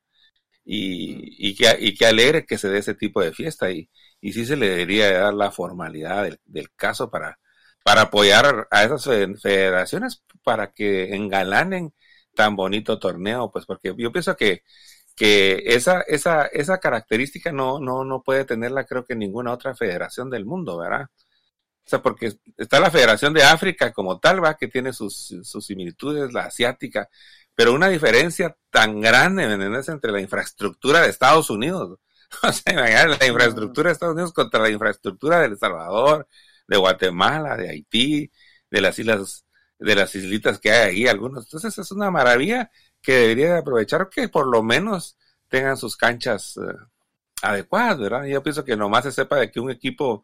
Y, 0.65 1.49
y, 1.49 1.55
que, 1.55 1.77
y 1.79 1.95
que 1.95 2.05
alegre 2.05 2.45
que 2.45 2.57
se 2.57 2.67
dé 2.67 2.79
ese 2.79 2.95
tipo 2.95 3.21
de 3.21 3.31
fiesta. 3.31 3.71
Y, 3.71 3.89
y 4.25 4.33
sí 4.33 4.43
se 4.43 4.55
le 4.55 4.69
debería 4.69 5.19
dar 5.19 5.35
la 5.35 5.51
formalidad 5.51 6.27
del, 6.45 6.71
caso 6.75 7.11
para, 7.11 7.37
para 7.83 8.01
apoyar 8.01 8.67
a 8.71 8.83
esas 8.83 9.03
federaciones 9.03 10.23
para 10.43 10.71
que 10.71 11.13
engalanen 11.13 11.93
tan 12.33 12.55
bonito 12.55 12.97
torneo, 12.97 13.51
pues 13.51 13.67
porque 13.67 13.93
yo 13.95 14.11
pienso 14.11 14.35
que, 14.35 14.63
que 15.15 15.61
esa, 15.67 16.01
esa, 16.07 16.47
esa 16.47 16.79
característica 16.79 17.51
no, 17.51 17.79
no, 17.79 18.03
no 18.03 18.23
puede 18.23 18.45
tenerla 18.45 18.85
creo 18.85 19.05
que 19.05 19.15
ninguna 19.15 19.53
otra 19.53 19.75
federación 19.75 20.31
del 20.31 20.43
mundo, 20.43 20.79
¿verdad? 20.79 21.03
O 21.03 21.87
sea, 21.87 22.01
porque 22.01 22.33
está 22.57 22.79
la 22.79 22.89
Federación 22.89 23.31
de 23.31 23.43
África 23.43 23.93
como 23.93 24.19
tal, 24.19 24.43
va, 24.43 24.57
que 24.57 24.69
tiene 24.69 24.91
sus, 24.91 25.35
sus 25.43 25.67
similitudes, 25.67 26.33
la 26.33 26.45
asiática, 26.45 27.09
pero 27.53 27.73
una 27.75 27.89
diferencia 27.89 28.57
tan 28.71 29.01
grande 29.01 29.43
entre 29.43 30.11
la 30.11 30.19
infraestructura 30.19 31.01
de 31.01 31.09
Estados 31.09 31.51
Unidos 31.51 31.99
O 32.43 32.51
sea, 32.51 33.07
la 33.07 33.25
infraestructura 33.25 33.89
de 33.89 33.93
Estados 33.93 34.13
Unidos 34.13 34.33
contra 34.33 34.61
la 34.61 34.69
infraestructura 34.69 35.39
de 35.39 35.47
El 35.47 35.57
Salvador, 35.57 36.27
de 36.67 36.77
Guatemala, 36.77 37.57
de 37.57 37.69
Haití, 37.69 38.31
de 38.69 38.81
las 38.81 38.99
islas, 38.99 39.45
de 39.79 39.95
las 39.95 40.15
islitas 40.15 40.59
que 40.59 40.71
hay 40.71 40.89
ahí, 40.89 41.07
algunos. 41.07 41.45
Entonces 41.45 41.77
es 41.77 41.91
una 41.91 42.11
maravilla 42.11 42.71
que 43.01 43.13
debería 43.13 43.57
aprovechar 43.57 44.09
que 44.09 44.29
por 44.29 44.47
lo 44.47 44.63
menos 44.63 45.17
tengan 45.49 45.77
sus 45.77 45.95
canchas 45.97 46.57
eh, 46.57 46.75
adecuadas, 47.41 47.99
¿verdad? 47.99 48.25
Yo 48.25 48.43
pienso 48.43 48.65
que 48.65 48.75
nomás 48.75 49.03
se 49.05 49.11
sepa 49.11 49.37
de 49.37 49.51
que 49.51 49.59
un 49.59 49.71
equipo 49.71 50.23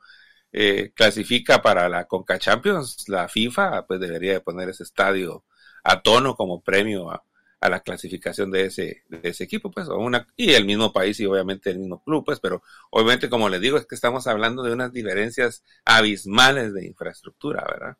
eh, 0.51 0.91
clasifica 0.95 1.61
para 1.61 1.87
la 1.89 2.05
Conca 2.05 2.39
Champions, 2.39 3.07
la 3.07 3.27
FIFA, 3.29 3.85
pues 3.87 3.99
debería 3.99 4.33
de 4.33 4.41
poner 4.41 4.69
ese 4.69 4.83
estadio 4.83 5.45
a 5.83 6.01
tono 6.01 6.35
como 6.35 6.61
premio 6.61 7.11
a, 7.11 7.23
a 7.61 7.69
la 7.69 7.79
clasificación 7.81 8.49
de 8.49 8.65
ese, 8.65 9.03
de 9.07 9.21
ese 9.29 9.43
equipo, 9.43 9.69
pues, 9.69 9.87
o 9.87 9.97
una, 9.97 10.27
y 10.35 10.53
el 10.53 10.65
mismo 10.65 10.91
país 10.91 11.19
y 11.19 11.27
obviamente 11.27 11.69
el 11.69 11.79
mismo 11.79 12.03
club, 12.03 12.25
pues, 12.25 12.39
pero 12.39 12.63
obviamente, 12.89 13.29
como 13.29 13.49
les 13.49 13.61
digo, 13.61 13.77
es 13.77 13.85
que 13.85 13.93
estamos 13.93 14.25
hablando 14.25 14.63
de 14.63 14.73
unas 14.73 14.91
diferencias 14.91 15.63
abismales 15.85 16.73
de 16.73 16.87
infraestructura, 16.87 17.63
¿verdad? 17.71 17.97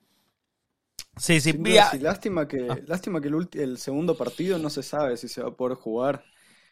Sí, 1.16 1.40
sí, 1.40 1.54
lástima 2.00 2.48
que, 2.48 2.68
ah. 2.70 2.80
lástima 2.88 3.22
que 3.22 3.28
el, 3.28 3.48
el, 3.54 3.78
segundo 3.78 4.18
partido 4.18 4.58
no 4.58 4.72
se 4.72 4.82
sabe 4.82 5.16
si 5.18 5.28
se 5.28 5.44
va 5.44 5.50
a 5.50 5.56
poder 5.56 5.78
jugar. 5.78 6.24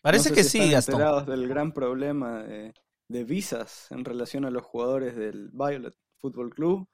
Parece 0.01 0.31
que 0.31 0.43
sí, 0.43 0.59
están 0.73 0.95
enterados 0.95 1.27
del 1.27 1.47
gran 1.47 1.73
problema 1.73 2.41
de, 2.41 2.73
de 3.07 3.23
visas 3.23 3.87
en 3.91 4.03
relación 4.03 4.45
a 4.45 4.49
los 4.49 4.63
jugadores 4.63 5.15
del 5.15 5.49
Violet 5.51 5.93
Football 6.17 6.49
Club 6.55 6.87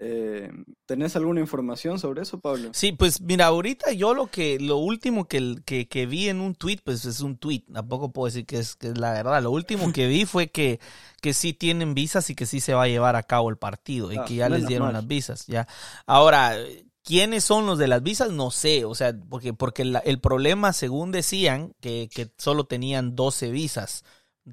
eh, 0.00 0.50
¿Tenés 0.86 1.14
alguna 1.14 1.40
información 1.40 1.98
sobre 1.98 2.22
eso, 2.22 2.40
Pablo? 2.40 2.70
Sí, 2.72 2.92
pues 2.92 3.20
mira, 3.20 3.46
ahorita 3.46 3.92
yo 3.92 4.12
lo 4.12 4.26
que, 4.26 4.58
lo 4.58 4.78
último 4.78 5.26
que, 5.26 5.62
que, 5.64 6.06
vi 6.06 6.28
en 6.28 6.40
un 6.40 6.54
tweet, 6.54 6.78
pues 6.84 7.04
es 7.04 7.20
un 7.20 7.36
tweet, 7.36 7.62
tampoco 7.72 8.12
puedo 8.12 8.26
decir 8.26 8.44
que 8.44 8.58
es, 8.58 8.74
que 8.74 8.88
es 8.88 8.98
la 8.98 9.12
verdad. 9.12 9.42
Lo 9.42 9.52
último 9.52 9.92
que 9.92 10.08
vi 10.08 10.24
fue 10.24 10.48
que, 10.48 10.80
que 11.22 11.32
sí 11.32 11.52
tienen 11.52 11.94
visas 11.94 12.28
y 12.28 12.34
que 12.34 12.44
sí 12.44 12.60
se 12.60 12.74
va 12.74 12.84
a 12.84 12.88
llevar 12.88 13.14
a 13.16 13.22
cabo 13.22 13.50
el 13.50 13.56
partido 13.56 14.12
y 14.12 14.18
ah, 14.18 14.24
que 14.24 14.34
ya 14.34 14.48
les 14.48 14.66
dieron 14.66 14.92
las 14.92 15.06
visas. 15.06 15.46
Ya. 15.46 15.68
Ahora, 16.06 16.56
¿quiénes 17.02 17.44
son 17.44 17.64
los 17.66 17.78
de 17.78 17.86
las 17.88 18.02
visas? 18.02 18.30
No 18.30 18.50
sé, 18.50 18.84
o 18.84 18.94
sea, 18.94 19.14
porque, 19.30 19.54
porque 19.54 19.82
el 20.04 20.20
problema, 20.20 20.72
según 20.72 21.12
decían, 21.12 21.72
que, 21.80 22.08
que 22.12 22.30
solo 22.36 22.64
tenían 22.64 23.14
12 23.14 23.50
visas 23.52 24.04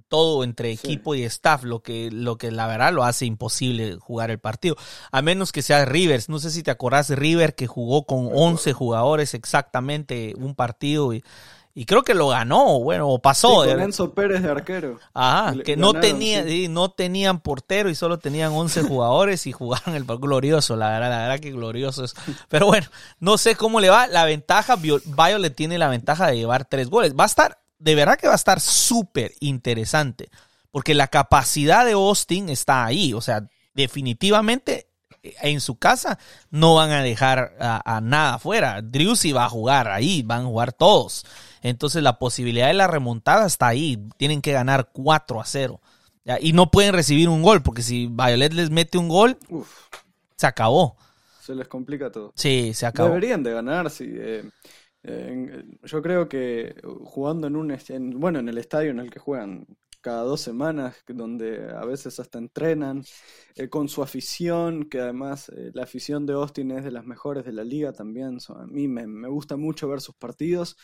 todo 0.07 0.43
entre 0.43 0.71
equipo 0.71 1.15
y 1.15 1.23
staff, 1.23 1.63
lo 1.63 1.81
que, 1.81 2.09
lo 2.11 2.37
que 2.37 2.51
la 2.51 2.67
verdad 2.67 2.93
lo 2.93 3.03
hace 3.03 3.25
imposible 3.25 3.97
jugar 3.97 4.31
el 4.31 4.39
partido. 4.39 4.75
A 5.11 5.21
menos 5.21 5.51
que 5.51 5.61
sea 5.61 5.85
Rivers. 5.85 6.29
No 6.29 6.39
sé 6.39 6.51
si 6.51 6.63
te 6.63 6.71
acordás 6.71 7.07
de 7.07 7.15
River 7.15 7.55
que 7.55 7.67
jugó 7.67 8.05
con 8.05 8.29
11 8.33 8.73
jugadores 8.73 9.33
exactamente 9.33 10.33
un 10.37 10.55
partido 10.55 11.13
y, 11.13 11.23
y 11.73 11.85
creo 11.85 12.03
que 12.03 12.13
lo 12.13 12.27
ganó, 12.27 12.79
bueno, 12.79 13.07
o 13.07 13.19
pasó. 13.19 13.63
Sí, 13.63 13.69
con 13.69 13.81
Enzo 13.81 14.13
Pérez 14.13 14.41
de 14.41 14.49
arquero. 14.49 14.99
Ajá, 15.13 15.55
que 15.63 15.77
no, 15.77 15.93
tenía, 15.93 16.43
no 16.69 16.91
tenían 16.91 17.39
portero 17.39 17.89
y 17.89 17.95
solo 17.95 18.19
tenían 18.19 18.51
11 18.51 18.81
jugadores 18.87 19.47
y 19.47 19.53
jugaron 19.53 19.95
el 19.95 20.05
glorioso, 20.05 20.75
la 20.75 20.89
verdad, 20.89 21.09
la 21.09 21.17
verdad 21.19 21.39
que 21.39 21.51
glorioso 21.51 22.03
es. 22.03 22.13
Pero 22.49 22.65
bueno, 22.65 22.87
no 23.19 23.37
sé 23.37 23.55
cómo 23.55 23.79
le 23.79 23.89
va. 23.89 24.07
La 24.07 24.25
ventaja, 24.25 24.75
Violet 24.75 25.55
tiene 25.55 25.77
la 25.77 25.87
ventaja 25.87 26.27
de 26.27 26.37
llevar 26.37 26.65
tres 26.65 26.89
goles. 26.89 27.15
Va 27.17 27.23
a 27.23 27.27
estar, 27.27 27.59
de 27.81 27.95
verdad 27.95 28.17
que 28.17 28.27
va 28.27 28.33
a 28.33 28.37
estar 28.37 28.59
súper 28.59 29.33
interesante, 29.39 30.29
porque 30.71 30.93
la 30.93 31.07
capacidad 31.07 31.85
de 31.85 31.93
Austin 31.93 32.49
está 32.49 32.85
ahí, 32.85 33.13
o 33.13 33.21
sea, 33.21 33.47
definitivamente 33.73 34.87
en 35.23 35.61
su 35.61 35.77
casa 35.77 36.17
no 36.49 36.75
van 36.75 36.91
a 36.91 37.03
dejar 37.03 37.55
a, 37.59 38.01
nada 38.01 38.35
afuera. 38.35 38.81
Drew 38.81 39.15
sí 39.15 39.31
va 39.31 39.45
a 39.45 39.49
jugar 39.49 39.87
ahí, 39.87 40.23
van 40.23 40.41
a 40.41 40.45
jugar 40.45 40.73
todos. 40.73 41.25
Entonces 41.61 42.01
la 42.01 42.17
posibilidad 42.17 42.67
de 42.67 42.73
la 42.73 42.87
remontada 42.87 43.45
está 43.45 43.67
ahí. 43.67 43.99
Tienen 44.17 44.41
que 44.41 44.51
ganar 44.51 44.89
4 44.91 45.41
a 45.41 45.45
0. 45.45 45.81
Y 46.39 46.53
no 46.53 46.71
pueden 46.71 46.93
recibir 46.93 47.29
un 47.29 47.41
gol, 47.41 47.61
porque 47.61 47.81
si 47.81 48.07
Violet 48.07 48.53
les 48.53 48.69
mete 48.69 48.97
un 48.97 49.09
gol, 49.09 49.37
se 50.37 50.47
acabó. 50.47 50.95
Se 51.41 51.55
les 51.55 51.67
complica 51.67 52.11
todo. 52.11 52.31
Sí, 52.35 52.73
se 52.73 52.85
acabó. 52.85 53.09
Deberían 53.09 53.43
de 53.43 53.53
ganar, 53.53 53.89
sí. 53.89 54.05
Eh, 54.07 54.43
yo 55.03 56.01
creo 56.01 56.29
que 56.29 56.75
jugando 57.03 57.47
en 57.47 57.55
un 57.55 57.75
bueno 58.19 58.39
en 58.39 58.49
el 58.49 58.57
estadio 58.57 58.91
en 58.91 58.99
el 58.99 59.09
que 59.09 59.19
juegan 59.19 59.65
cada 60.01 60.23
dos 60.23 60.41
semanas, 60.41 61.03
donde 61.07 61.69
a 61.71 61.85
veces 61.85 62.19
hasta 62.19 62.39
entrenan, 62.39 63.03
eh, 63.55 63.69
con 63.69 63.87
su 63.87 64.03
afición, 64.03 64.89
que 64.89 64.99
además 64.99 65.49
eh, 65.49 65.71
la 65.73 65.83
afición 65.83 66.25
de 66.25 66.33
Austin 66.33 66.71
es 66.71 66.83
de 66.83 66.91
las 66.91 67.05
mejores 67.05 67.45
de 67.45 67.53
la 67.53 67.63
liga 67.63 67.93
también. 67.93 68.39
a 68.49 68.65
mí 68.67 68.87
me, 68.87 69.05
gusta 69.29 69.55
mucho 69.57 69.87
ver 69.87 70.01
sus 70.01 70.15
partidos, 70.15 70.77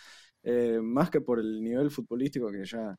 eh, 0.43 0.80
más 0.82 1.09
que 1.09 1.22
por 1.22 1.39
el 1.39 1.63
nivel 1.63 1.91
futbolístico 1.91 2.51
que 2.51 2.65
ya 2.65 2.97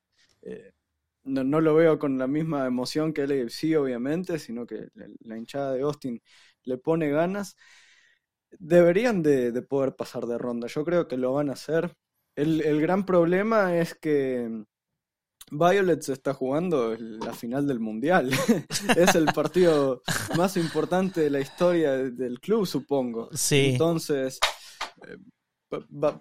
no, 1.24 1.44
no, 1.44 1.60
lo 1.60 1.74
veo 1.74 1.98
con 1.98 2.18
la 2.18 2.26
misma 2.26 2.66
emoción 2.66 3.12
que 3.12 3.22
el 3.22 3.32
AFC, 3.32 3.76
obviamente, 3.78 4.38
sino 4.38 4.66
que 4.66 4.88
la, 4.94 5.36
hinchada 5.36 5.74
de 5.74 5.82
Austin 5.82 6.22
le 6.64 6.78
pone 6.78 7.10
ganas. 7.10 7.56
Deberían 8.59 9.22
de, 9.22 9.53
de, 9.53 9.62
poder 9.62 9.94
pasar 9.94 10.26
de 10.26 10.38
ronda, 10.38 10.68
yo 10.68 10.84
creo 10.84 11.07
que 11.07 11.16
lo 11.16 11.34
van 11.34 11.51
a 11.51 11.55
hacer. 11.55 11.94
El, 12.34 12.61
el 12.62 12.80
gran 12.80 13.05
problema 13.05 13.76
es 13.76 13.94
que 13.94 14.64
Violet 15.51 16.03
se 16.03 16.12
está 16.12 16.34
jugando 16.34 16.94
la 16.96 17.32
final 17.32 17.66
del 17.66 17.80
Mundial. 17.80 18.30
es 18.96 19.14
el 19.14 19.26
partido 19.26 20.03
más 20.36 20.57
importante 20.57 21.20
de 21.22 21.30
la 21.30 21.40
historia 21.40 21.92
del 21.92 22.40
club, 22.40 22.66
supongo. 22.66 23.28
Sí. 23.32 23.70
Entonces, 23.72 24.38
eh, 25.07 25.16
va, 25.72 26.20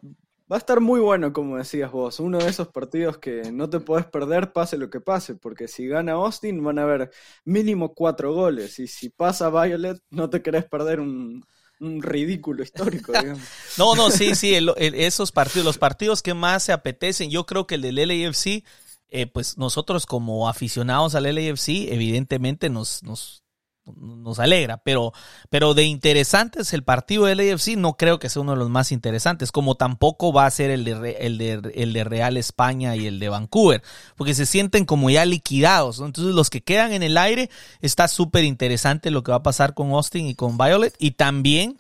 a 0.50 0.58
estar 0.58 0.80
muy 0.80 1.00
bueno, 1.00 1.34
como 1.34 1.58
decías 1.58 1.92
vos. 1.92 2.20
Uno 2.20 2.38
de 2.40 2.50
esos 2.50 2.70
partidos 2.70 3.18
que 3.18 3.52
no 3.52 3.70
te 3.70 3.80
podés 3.80 4.06
perder, 4.06 4.54
pase 4.54 4.78
lo 4.78 4.90
que 4.90 5.02
pase. 5.02 5.36
Porque 5.36 5.68
si 5.68 5.88
gana 5.88 6.14
Austin, 6.14 6.64
van 6.64 6.80
a 6.80 6.84
haber 6.84 7.12
mínimo 7.46 7.94
cuatro 7.94 8.34
goles. 8.34 8.80
Y 8.80 8.88
si 8.88 9.10
pasa 9.10 9.50
Violet, 9.50 10.00
no 10.10 10.30
te 10.30 10.42
querés 10.42 10.66
perder 10.66 11.00
un, 11.00 11.44
ridículo 11.80 12.64
histórico, 12.64 13.12
digamos. 13.12 13.44
no, 13.78 13.96
no, 13.96 14.10
sí, 14.12 14.36
sí, 14.36 14.58
esos 14.78 15.32
partidos, 15.32 15.66
los 15.66 15.78
partidos 15.78 16.22
que 16.22 16.34
más 16.34 16.64
se 16.64 16.72
apetecen, 16.72 17.30
yo 17.30 17.46
creo 17.46 17.68
que 17.68 17.76
el 17.76 17.82
del 17.82 17.96
LAFC 17.96 18.64
eh, 19.10 19.26
pues 19.26 19.58
nosotros 19.58 20.06
como 20.06 20.50
aficionados 20.50 21.16
al 21.16 21.24
LAFC, 21.24 21.92
evidentemente 21.92 22.70
nos, 22.70 23.04
nos, 23.04 23.42
nos 23.96 24.40
alegra, 24.40 24.78
pero, 24.78 25.14
pero 25.50 25.74
de 25.74 25.84
interesantes 25.84 26.74
el 26.74 26.84
partido 26.84 27.26
del 27.26 27.38
LAFC 27.38 27.78
no 27.78 27.98
creo 27.98 28.20
que 28.20 28.30
sea 28.30 28.42
uno 28.42 28.52
de 28.52 28.58
los 28.58 28.70
más 28.70 28.92
interesantes, 28.92 29.52
como 29.52 29.76
tampoco 29.76 30.34
va 30.34 30.46
a 30.46 30.52
ser 30.52 30.70
el 30.72 30.84
de, 30.84 31.18
el 31.20 31.38
de, 31.38 31.72
el 31.76 31.94
de 31.94 32.04
Real 32.04 32.38
España 32.38 32.96
y 32.96 33.08
el 33.08 33.20
de 33.20 33.30
Vancouver, 33.30 33.82
porque 34.16 34.34
se 34.34 34.46
sienten 34.46 34.86
como 34.86 35.10
ya 35.10 35.26
liquidados, 35.26 36.00
entonces 36.00 36.34
los 36.34 36.50
que 36.50 36.62
quedan 36.62 36.94
en 36.94 37.04
el 37.04 37.18
aire 37.18 37.50
está 37.82 38.08
súper 38.08 38.44
interesante 38.44 39.12
lo 39.12 39.24
que 39.24 39.32
va 39.32 39.38
a 39.38 39.44
pasar 39.44 39.74
con 39.74 39.92
Austin 39.92 40.28
y 40.28 40.36
con 40.36 40.58
Violet, 40.58 40.96
y 41.00 41.12
también 41.12 41.78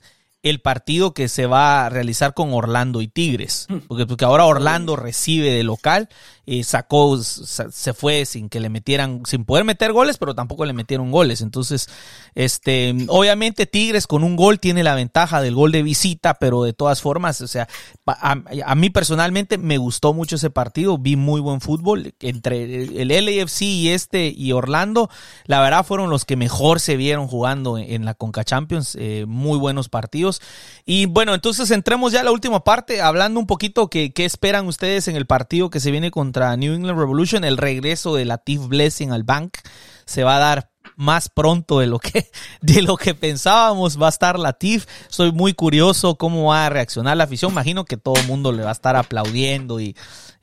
el 0.50 0.60
partido 0.60 1.14
que 1.14 1.28
se 1.28 1.45
va 1.45 1.86
a 1.86 1.89
realizar 1.89 2.34
con 2.34 2.54
Orlando 2.54 3.02
y 3.02 3.08
Tigres. 3.08 3.66
Hmm. 3.70 3.80
Porque, 3.88 4.06
porque 4.06 4.26
ahora 4.26 4.45
Orlando 4.45 4.95
recibe 4.95 5.52
de 5.52 5.64
local 5.64 6.10
y 6.50 6.64
sacó, 6.64 7.18
se 7.22 7.93
fue 7.93 8.26
sin 8.26 8.48
que 8.48 8.62
le 8.62 8.70
metieran, 8.70 9.24
sin 9.26 9.43
poder 9.43 9.66
meter 9.66 9.91
goles, 9.91 10.18
pero 10.18 10.34
tampoco 10.34 10.64
le 10.64 10.72
metieron 10.72 11.12
goles. 11.12 11.41
Entonces, 11.41 11.89
este, 12.36 12.95
obviamente 13.10 13.66
Tigres 13.66 14.08
con 14.08 14.24
un 14.24 14.38
gol 14.38 14.62
tiene 14.62 14.82
la 14.82 14.95
ventaja 14.95 15.41
del 15.41 15.56
gol 15.56 15.74
de 15.74 15.84
visita, 15.84 16.36
pero 16.36 16.64
de 16.64 16.72
todas 16.72 17.02
formas, 17.02 17.41
o 17.41 17.48
sea, 17.48 17.68
a, 18.06 18.76
mí 18.76 18.89
personalmente 18.89 19.58
me 19.58 19.78
gustó 19.78 20.14
mucho 20.14 20.38
ese 20.38 20.50
partido, 20.50 20.98
vi 20.98 21.18
muy 21.18 21.41
buen 21.41 21.60
fútbol 21.60 22.14
entre 22.22 22.64
el 23.02 23.10
LAFC 23.10 23.64
y 23.64 23.89
este 23.89 24.34
y 24.34 24.54
Orlando, 24.54 25.10
la 25.48 25.60
verdad 25.60 25.86
fueron 25.86 26.10
los 26.10 26.24
que 26.24 26.38
mejor 26.38 26.80
se 26.80 26.95
vieron 26.95 27.28
jugando 27.28 27.78
en, 27.78 28.06
la 28.06 28.14
Conca 28.14 28.45
Champions, 28.45 28.95
eh, 28.98 29.26
muy 29.28 29.60
buenos 29.60 29.89
partidos. 29.89 30.37
Y 30.86 31.06
bueno, 31.06 31.34
entonces 31.34 31.70
entremos 31.72 32.14
ya 32.14 32.22
a 32.22 32.24
la 32.24 32.32
última 32.32 32.64
parte, 32.64 33.02
hablando 33.02 33.40
un 33.40 33.48
poquito 33.48 33.90
que 33.90 34.14
qué 34.14 34.26
esperan 34.26 34.68
ustedes 34.68 35.08
en 35.08 35.16
el 35.16 35.26
partido 35.26 35.70
que 35.70 35.82
se 35.82 35.92
viene 35.92 36.12
contra 36.12 36.56
New 36.56 36.74
England 36.74 36.98
Revolution, 36.98 37.44
el 37.44 37.58
regreso 37.58 38.16
de 38.16 38.26
Latif 38.26 38.68
Blessing 38.68 39.12
al 39.12 39.24
bank 39.24 39.58
se 40.06 40.24
va 40.24 40.38
a 40.38 40.40
dar 40.40 40.72
más 40.96 41.30
pronto 41.30 41.80
de 41.80 41.88
lo 41.88 42.00
que 42.00 42.32
de 42.62 42.82
lo 42.82 42.98
que 42.98 43.14
pensábamos 43.14 44.02
va 44.02 44.08
a 44.08 44.10
estar 44.10 44.40
Latif. 44.40 44.86
Soy 45.10 45.32
muy 45.32 45.54
curioso 45.54 46.16
cómo 46.16 46.46
va 46.46 46.66
a 46.66 46.70
reaccionar 46.70 47.18
la 47.18 47.26
afición. 47.26 47.52
Imagino 47.52 47.86
que 47.86 47.98
todo 47.98 48.16
el 48.16 48.26
mundo 48.26 48.52
le 48.52 48.64
va 48.64 48.70
a 48.70 48.74
estar 48.74 48.96
aplaudiendo 48.96 49.80
y 49.80 49.96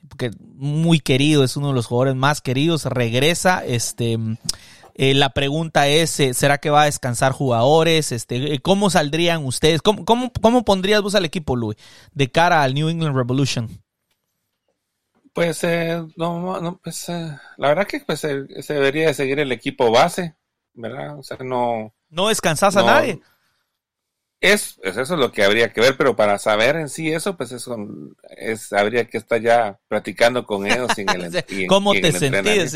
porque 0.07 0.31
muy 0.55 0.99
querido, 0.99 1.43
es 1.43 1.57
uno 1.57 1.69
de 1.69 1.73
los 1.73 1.87
jugadores 1.87 2.15
más 2.15 2.41
queridos. 2.41 2.85
Regresa, 2.85 3.65
este 3.65 4.17
eh, 4.95 5.13
la 5.13 5.29
pregunta 5.29 5.87
es, 5.87 6.19
eh, 6.21 6.33
¿será 6.33 6.57
que 6.57 6.69
va 6.69 6.83
a 6.83 6.85
descansar 6.85 7.33
jugadores? 7.33 8.11
Este, 8.13 8.53
eh, 8.53 8.59
¿Cómo 8.59 8.89
saldrían 8.89 9.45
ustedes? 9.45 9.81
¿Cómo, 9.81 10.05
cómo, 10.05 10.31
cómo 10.41 10.63
pondrías 10.63 11.01
vos 11.01 11.15
al 11.15 11.25
equipo, 11.25 11.57
Louis, 11.57 11.77
de 12.13 12.31
cara 12.31 12.63
al 12.63 12.73
New 12.73 12.87
England 12.87 13.15
Revolution? 13.15 13.69
Pues 15.35 15.65
eh, 15.65 16.01
no, 16.15 16.61
no, 16.61 16.79
pues 16.81 17.09
eh, 17.09 17.37
la 17.57 17.67
verdad 17.67 17.85
que 17.85 17.99
pues 17.99 18.21
se, 18.21 18.45
debería 18.73 19.07
de 19.07 19.13
seguir 19.13 19.37
el 19.41 19.51
equipo 19.51 19.91
base, 19.91 20.33
¿verdad? 20.73 21.19
O 21.19 21.23
sea, 21.23 21.35
no. 21.43 21.93
No 22.09 22.29
descansas 22.29 22.77
a 22.77 22.83
nadie. 22.83 23.19
Es, 24.39 24.79
eso 24.81 25.01
es 25.01 25.09
lo 25.09 25.33
que 25.33 25.43
habría 25.43 25.73
que 25.73 25.81
ver, 25.81 25.97
pero 25.97 26.15
para 26.15 26.39
saber 26.39 26.77
en 26.77 26.87
sí 26.87 27.11
eso, 27.11 27.35
pues 27.35 27.51
eso 27.51 27.75
es, 28.37 28.71
habría 28.71 29.09
que 29.09 29.17
estar 29.17 29.41
ya 29.41 29.77
platicando 29.89 30.45
con 30.45 30.65
ellos. 30.67 30.97
En 30.97 31.09
el, 31.09 31.67
¿Cómo 31.67 31.91
te 31.91 32.13
sentís? 32.13 32.71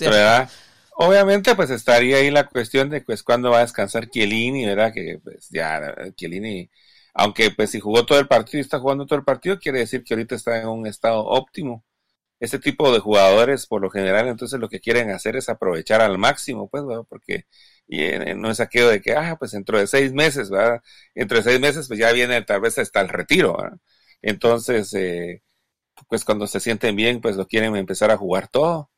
¿verdad? 0.00 0.48
Obviamente, 0.96 1.54
pues 1.56 1.70
estaría 1.70 2.18
ahí 2.18 2.30
la 2.30 2.46
cuestión 2.46 2.88
de 2.90 3.00
pues 3.00 3.22
cuándo 3.24 3.50
va 3.50 3.58
a 3.58 3.60
descansar 3.62 4.08
Chiellini, 4.10 4.64
¿verdad? 4.66 4.92
Que 4.92 5.18
pues 5.22 5.48
ya 5.50 5.80
Chiellini 6.16 6.70
aunque 7.14 7.50
pues 7.50 7.70
si 7.70 7.80
jugó 7.80 8.04
todo 8.06 8.18
el 8.20 8.26
partido 8.28 8.58
y 8.58 8.60
está 8.62 8.78
jugando 8.80 9.06
todo 9.06 9.18
el 9.18 9.24
partido, 9.24 9.58
quiere 9.58 9.80
decir 9.80 10.02
que 10.04 10.14
ahorita 10.14 10.34
está 10.34 10.60
en 10.60 10.68
un 10.68 10.86
estado 10.86 11.24
óptimo. 11.24 11.84
Este 12.40 12.58
tipo 12.60 12.92
de 12.92 13.00
jugadores, 13.00 13.66
por 13.66 13.82
lo 13.82 13.90
general, 13.90 14.28
entonces 14.28 14.60
lo 14.60 14.68
que 14.70 14.80
quieren 14.80 15.10
hacer 15.10 15.36
es 15.36 15.48
aprovechar 15.50 16.00
al 16.02 16.18
máximo, 16.18 16.68
pues, 16.70 16.84
porque 17.08 17.46
y, 17.88 18.02
eh, 18.02 18.34
no 18.36 18.50
es 18.50 18.60
aquello 18.60 18.88
de 18.90 19.00
que, 19.02 19.14
ah, 19.14 19.36
pues 19.38 19.52
dentro 19.52 19.78
de 19.78 19.86
seis 19.88 20.12
meses, 20.12 20.50
¿verdad? 20.50 20.82
Entre 21.14 21.42
seis 21.42 21.60
meses, 21.60 21.88
pues 21.88 22.00
ya 22.00 22.12
viene 22.12 22.42
tal 22.42 22.60
vez 22.62 22.78
hasta 22.78 23.00
el 23.02 23.08
retiro, 23.10 23.56
¿verdad? 23.58 23.78
Entonces, 24.22 24.94
eh, 24.94 25.42
pues 26.08 26.24
cuando 26.24 26.46
se 26.48 26.60
sienten 26.60 26.96
bien, 26.96 27.20
pues 27.20 27.36
lo 27.36 27.46
quieren 27.48 27.76
empezar 27.76 28.10
a 28.12 28.16
jugar 28.18 28.48
todo. 28.48 28.90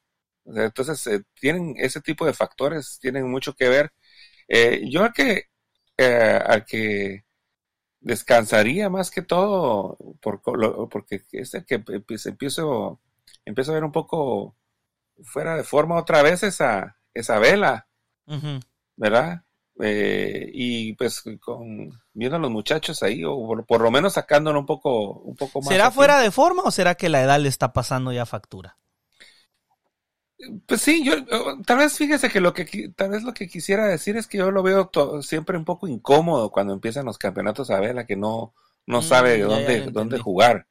Entonces, 0.54 1.06
eh, 1.08 1.22
tienen 1.40 1.74
ese 1.78 2.00
tipo 2.00 2.26
de 2.26 2.32
factores, 2.32 2.98
tienen 3.00 3.30
mucho 3.30 3.54
que 3.54 3.68
ver. 3.68 3.92
yo 4.90 5.04
al 5.04 5.12
que, 5.12 5.44
al 5.98 6.64
que 6.64 7.24
descansaría 8.00 8.88
más 8.88 9.10
que 9.10 9.22
todo 9.22 9.98
por, 10.20 10.40
porque 10.88 11.22
es 11.32 11.54
el 11.54 11.64
que 11.66 11.82
empiezo, 11.88 13.00
empiezo 13.44 13.70
a 13.72 13.74
ver 13.74 13.84
un 13.84 13.92
poco 13.92 14.56
fuera 15.24 15.56
de 15.56 15.64
forma 15.64 15.96
otra 15.96 16.22
vez 16.22 16.42
esa, 16.42 16.98
esa 17.14 17.38
vela, 17.38 17.88
¿verdad? 18.96 19.42
Eh, 19.78 20.50
y 20.54 20.94
pues 20.94 21.22
con 21.40 21.90
viendo 22.14 22.36
a 22.36 22.40
los 22.40 22.50
muchachos 22.50 23.02
ahí 23.02 23.22
o 23.26 23.62
por, 23.66 23.82
lo 23.82 23.90
menos 23.90 24.14
sacándolo 24.14 24.58
un 24.58 24.64
poco 24.64 25.20
un 25.20 25.36
poco 25.36 25.60
más 25.60 25.68
será 25.68 25.90
fuera 25.90 26.18
de 26.18 26.30
forma 26.30 26.62
o 26.62 26.70
será 26.70 26.94
que 26.94 27.10
la 27.10 27.20
edad 27.22 27.38
le 27.38 27.50
está 27.50 27.74
pasando 27.74 28.10
ya 28.10 28.24
factura 28.24 28.78
pues 30.66 30.82
sí, 30.82 31.02
yo 31.04 31.14
tal 31.64 31.78
vez 31.78 31.96
fíjese 31.96 32.28
que 32.28 32.40
lo 32.40 32.52
que 32.52 32.90
tal 32.94 33.10
vez 33.10 33.22
lo 33.22 33.32
que 33.32 33.48
quisiera 33.48 33.86
decir 33.86 34.16
es 34.16 34.26
que 34.26 34.38
yo 34.38 34.50
lo 34.50 34.62
veo 34.62 34.90
siempre 35.22 35.56
un 35.56 35.64
poco 35.64 35.88
incómodo 35.88 36.50
cuando 36.50 36.74
empiezan 36.74 37.06
los 37.06 37.18
campeonatos 37.18 37.70
a 37.70 37.80
vela 37.80 38.06
que 38.06 38.16
no 38.16 38.54
no 38.86 39.00
mm, 39.00 39.02
sabe 39.02 39.38
dónde 39.40 39.90
dónde 39.90 40.18
jugar. 40.18 40.66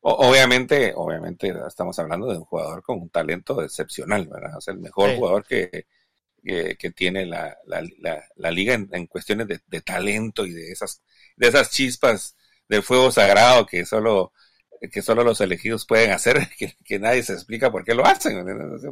obviamente, 0.00 0.92
obviamente 0.94 1.52
estamos 1.66 1.98
hablando 1.98 2.28
de 2.28 2.38
un 2.38 2.44
jugador 2.44 2.82
con 2.82 3.00
un 3.00 3.10
talento 3.10 3.62
excepcional, 3.62 4.28
¿verdad? 4.28 4.56
O 4.56 4.60
sea, 4.60 4.74
el 4.74 4.80
mejor 4.80 5.16
jugador 5.16 5.44
que, 5.44 5.86
que, 6.42 6.90
tiene 6.94 7.26
la, 7.26 7.56
la, 7.66 7.82
la, 8.36 8.50
liga 8.50 8.74
en, 8.74 9.06
cuestiones 9.06 9.46
de, 9.48 9.80
talento 9.82 10.46
y 10.46 10.52
de 10.52 10.72
esas 10.72 11.02
de 11.36 11.48
esas 11.48 11.70
chispas 11.70 12.36
del 12.68 12.82
fuego 12.82 13.10
sagrado 13.10 13.66
que 13.66 13.84
solo 13.84 14.32
que 14.88 15.02
solo 15.02 15.22
los 15.22 15.40
elegidos 15.40 15.84
pueden 15.84 16.12
hacer, 16.12 16.48
que, 16.84 16.98
nadie 16.98 17.22
se 17.22 17.34
explica 17.34 17.70
por 17.70 17.84
qué 17.84 17.94
lo 17.94 18.06
hacen. 18.06 18.44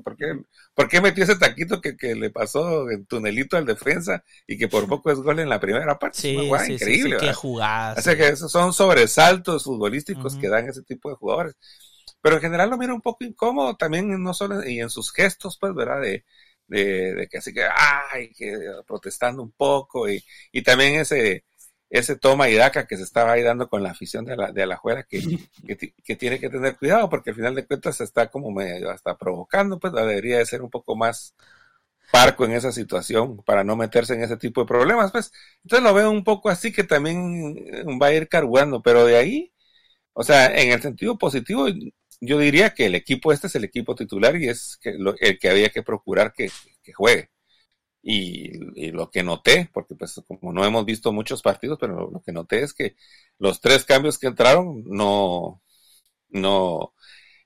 ¿Por 0.02 0.16
qué, 0.16 0.38
por 0.74 0.88
qué 0.88 1.00
metió 1.00 1.24
ese 1.24 1.36
taquito 1.36 1.80
que, 1.80 1.96
que, 1.96 2.14
le 2.14 2.30
pasó 2.30 2.90
en 2.90 3.06
tunelito 3.06 3.56
al 3.56 3.64
defensa 3.64 4.22
y 4.46 4.58
que 4.58 4.68
por 4.68 4.86
poco 4.86 5.10
es 5.10 5.18
gol 5.18 5.38
en 5.40 5.48
la 5.48 5.60
primera 5.60 5.98
parte? 5.98 6.18
Sí, 6.18 6.34
increíble. 6.34 7.18
Sí, 7.18 7.26
qué 7.26 7.32
jugada. 7.32 7.98
O 7.98 8.02
que 8.02 8.28
esos 8.28 8.52
son 8.52 8.72
sobresaltos 8.72 9.64
futbolísticos 9.64 10.36
que 10.36 10.48
dan 10.48 10.68
ese 10.68 10.82
tipo 10.82 11.08
de 11.08 11.16
jugadores. 11.16 11.56
Pero 12.20 12.36
en 12.36 12.42
general 12.42 12.70
lo 12.70 12.78
mira 12.78 12.92
un 12.92 13.00
poco 13.00 13.24
incómodo 13.24 13.76
también, 13.76 14.22
no 14.22 14.34
solo 14.34 14.66
y 14.68 14.80
en 14.80 14.90
sus 14.90 15.12
gestos, 15.12 15.56
pues, 15.58 15.72
¿verdad? 15.74 16.00
De, 16.00 16.24
de, 16.66 17.14
de 17.14 17.28
que 17.28 17.38
así 17.38 17.54
que, 17.54 17.64
ay, 17.64 18.32
que 18.32 18.58
protestando 18.86 19.42
un 19.42 19.52
poco 19.52 20.08
y, 20.08 20.22
y 20.52 20.62
también 20.62 20.96
ese 20.96 21.44
ese 21.90 22.16
toma 22.16 22.48
y 22.48 22.54
daca 22.54 22.86
que 22.86 22.96
se 22.96 23.02
estaba 23.02 23.32
ahí 23.32 23.42
dando 23.42 23.68
con 23.68 23.82
la 23.82 23.90
afición 23.90 24.24
de 24.24 24.36
la, 24.36 24.52
de 24.52 24.66
la 24.66 24.76
juera 24.76 25.04
que, 25.04 25.22
que, 26.04 26.16
tiene 26.16 26.38
que 26.38 26.50
tener 26.50 26.76
cuidado 26.76 27.08
porque 27.08 27.30
al 27.30 27.36
final 27.36 27.54
de 27.54 27.66
cuentas 27.66 27.96
se 27.96 28.04
está 28.04 28.30
como 28.30 28.50
medio 28.50 28.90
hasta 28.90 29.16
provocando, 29.16 29.78
pues 29.78 29.92
debería 29.92 30.38
de 30.38 30.46
ser 30.46 30.62
un 30.62 30.70
poco 30.70 30.96
más 30.96 31.34
parco 32.12 32.44
en 32.44 32.52
esa 32.52 32.72
situación 32.72 33.42
para 33.44 33.64
no 33.64 33.76
meterse 33.76 34.14
en 34.14 34.22
ese 34.22 34.36
tipo 34.36 34.62
de 34.62 34.66
problemas, 34.66 35.12
pues 35.12 35.32
entonces 35.62 35.84
lo 35.84 35.94
veo 35.94 36.10
un 36.10 36.24
poco 36.24 36.48
así 36.50 36.72
que 36.72 36.84
también 36.84 37.54
va 38.00 38.08
a 38.08 38.14
ir 38.14 38.28
cargando, 38.28 38.82
pero 38.82 39.04
de 39.06 39.16
ahí, 39.16 39.52
o 40.14 40.24
sea, 40.24 40.46
en 40.60 40.72
el 40.72 40.82
sentido 40.82 41.18
positivo, 41.18 41.66
yo 42.20 42.38
diría 42.38 42.74
que 42.74 42.86
el 42.86 42.94
equipo 42.94 43.32
este 43.32 43.46
es 43.48 43.54
el 43.56 43.64
equipo 43.64 43.94
titular 43.94 44.36
y 44.36 44.48
es 44.48 44.78
que 44.80 44.90
el 44.90 45.38
que 45.38 45.50
había 45.50 45.70
que 45.70 45.82
procurar 45.82 46.32
que 46.34 46.50
juegue. 46.94 47.30
Y, 48.02 48.90
lo 48.92 49.10
que 49.10 49.22
noté, 49.22 49.68
porque 49.72 49.94
pues 49.94 50.22
como 50.26 50.52
no 50.52 50.64
hemos 50.64 50.84
visto 50.84 51.12
muchos 51.12 51.42
partidos, 51.42 51.78
pero 51.80 52.10
lo, 52.10 52.22
que 52.22 52.32
noté 52.32 52.62
es 52.62 52.72
que 52.72 52.96
los 53.38 53.60
tres 53.60 53.84
cambios 53.84 54.18
que 54.18 54.28
entraron 54.28 54.84
no, 54.86 55.60
no, 56.30 56.94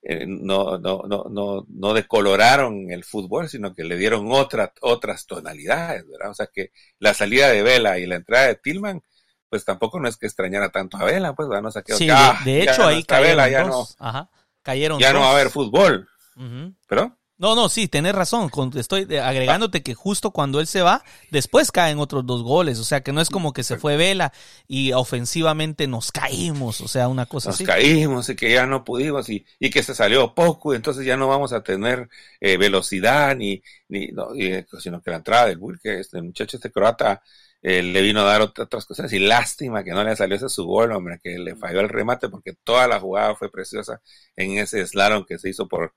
eh, 0.03 0.25
no, 0.27 0.79
no, 0.79 1.03
no, 1.07 1.25
no, 1.31 1.67
no, 1.69 1.95
decoloraron 1.95 2.91
el 2.91 3.03
fútbol, 3.03 3.49
sino 3.49 3.75
que 3.75 3.85
le 3.85 3.97
dieron 3.97 4.31
otra, 4.31 4.73
otras 4.83 5.27
tonalidades, 5.27 6.07
¿verdad? 6.09 6.31
O 6.31 6.35
sea 6.35 6.49
que 6.53 6.73
la 6.99 7.15
salida 7.15 7.49
de 7.49 7.63
Vela 7.63 7.99
y 7.99 8.07
la 8.07 8.17
entrada 8.17 8.49
de 8.49 8.57
Tillman, 8.57 9.03
pues 9.49 9.65
tampoco 9.65 10.01
no 10.01 10.09
es 10.09 10.17
que 10.17 10.27
extrañara 10.27 10.71
tanto 10.71 10.97
a 10.97 11.05
Vela, 11.05 11.35
pues, 11.35 11.49
¿verdad? 11.49 11.63
No 11.63 11.71
sé 11.73 11.83
qué, 11.83 11.95
sí, 11.95 12.09
de, 12.45 12.63
hecho 12.63 12.87
ahí 12.87 13.05
cayeron 13.05 13.51
ya 13.51 13.65
no, 13.65 13.87
Ajá, 13.99 14.31
cayeron 14.63 14.99
ya 14.99 15.13
no 15.13 15.21
va 15.21 15.29
a 15.29 15.33
haber 15.33 15.51
fútbol, 15.51 16.09
¿pero? 16.87 17.17
No, 17.43 17.57
no, 17.57 17.69
sí, 17.69 17.89
tenés 17.89 18.15
razón. 18.15 18.53
Estoy 18.77 19.17
agregándote 19.17 19.83
que 19.83 19.95
justo 19.95 20.31
cuando 20.31 20.61
él 20.61 20.69
se 20.69 20.81
va, 20.81 21.03
después 21.33 21.73
caen 21.73 21.99
otros 21.99 22.25
dos 22.25 22.45
goles. 22.45 22.79
O 22.79 22.85
sea, 22.85 23.01
que 23.01 23.13
no 23.13 23.21
es 23.21 23.31
como 23.31 23.53
que 23.53 23.65
se 23.65 23.79
fue 23.79 23.97
Vela 23.97 24.33
y 24.69 24.93
ofensivamente 24.93 25.89
nos 25.89 26.13
caímos. 26.13 26.81
O 26.81 26.87
sea, 26.87 27.09
una 27.09 27.27
cosa 27.27 27.51
así. 27.51 27.65
Nos 27.65 27.75
caímos 27.75 28.29
y 28.29 28.37
que 28.37 28.53
ya 28.53 28.65
no 28.65 28.85
pudimos 28.85 29.29
y, 29.29 29.45
y, 29.59 29.71
que 29.71 29.83
se 29.83 29.93
salió 29.93 30.37
poco. 30.37 30.73
Y 30.73 30.77
entonces 30.77 31.05
ya 31.05 31.17
no 31.17 31.27
vamos 31.27 31.53
a 31.53 31.65
tener 31.65 32.09
eh, 32.41 32.57
velocidad 32.59 33.35
ni, 33.35 33.61
ni 33.89 34.07
no, 34.13 34.29
eh, 34.39 34.65
sino 34.79 35.03
que 35.03 35.11
la 35.11 35.17
entrada 35.17 35.47
del 35.47 35.59
que 35.83 35.99
este 35.99 36.23
muchacho, 36.23 36.59
este 36.59 36.71
croata, 36.71 37.25
eh, 37.61 37.83
le 37.83 38.03
vino 38.03 38.21
a 38.21 38.25
dar 38.25 38.43
otras 38.43 38.87
cosas. 38.87 39.13
Y 39.13 39.19
lástima 39.19 39.83
que 39.83 39.91
no 39.91 40.05
le 40.05 40.15
salió 40.15 40.37
ese 40.37 40.49
su 40.49 40.65
gol, 40.65 40.93
hombre, 40.93 41.19
que 41.21 41.37
le 41.41 41.57
falló 41.57 41.81
el 41.81 41.89
remate 41.89 42.29
porque 42.29 42.53
toda 42.63 42.87
la 42.87 43.01
jugada 43.01 43.35
fue 43.35 43.51
preciosa 43.51 44.01
en 44.37 44.59
ese 44.59 44.87
slalom 44.87 45.25
que 45.27 45.41
se 45.41 45.49
hizo 45.49 45.67
por 45.67 45.93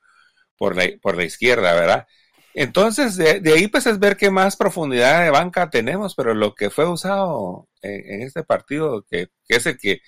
por 0.58 0.76
la, 0.76 0.86
por 1.02 1.18
la 1.18 1.26
izquierda, 1.26 1.74
¿verdad? 1.74 2.08
Entonces, 2.56 3.18
de, 3.18 3.42
ahí 3.54 3.68
pues 3.68 3.86
es 3.86 4.00
ver 4.00 4.16
qué 4.16 4.32
más 4.32 4.56
profundidad 4.56 5.24
de 5.24 5.30
banca 5.30 5.70
tenemos, 5.70 6.16
pero 6.16 6.34
lo 6.34 6.56
que 6.56 6.70
fue 6.70 6.88
usado 6.90 7.68
en, 7.82 8.22
este 8.22 8.44
partido, 8.44 9.04
que, 9.10 9.28
es 9.50 9.66
el 9.66 9.78
que 9.78 10.00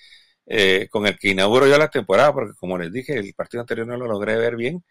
eh, 0.46 0.88
con 0.90 1.06
el 1.06 1.18
que 1.18 1.28
inauguro 1.30 1.66
yo 1.68 1.76
la 1.78 1.90
temporada, 1.90 2.32
porque 2.32 2.54
como 2.58 2.78
les 2.78 2.92
dije, 2.92 3.18
el 3.18 3.34
partido 3.34 3.60
anterior 3.62 3.86
no 3.86 3.98
lo 3.98 4.06
logré 4.06 4.36
ver 4.36 4.56
bien, 4.56 4.82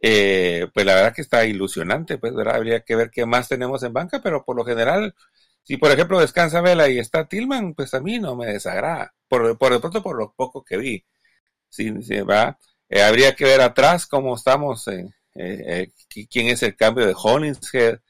eh, 0.00 0.68
pues 0.74 0.86
la 0.86 0.94
verdad 0.96 1.14
que 1.14 1.22
está 1.22 1.46
ilusionante, 1.46 2.18
pues 2.18 2.34
¿verdad? 2.34 2.56
habría 2.56 2.80
que 2.82 2.96
ver 2.96 3.10
qué 3.10 3.26
más 3.26 3.48
tenemos 3.48 3.82
en 3.84 3.92
banca, 3.92 4.20
pero 4.22 4.44
por 4.44 4.56
lo 4.56 4.64
general, 4.64 5.14
si 5.62 5.76
por 5.78 5.90
ejemplo 5.92 6.20
descansa 6.20 6.60
Vela 6.60 6.88
y 6.88 6.98
está 6.98 7.28
Tillman, 7.28 7.74
pues 7.74 7.94
a 7.94 8.00
mí 8.00 8.18
no 8.18 8.36
me 8.36 8.46
desagrada, 8.46 9.14
por, 9.28 9.58
por 9.58 9.72
de 9.72 9.80
pronto 9.80 10.02
por 10.02 10.18
lo 10.18 10.34
poco 10.36 10.64
que 10.64 10.76
vi, 10.78 11.04
sí, 11.68 11.92
sí 12.02 12.20
va 12.22 12.58
eh, 12.88 13.02
habría 13.02 13.34
que 13.34 13.44
ver 13.44 13.60
atrás 13.60 14.06
cómo 14.06 14.34
estamos, 14.34 14.86
eh, 14.88 15.08
eh, 15.34 15.90
quién 16.30 16.48
es 16.48 16.62
el 16.62 16.76
cambio 16.76 17.06
de 17.06 17.14
Hollingshead. 17.16 18.00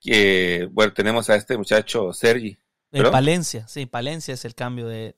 Que, 0.00 0.68
bueno, 0.70 0.92
tenemos 0.92 1.28
a 1.30 1.36
este 1.36 1.56
muchacho 1.56 2.12
Sergi. 2.12 2.56
De 2.90 3.02
Palencia, 3.10 3.66
sí, 3.66 3.86
Palencia 3.86 4.34
es 4.34 4.44
el 4.44 4.54
cambio 4.54 4.86
de... 4.86 5.16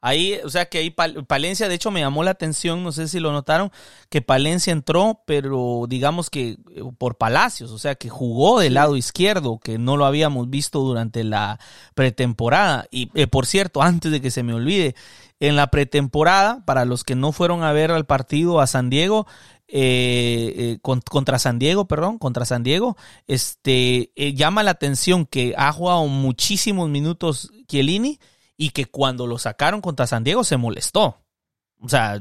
Ahí, 0.00 0.38
o 0.44 0.48
sea 0.50 0.66
que 0.66 0.78
ahí 0.78 0.90
Palencia, 0.90 1.68
de 1.68 1.74
hecho 1.74 1.90
me 1.90 2.00
llamó 2.00 2.22
la 2.22 2.30
atención, 2.30 2.84
no 2.84 2.92
sé 2.92 3.08
si 3.08 3.18
lo 3.18 3.32
notaron, 3.32 3.72
que 4.08 4.22
Palencia 4.22 4.72
entró, 4.72 5.22
pero 5.26 5.86
digamos 5.88 6.30
que 6.30 6.56
por 6.98 7.16
Palacios, 7.16 7.72
o 7.72 7.78
sea 7.78 7.96
que 7.96 8.08
jugó 8.08 8.60
del 8.60 8.74
lado 8.74 8.96
izquierdo, 8.96 9.58
que 9.58 9.76
no 9.76 9.96
lo 9.96 10.06
habíamos 10.06 10.50
visto 10.50 10.80
durante 10.80 11.24
la 11.24 11.58
pretemporada. 11.94 12.86
Y 12.92 13.06
por 13.26 13.46
cierto, 13.46 13.82
antes 13.82 14.12
de 14.12 14.20
que 14.20 14.30
se 14.30 14.44
me 14.44 14.54
olvide, 14.54 14.94
en 15.40 15.56
la 15.56 15.68
pretemporada, 15.68 16.64
para 16.64 16.84
los 16.84 17.04
que 17.04 17.14
no 17.14 17.32
fueron 17.32 17.62
a 17.62 17.72
ver 17.72 17.90
al 17.90 18.06
partido 18.06 18.60
a 18.60 18.66
San 18.66 18.90
Diego, 18.90 19.26
eh, 19.68 20.54
eh, 20.56 20.78
contra 20.80 21.38
San 21.38 21.58
Diego, 21.58 21.86
perdón, 21.86 22.18
contra 22.18 22.44
San 22.44 22.62
Diego, 22.62 22.96
este, 23.26 24.12
eh, 24.16 24.34
llama 24.34 24.62
la 24.62 24.70
atención 24.70 25.26
que 25.26 25.54
ha 25.58 25.70
jugado 25.72 26.06
muchísimos 26.06 26.88
minutos 26.88 27.50
Chiellini 27.66 28.18
y 28.58 28.70
que 28.70 28.84
cuando 28.84 29.26
lo 29.26 29.38
sacaron 29.38 29.80
contra 29.80 30.06
San 30.06 30.24
Diego 30.24 30.44
se 30.44 30.58
molestó. 30.58 31.22
O 31.80 31.88
sea, 31.88 32.18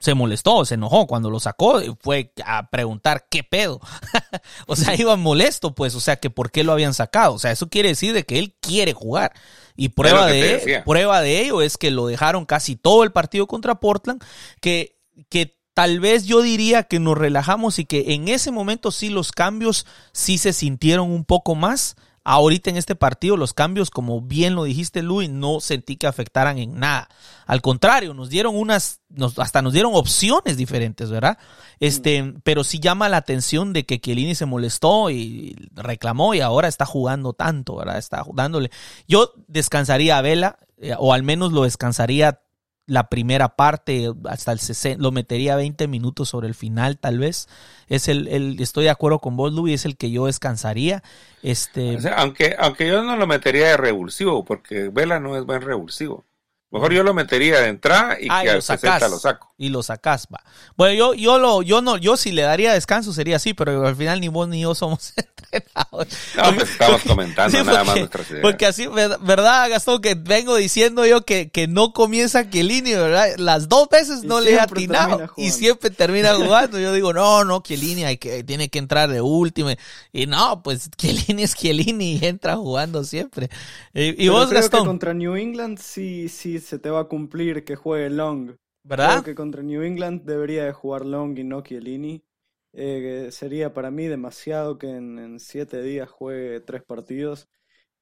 se 0.00 0.14
molestó, 0.14 0.64
se 0.64 0.74
enojó. 0.74 1.06
Cuando 1.06 1.30
lo 1.30 1.38
sacó 1.38 1.80
fue 2.00 2.32
a 2.44 2.68
preguntar 2.68 3.26
qué 3.30 3.44
pedo. 3.44 3.80
o 4.66 4.74
sea, 4.74 4.94
iba 4.96 5.16
molesto, 5.16 5.74
pues, 5.74 5.94
o 5.94 6.00
sea, 6.00 6.16
que 6.16 6.30
por 6.30 6.50
qué 6.50 6.64
lo 6.64 6.72
habían 6.72 6.94
sacado. 6.94 7.32
O 7.34 7.38
sea, 7.38 7.52
eso 7.52 7.68
quiere 7.68 7.90
decir 7.90 8.12
de 8.12 8.24
que 8.24 8.40
él 8.40 8.56
quiere 8.60 8.92
jugar. 8.92 9.32
Y 9.76 9.90
prueba 9.90 10.26
de, 10.26 10.82
prueba 10.84 11.20
de 11.20 11.42
ello 11.42 11.62
es 11.62 11.78
que 11.78 11.92
lo 11.92 12.08
dejaron 12.08 12.44
casi 12.44 12.74
todo 12.74 13.04
el 13.04 13.12
partido 13.12 13.46
contra 13.46 13.76
Portland, 13.76 14.22
que, 14.60 14.98
que 15.28 15.56
tal 15.74 16.00
vez 16.00 16.26
yo 16.26 16.42
diría 16.42 16.82
que 16.82 16.98
nos 16.98 17.16
relajamos 17.16 17.78
y 17.78 17.84
que 17.84 18.14
en 18.14 18.26
ese 18.26 18.50
momento 18.50 18.90
sí 18.90 19.10
los 19.10 19.30
cambios 19.30 19.86
sí 20.10 20.38
se 20.38 20.52
sintieron 20.52 21.12
un 21.12 21.24
poco 21.24 21.54
más 21.54 21.94
Ahorita 22.30 22.68
en 22.68 22.76
este 22.76 22.94
partido 22.94 23.38
los 23.38 23.54
cambios, 23.54 23.88
como 23.88 24.20
bien 24.20 24.54
lo 24.54 24.64
dijiste 24.64 25.00
Luis, 25.00 25.30
no 25.30 25.60
sentí 25.60 25.96
que 25.96 26.06
afectaran 26.06 26.58
en 26.58 26.78
nada. 26.78 27.08
Al 27.46 27.62
contrario, 27.62 28.12
nos 28.12 28.28
dieron 28.28 28.54
unas, 28.54 29.00
nos, 29.08 29.38
hasta 29.38 29.62
nos 29.62 29.72
dieron 29.72 29.92
opciones 29.94 30.58
diferentes, 30.58 31.08
¿verdad? 31.08 31.38
Este, 31.80 32.22
mm. 32.22 32.42
pero 32.44 32.64
sí 32.64 32.80
llama 32.80 33.08
la 33.08 33.16
atención 33.16 33.72
de 33.72 33.86
que 33.86 33.98
Chiellini 33.98 34.34
se 34.34 34.44
molestó 34.44 35.08
y 35.08 35.70
reclamó 35.72 36.34
y 36.34 36.40
ahora 36.40 36.68
está 36.68 36.84
jugando 36.84 37.32
tanto, 37.32 37.76
¿verdad? 37.76 37.96
Está 37.96 38.22
dándole. 38.34 38.70
Yo 39.06 39.32
descansaría 39.46 40.18
a 40.18 40.20
Vela, 40.20 40.58
eh, 40.76 40.94
o 40.98 41.14
al 41.14 41.22
menos 41.22 41.52
lo 41.52 41.62
descansaría 41.62 42.42
la 42.88 43.08
primera 43.08 43.50
parte 43.50 44.10
hasta 44.24 44.50
el 44.50 44.58
60, 44.58 45.00
lo 45.00 45.12
metería 45.12 45.54
20 45.56 45.86
minutos 45.88 46.30
sobre 46.30 46.48
el 46.48 46.54
final 46.54 46.98
tal 46.98 47.18
vez. 47.18 47.46
Es 47.86 48.08
el, 48.08 48.26
el 48.28 48.60
estoy 48.60 48.84
de 48.84 48.90
acuerdo 48.90 49.20
con 49.20 49.36
vos, 49.36 49.52
Luis, 49.52 49.74
es 49.74 49.84
el 49.84 49.96
que 49.96 50.10
yo 50.10 50.26
descansaría. 50.26 51.02
Este... 51.42 51.98
aunque, 52.16 52.56
aunque 52.58 52.88
yo 52.88 53.02
no 53.02 53.16
lo 53.16 53.26
metería 53.26 53.68
de 53.68 53.76
revulsivo, 53.76 54.44
porque 54.44 54.88
Vela 54.88 55.20
no 55.20 55.36
es 55.36 55.44
buen 55.44 55.60
revulsivo. 55.60 56.24
Mejor 56.70 56.92
yo 56.92 57.02
lo 57.02 57.14
metería 57.14 57.60
de 57.60 57.68
entrada 57.68 58.18
y 58.20 58.28
ah, 58.28 58.42
que 58.42 58.50
al 58.50 58.62
60 58.62 59.08
lo 59.08 59.18
saco. 59.18 59.54
Y 59.56 59.70
lo 59.70 59.82
sacas, 59.82 60.28
va. 60.32 60.42
Bueno, 60.76 60.94
yo, 60.94 61.14
yo 61.14 61.38
lo, 61.38 61.62
yo 61.62 61.80
no, 61.80 61.96
yo 61.96 62.18
si 62.18 62.30
le 62.30 62.42
daría 62.42 62.74
descanso 62.74 63.14
sería 63.14 63.36
así, 63.36 63.54
pero 63.54 63.86
al 63.86 63.96
final 63.96 64.20
ni 64.20 64.28
vos 64.28 64.46
ni 64.48 64.60
yo 64.60 64.74
somos 64.74 65.14
entrenadores. 65.16 66.14
No, 66.36 66.54
pues 66.54 66.70
estamos 66.70 67.02
comentando 67.04 67.64
nada 67.64 67.84
más 67.84 67.96
nuestras 67.96 68.30
ideas. 68.30 68.42
Porque 68.42 68.66
así, 68.66 68.86
¿verdad, 68.86 69.70
Gastón? 69.70 70.02
Que 70.02 70.14
vengo 70.14 70.56
diciendo 70.56 71.06
yo 71.06 71.24
que, 71.24 71.48
que 71.48 71.68
no 71.68 71.94
comienza 71.94 72.50
Chiellini, 72.50 72.92
¿verdad? 72.92 73.36
Las 73.38 73.70
dos 73.70 73.88
veces 73.88 74.24
no 74.24 74.42
le 74.42 74.52
he 74.52 74.60
atinado 74.60 75.32
y 75.38 75.52
siempre 75.52 75.88
termina 75.88 76.34
jugando. 76.36 76.78
Yo 76.78 76.92
digo, 76.92 77.14
no, 77.14 77.44
no, 77.44 77.62
Chiellini 77.62 78.04
hay 78.04 78.18
que, 78.18 78.44
tiene 78.44 78.68
que 78.68 78.78
entrar 78.78 79.08
de 79.08 79.22
último. 79.22 79.70
Y 80.12 80.26
no, 80.26 80.62
pues 80.62 80.90
Chiellini 80.98 81.44
es 81.44 81.54
Chiellini 81.54 82.18
y 82.18 82.26
entra 82.26 82.56
jugando 82.56 83.04
siempre. 83.04 83.48
Y, 83.94 84.28
vos, 84.28 84.50
Gastón. 84.50 84.84
contra 84.84 85.14
New 85.14 85.34
England 85.34 85.78
sí, 85.78 86.28
sí 86.28 86.57
se 86.60 86.78
te 86.78 86.90
va 86.90 87.00
a 87.00 87.08
cumplir 87.08 87.64
que 87.64 87.76
juegue 87.76 88.10
Long. 88.10 88.56
¿Verdad? 88.82 89.22
Creo 89.22 89.24
que 89.24 89.34
contra 89.34 89.62
New 89.62 89.82
England 89.82 90.22
debería 90.24 90.64
de 90.64 90.72
jugar 90.72 91.04
Long 91.04 91.38
y 91.38 91.44
no 91.44 91.62
Chiellini. 91.62 92.24
Eh, 92.72 93.28
sería 93.32 93.72
para 93.72 93.90
mí 93.90 94.06
demasiado 94.06 94.78
que 94.78 94.88
en, 94.88 95.40
siete 95.40 95.82
días 95.82 96.08
juegue 96.08 96.60
tres 96.60 96.82
partidos. 96.82 97.48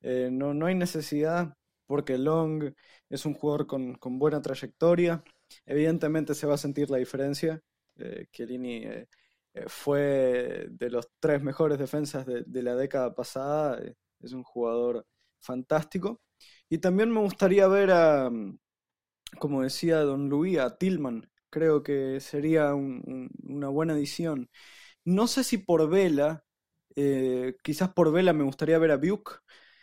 Eh, 0.02 0.28
no, 0.30 0.54
no 0.54 0.66
hay 0.66 0.74
necesidad 0.74 1.56
porque 1.86 2.18
Long 2.18 2.72
es 3.08 3.26
un 3.26 3.34
jugador 3.34 3.66
con, 3.66 3.94
con, 3.94 4.18
buena 4.18 4.42
trayectoria. 4.42 5.22
Evidentemente 5.64 6.34
se 6.34 6.46
va 6.46 6.54
a 6.54 6.58
sentir 6.58 6.90
la 6.90 6.98
diferencia. 6.98 7.62
Eh, 7.96 8.26
Chiellini 8.32 8.84
eh, 8.84 9.08
fue 9.66 10.66
de 10.70 10.90
los 10.90 11.08
tres 11.20 11.42
mejores 11.42 11.78
defensas 11.78 12.26
de, 12.26 12.44
de 12.44 12.62
la 12.62 12.76
década 12.76 13.14
pasada. 13.14 13.80
es 14.20 14.32
un 14.32 14.42
jugador 14.42 15.06
fantástico. 15.40 16.20
Y 16.68 16.78
también 16.78 17.10
me 17.12 17.20
gustaría 17.20 17.66
ver 17.68 17.90
a, 17.92 18.30
mm, 18.30 18.58
como 19.38 19.62
decía 19.62 20.00
Don 20.00 20.28
Luis, 20.28 20.58
a 20.58 20.78
Tillman. 20.78 21.30
creo 21.50 21.82
que 21.82 22.20
sería 22.20 22.74
una 22.74 23.68
buena 23.68 23.94
edición. 23.94 24.50
No 25.04 25.26
sé 25.28 25.44
si 25.44 25.58
por 25.58 25.88
Vela, 25.90 26.44
eh, 26.96 27.56
quizás 27.64 27.90
por 27.94 28.12
Vela 28.12 28.32
me 28.34 28.44
gustaría 28.44 28.78
ver 28.78 28.92
a 28.92 28.98
Buke, 28.98 29.32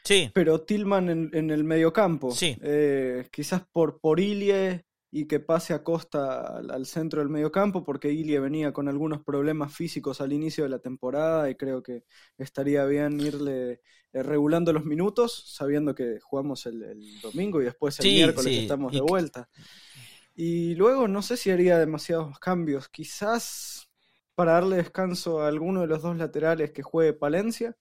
sí. 0.03 0.33
pero 0.33 0.61
Tillman 0.63 1.09
en, 1.09 1.29
en 1.33 1.51
el 1.51 1.63
mediocampo. 1.63 2.39
Sí. 2.39 2.57
Eh, 2.59 3.27
quizás 3.31 3.63
por, 3.71 3.99
por 3.99 4.19
Ilie 4.19 4.85
y 5.15 5.27
que 5.27 5.39
pase 5.39 5.75
a 5.75 5.83
Costa 5.83 6.57
al, 6.57 6.87
centro 6.87 7.19
del 7.19 7.29
mediocampo, 7.29 7.83
porque 7.83 8.11
Ilie 8.11 8.39
venía 8.39 8.73
con 8.73 8.87
algunos 8.87 9.21
problemas 9.21 9.71
físicos 9.71 10.21
al 10.21 10.33
inicio 10.33 10.63
de 10.63 10.71
la 10.71 10.79
temporada 10.79 11.51
y 11.51 11.55
creo 11.55 11.83
que 11.83 12.03
estaría 12.35 12.83
bien 12.85 13.19
irle 13.19 13.81
eh, 14.11 14.23
regulando 14.23 14.73
los 14.73 14.85
minutos, 14.85 15.53
sabiendo 15.55 15.93
que 15.93 16.19
jugamos 16.19 16.65
el, 16.65 16.97
domingo 17.21 17.61
y 17.61 17.65
después 17.65 17.99
el 17.99 18.07
miércoles 18.07 18.57
estamos 18.57 18.91
de 18.91 19.01
vuelta. 19.01 19.47
Y 20.33 20.73
luego 20.73 21.07
no 21.07 21.21
sé 21.21 21.37
si 21.37 21.51
haría 21.51 21.77
demasiados 21.77 22.39
cambios, 22.39 22.89
quizás 22.89 23.87
para 24.33 24.53
darle 24.53 24.77
descanso 24.77 25.41
a 25.41 25.47
alguno 25.47 25.81
de 25.81 25.87
los 25.87 26.01
dos 26.01 26.17
laterales 26.17 26.71
que 26.71 26.81
juegue 26.81 27.13
Palencia. 27.13 27.77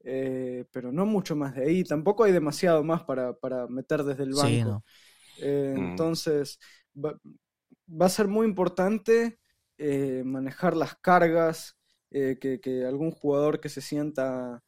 Eh, 0.00 0.64
pero 0.72 0.90
no 0.90 1.06
mucho 1.06 1.36
más 1.36 1.54
de 1.54 1.64
ahí. 1.64 1.84
Tampoco 1.84 2.24
hay 2.24 2.32
demasiado 2.32 2.82
más 2.82 3.04
para, 3.04 3.34
para 3.34 3.68
meter 3.68 4.02
desde 4.02 4.24
el 4.24 4.32
banco. 4.32 4.82
Eh, 5.40 5.74
mm. 5.76 5.90
Entonces, 5.90 6.58
va, 6.96 7.18
a 8.00 8.08
ser 8.08 8.28
muy 8.28 8.46
importante 8.46 9.38
eh, 9.76 10.22
manejar 10.24 10.76
las 10.76 10.96
cargas, 10.96 11.76
eh, 12.10 12.38
que, 12.40 12.84
algún 12.86 13.10
jugador 13.10 13.60
que 13.60 13.68
se 13.68 13.80
sienta 13.80 14.62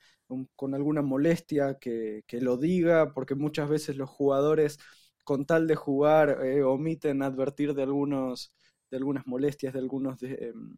con 0.55 0.75
alguna 0.75 1.03
molestia, 1.03 1.79
que, 1.81 2.23
lo 2.33 2.57
diga, 2.57 3.13
porque 3.13 3.35
muchas 3.35 3.69
veces 3.69 3.97
los 3.97 4.09
jugadores, 4.09 4.79
con 5.25 5.45
tal 5.45 5.67
de 5.67 5.75
jugar, 5.75 6.39
omiten 6.65 7.23
advertir 7.23 7.75
de 7.75 7.83
algunos 7.83 8.55
de 8.91 8.97
algunas 8.97 9.27
molestias, 9.27 9.73
de 9.73 9.79
algunos 9.79 10.23
em, 10.23 10.77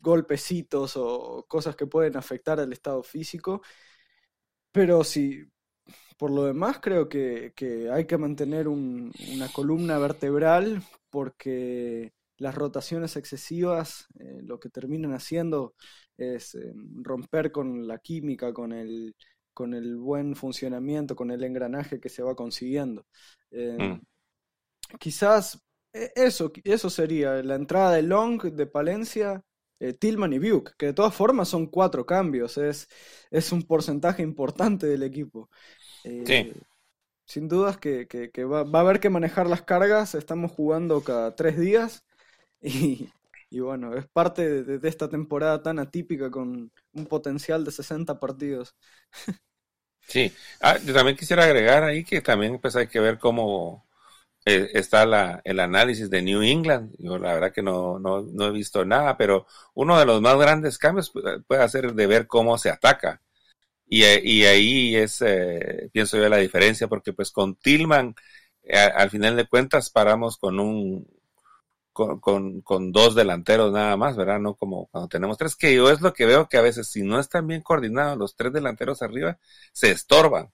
golpecitos 0.00 0.96
o 0.96 1.44
cosas 1.48 1.74
que 1.76 1.86
pueden 1.86 2.16
afectar 2.16 2.60
al 2.60 2.72
estado 2.72 3.02
físico. 3.02 3.62
Pero 4.70 5.02
si 5.02 5.44
por 6.18 6.32
lo 6.32 6.44
demás, 6.44 6.80
creo 6.82 7.08
que, 7.08 7.52
hay 7.92 8.06
que 8.06 8.18
mantener 8.18 8.66
una 8.68 9.48
columna 9.52 9.98
vertebral 9.98 10.82
porque 11.10 12.12
las 12.38 12.54
rotaciones 12.54 13.16
excesivas 13.16 14.06
eh, 14.18 14.40
lo 14.42 14.58
que 14.58 14.68
terminan 14.68 15.12
haciendo 15.12 15.74
es 16.16 16.56
eh, 16.56 16.72
romper 17.02 17.52
con 17.52 17.86
la 17.86 17.98
química, 17.98 18.52
con 18.52 18.72
el, 18.72 19.14
con 19.54 19.74
el 19.74 19.96
buen 19.96 20.34
funcionamiento, 20.34 21.14
con 21.14 21.30
el 21.30 21.44
engranaje 21.44 22.00
que 22.00 22.08
se 22.08 22.22
va 22.22 22.34
consiguiendo. 22.34 23.06
Eh, 23.52 23.78
mm. 23.78 24.98
Quizás 24.98 25.64
eso, 25.92 26.52
eso 26.64 26.90
sería 26.90 27.42
la 27.44 27.54
entrada 27.54 27.92
de 27.92 28.02
Long, 28.02 28.42
de 28.42 28.66
Palencia, 28.66 29.42
Tillman 30.00 30.32
y 30.32 30.38
Buke, 30.40 30.72
que 30.76 30.86
de 30.86 30.92
todas 30.92 31.14
formas 31.14 31.48
son 31.48 31.68
cuatro 31.68 32.04
cambios, 32.04 32.58
es, 32.58 32.88
es 33.30 33.52
un 33.52 33.62
porcentaje 33.62 34.22
importante 34.22 34.88
del 34.88 35.04
equipo. 35.04 35.50
Eh, 36.04 36.54
sin 37.24 37.48
dudas 37.48 37.76
que, 37.76 38.06
va, 38.44 38.60
a 38.60 38.80
haber 38.80 39.00
que 39.00 39.10
manejar 39.10 39.48
las 39.48 39.62
cargas. 39.62 40.14
Estamos 40.14 40.52
jugando 40.52 41.02
cada 41.02 41.36
tres 41.36 41.58
días 41.58 42.04
y, 42.60 43.10
bueno, 43.60 43.94
es 43.94 44.06
parte 44.06 44.62
de, 44.62 44.88
esta 44.88 45.08
temporada 45.08 45.62
tan 45.62 45.78
atípica 45.78 46.30
con 46.30 46.72
un 46.92 47.06
potencial 47.06 47.64
de 47.64 47.70
60 47.70 48.18
partidos. 48.18 48.74
Sí, 50.00 50.32
ah, 50.62 50.78
yo 50.78 50.94
también 50.94 51.16
quisiera 51.16 51.44
agregar 51.44 51.82
ahí 51.84 52.02
que 52.02 52.22
también 52.22 52.58
pues 52.58 52.74
hay 52.76 52.86
que 52.86 52.98
ver 52.98 53.18
cómo 53.18 53.86
eh, 54.46 54.70
está 54.72 55.04
la, 55.04 55.42
el 55.44 55.60
análisis 55.60 56.08
de 56.08 56.22
New 56.22 56.40
England. 56.42 56.94
Yo 56.98 57.18
la 57.18 57.34
verdad 57.34 57.52
que 57.52 57.62
no, 57.62 57.98
no, 57.98 58.46
he 58.46 58.50
visto 58.50 58.84
nada, 58.86 59.18
pero 59.18 59.46
uno 59.74 59.98
de 59.98 60.06
los 60.06 60.22
más 60.22 60.38
grandes 60.38 60.78
cambios 60.78 61.12
puede 61.46 61.68
ser 61.68 61.92
de 61.92 62.06
ver 62.06 62.26
cómo 62.26 62.56
se 62.56 62.70
ataca. 62.70 63.20
Y, 63.88 64.04
y 64.04 64.44
ahí 64.44 64.96
es, 64.96 65.22
eh, 65.22 65.88
pienso 65.92 66.18
yo, 66.18 66.28
la 66.28 66.36
diferencia, 66.36 66.88
porque 66.88 67.12
pues 67.12 67.30
con 67.30 67.56
Tillman, 67.56 68.14
eh, 68.62 68.78
al 68.78 69.10
final 69.10 69.36
de 69.36 69.48
cuentas, 69.48 69.90
paramos 69.90 70.36
con 70.36 70.60
un, 70.60 71.06
con, 71.92 72.60
con, 72.62 72.92
dos 72.92 73.14
delanteros 73.14 73.72
nada 73.72 73.96
más, 73.96 74.16
¿verdad? 74.16 74.38
No 74.40 74.54
como 74.54 74.86
cuando 74.88 75.08
tenemos 75.08 75.38
tres, 75.38 75.56
que 75.56 75.74
yo 75.74 75.90
es 75.90 76.00
lo 76.00 76.12
que 76.14 76.26
veo 76.26 76.48
que 76.48 76.58
a 76.58 76.62
veces 76.62 76.88
si 76.88 77.02
no 77.02 77.18
están 77.18 77.46
bien 77.46 77.62
coordinados 77.62 78.18
los 78.18 78.36
tres 78.36 78.52
delanteros 78.52 79.02
arriba, 79.02 79.38
se 79.72 79.90
estorban, 79.90 80.52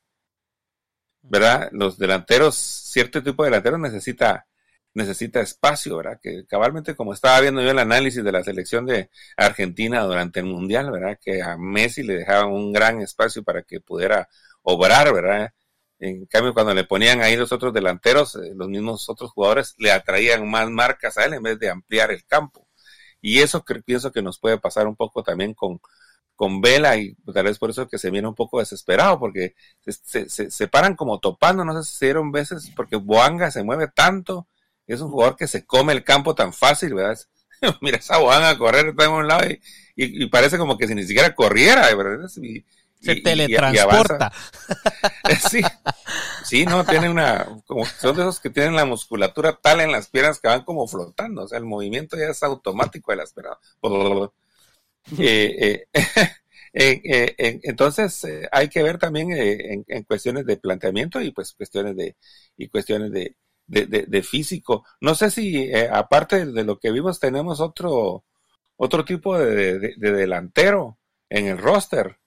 ¿verdad? 1.22 1.68
Los 1.72 1.98
delanteros, 1.98 2.54
cierto 2.54 3.22
tipo 3.22 3.42
de 3.42 3.50
delanteros 3.50 3.80
necesita 3.80 4.46
necesita 4.94 5.40
espacio, 5.40 5.96
¿verdad? 5.96 6.20
Que 6.22 6.46
cabalmente 6.46 6.94
como 6.94 7.12
estaba 7.12 7.40
viendo 7.40 7.60
yo 7.62 7.70
el 7.70 7.78
análisis 7.78 8.24
de 8.24 8.32
la 8.32 8.44
selección 8.44 8.86
de 8.86 9.10
Argentina 9.36 10.02
durante 10.02 10.40
el 10.40 10.46
Mundial, 10.46 10.90
¿verdad? 10.90 11.18
Que 11.20 11.42
a 11.42 11.56
Messi 11.58 12.02
le 12.04 12.14
dejaban 12.14 12.52
un 12.52 12.72
gran 12.72 13.00
espacio 13.02 13.42
para 13.42 13.62
que 13.62 13.80
pudiera 13.80 14.28
obrar, 14.62 15.12
¿verdad? 15.12 15.52
En 15.98 16.26
cambio, 16.26 16.54
cuando 16.54 16.74
le 16.74 16.84
ponían 16.84 17.22
ahí 17.22 17.36
los 17.36 17.52
otros 17.52 17.72
delanteros, 17.72 18.36
eh, 18.36 18.52
los 18.54 18.68
mismos 18.68 19.08
otros 19.08 19.30
jugadores 19.32 19.74
le 19.78 19.92
atraían 19.92 20.48
más 20.48 20.68
marcas 20.70 21.18
a 21.18 21.24
él 21.24 21.34
en 21.34 21.42
vez 21.42 21.58
de 21.58 21.70
ampliar 21.70 22.10
el 22.10 22.24
campo. 22.26 22.66
Y 23.20 23.40
eso 23.40 23.64
que, 23.64 23.76
pienso 23.82 24.12
que 24.12 24.22
nos 24.22 24.38
puede 24.38 24.58
pasar 24.58 24.86
un 24.86 24.96
poco 24.96 25.22
también 25.22 25.54
con, 25.54 25.80
con 26.36 26.60
Vela 26.60 26.96
y 26.96 27.14
tal 27.32 27.44
vez 27.46 27.58
por 27.58 27.70
eso 27.70 27.88
que 27.88 27.98
se 27.98 28.10
viene 28.10 28.28
un 28.28 28.34
poco 28.34 28.60
desesperado 28.60 29.18
porque 29.18 29.54
se, 29.80 30.28
se, 30.28 30.50
se, 30.50 30.68
paran 30.68 30.96
como 30.96 31.20
topando, 31.20 31.64
no 31.64 31.80
sé 31.82 31.90
si 31.90 31.98
se 31.98 32.06
dieron 32.06 32.32
veces 32.32 32.70
porque 32.76 32.96
Boanga 32.96 33.50
se 33.50 33.62
mueve 33.64 33.88
tanto 33.88 34.48
es 34.86 35.00
un 35.00 35.10
jugador 35.10 35.36
que 35.36 35.46
se 35.46 35.64
come 35.64 35.92
el 35.92 36.04
campo 36.04 36.34
tan 36.34 36.52
fácil, 36.52 36.94
¿verdad? 36.94 37.18
Mira 37.80 37.98
esa 37.98 38.18
Boanga 38.18 38.50
a 38.50 38.58
correr 38.58 38.88
está 38.88 39.04
en 39.04 39.10
un 39.12 39.28
lado 39.28 39.46
y, 39.96 40.26
parece 40.26 40.58
como 40.58 40.76
que 40.76 40.88
si 40.88 40.94
ni 40.94 41.04
siquiera 41.04 41.34
corriera, 41.34 41.94
¿verdad? 41.94 42.28
se 42.28 43.16
teletransporta. 43.16 44.32
sí, 45.50 45.60
sí, 46.44 46.64
no, 46.66 46.84
tiene 46.84 47.08
una, 47.08 47.46
como 47.66 47.84
son 47.84 48.16
de 48.16 48.22
esos 48.22 48.40
que 48.40 48.50
tienen 48.50 48.74
la 48.74 48.86
musculatura 48.86 49.58
tal 49.60 49.80
en 49.80 49.92
las 49.92 50.08
piernas 50.08 50.40
que 50.40 50.48
van 50.48 50.64
como 50.64 50.88
flotando, 50.88 51.44
o 51.44 51.48
sea, 51.48 51.58
el 51.58 51.64
movimiento 51.64 52.16
ya 52.16 52.26
es 52.26 52.42
automático 52.42 53.12
de 53.12 53.16
las 53.16 53.32
piernas. 53.32 53.58
Eh, 56.76 56.96
eh, 57.12 57.36
eh, 57.38 57.60
entonces 57.62 58.26
hay 58.50 58.68
que 58.68 58.82
ver 58.82 58.98
también 58.98 59.30
en, 59.30 59.84
en, 59.86 60.02
cuestiones 60.02 60.44
de 60.44 60.56
planteamiento 60.56 61.20
y 61.20 61.30
pues 61.30 61.52
cuestiones 61.52 61.94
de 61.94 62.16
y 62.56 62.66
cuestiones 62.66 63.12
de, 63.12 63.36
de, 63.66 64.22
físico. 64.22 64.84
No 65.00 65.14
sé 65.14 65.30
si 65.30 65.56
eh, 65.56 65.88
aparte 65.90 66.46
de 66.46 66.64
lo 66.64 66.78
que 66.78 66.90
vimos 66.90 67.20
tenemos 67.20 67.60
otro, 67.60 68.24
otro 68.76 69.04
tipo 69.04 69.38
de, 69.38 69.94
delantero 69.96 70.98
en 71.28 71.46
el 71.46 71.58
roster. 71.58 72.18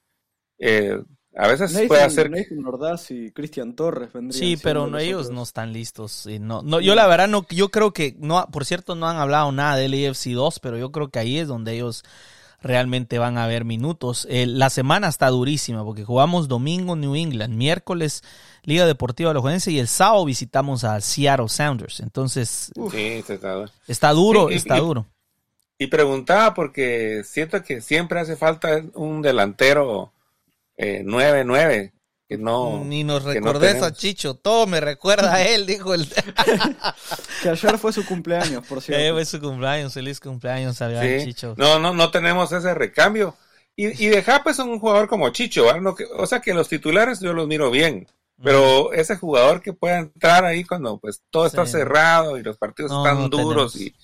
Eh, 0.58 0.98
a 1.36 1.46
veces 1.46 1.86
puede 1.86 2.02
hacer. 2.02 2.30
y 3.10 3.30
Cristian 3.30 3.76
Torres 3.76 4.10
Sí, 4.30 4.56
pero 4.60 4.88
no, 4.88 4.98
ellos 4.98 5.30
no 5.30 5.44
están 5.44 5.72
listos. 5.72 6.26
no, 6.40 6.62
no, 6.62 6.80
yo 6.80 6.96
la 6.96 7.06
verdad 7.06 7.28
no, 7.28 7.46
yo 7.50 7.68
creo 7.68 7.92
que 7.92 8.16
no, 8.18 8.44
por 8.50 8.64
cierto, 8.64 8.96
no 8.96 9.08
han 9.08 9.18
hablado 9.18 9.52
nada 9.52 9.76
del 9.76 9.94
EFC 9.94 10.30
2, 10.32 10.58
pero 10.58 10.78
yo 10.78 10.90
creo 10.90 11.10
que 11.10 11.20
ahí 11.20 11.38
es 11.38 11.46
donde 11.46 11.74
ellos 11.74 12.02
realmente 12.60 13.18
van 13.18 13.38
a 13.38 13.44
haber 13.44 13.64
minutos. 13.64 14.26
Eh, 14.30 14.46
la 14.46 14.70
semana 14.70 15.08
está 15.08 15.28
durísima 15.28 15.84
porque 15.84 16.04
jugamos 16.04 16.48
domingo 16.48 16.96
New 16.96 17.14
England, 17.14 17.54
miércoles 17.54 18.22
Liga 18.64 18.86
Deportiva 18.86 19.32
Lojoense 19.32 19.70
y 19.70 19.78
el 19.78 19.88
sábado 19.88 20.24
visitamos 20.24 20.84
a 20.84 21.00
Seattle 21.00 21.48
Sounders. 21.48 22.00
Entonces, 22.00 22.70
está, 23.86 24.12
duro, 24.12 24.50
está 24.50 24.78
duro. 24.78 25.06
Y 25.78 25.86
preguntaba 25.86 26.54
porque 26.54 27.22
siento 27.24 27.62
que 27.62 27.80
siempre 27.80 28.20
hace 28.20 28.36
falta 28.36 28.82
un 28.94 29.22
delantero 29.22 30.12
9-9 30.76 31.72
eh, 31.72 31.92
que 32.28 32.36
no. 32.36 32.84
Ni 32.84 33.04
nos 33.04 33.24
recordes 33.24 33.82
a 33.82 33.92
Chicho, 33.92 34.34
todo 34.34 34.66
me 34.66 34.80
recuerda 34.80 35.34
a 35.34 35.42
él, 35.42 35.64
dijo 35.64 35.94
el. 35.94 36.06
que 37.42 37.48
ayer 37.48 37.78
fue 37.78 37.92
su 37.92 38.04
cumpleaños, 38.04 38.66
por 38.66 38.82
cierto. 38.82 39.02
Eh, 39.02 39.12
fue 39.12 39.24
su 39.24 39.40
cumpleaños, 39.40 39.94
feliz 39.94 40.20
cumpleaños 40.20 40.80
a 40.82 40.90
Chicho. 41.24 41.54
No, 41.56 41.78
no, 41.78 41.94
no 41.94 42.10
tenemos 42.10 42.52
ese 42.52 42.74
recambio. 42.74 43.34
Y, 43.74 44.04
y 44.04 44.08
de 44.08 44.24
es 44.46 44.58
un 44.58 44.78
jugador 44.78 45.08
como 45.08 45.30
Chicho, 45.30 45.66
o 46.16 46.26
sea 46.26 46.40
que 46.40 46.52
los 46.52 46.68
titulares 46.68 47.20
yo 47.20 47.32
los 47.32 47.46
miro 47.46 47.70
bien. 47.70 48.06
Pero 48.42 48.92
ese 48.92 49.16
jugador 49.16 49.62
que 49.62 49.72
pueda 49.72 49.98
entrar 49.98 50.44
ahí 50.44 50.62
cuando 50.62 50.98
pues 50.98 51.22
todo 51.30 51.46
está 51.46 51.66
cerrado 51.66 52.38
y 52.38 52.42
los 52.42 52.56
partidos 52.56 52.92
están 52.92 53.28
duros 53.30 53.74
y, 53.74 53.94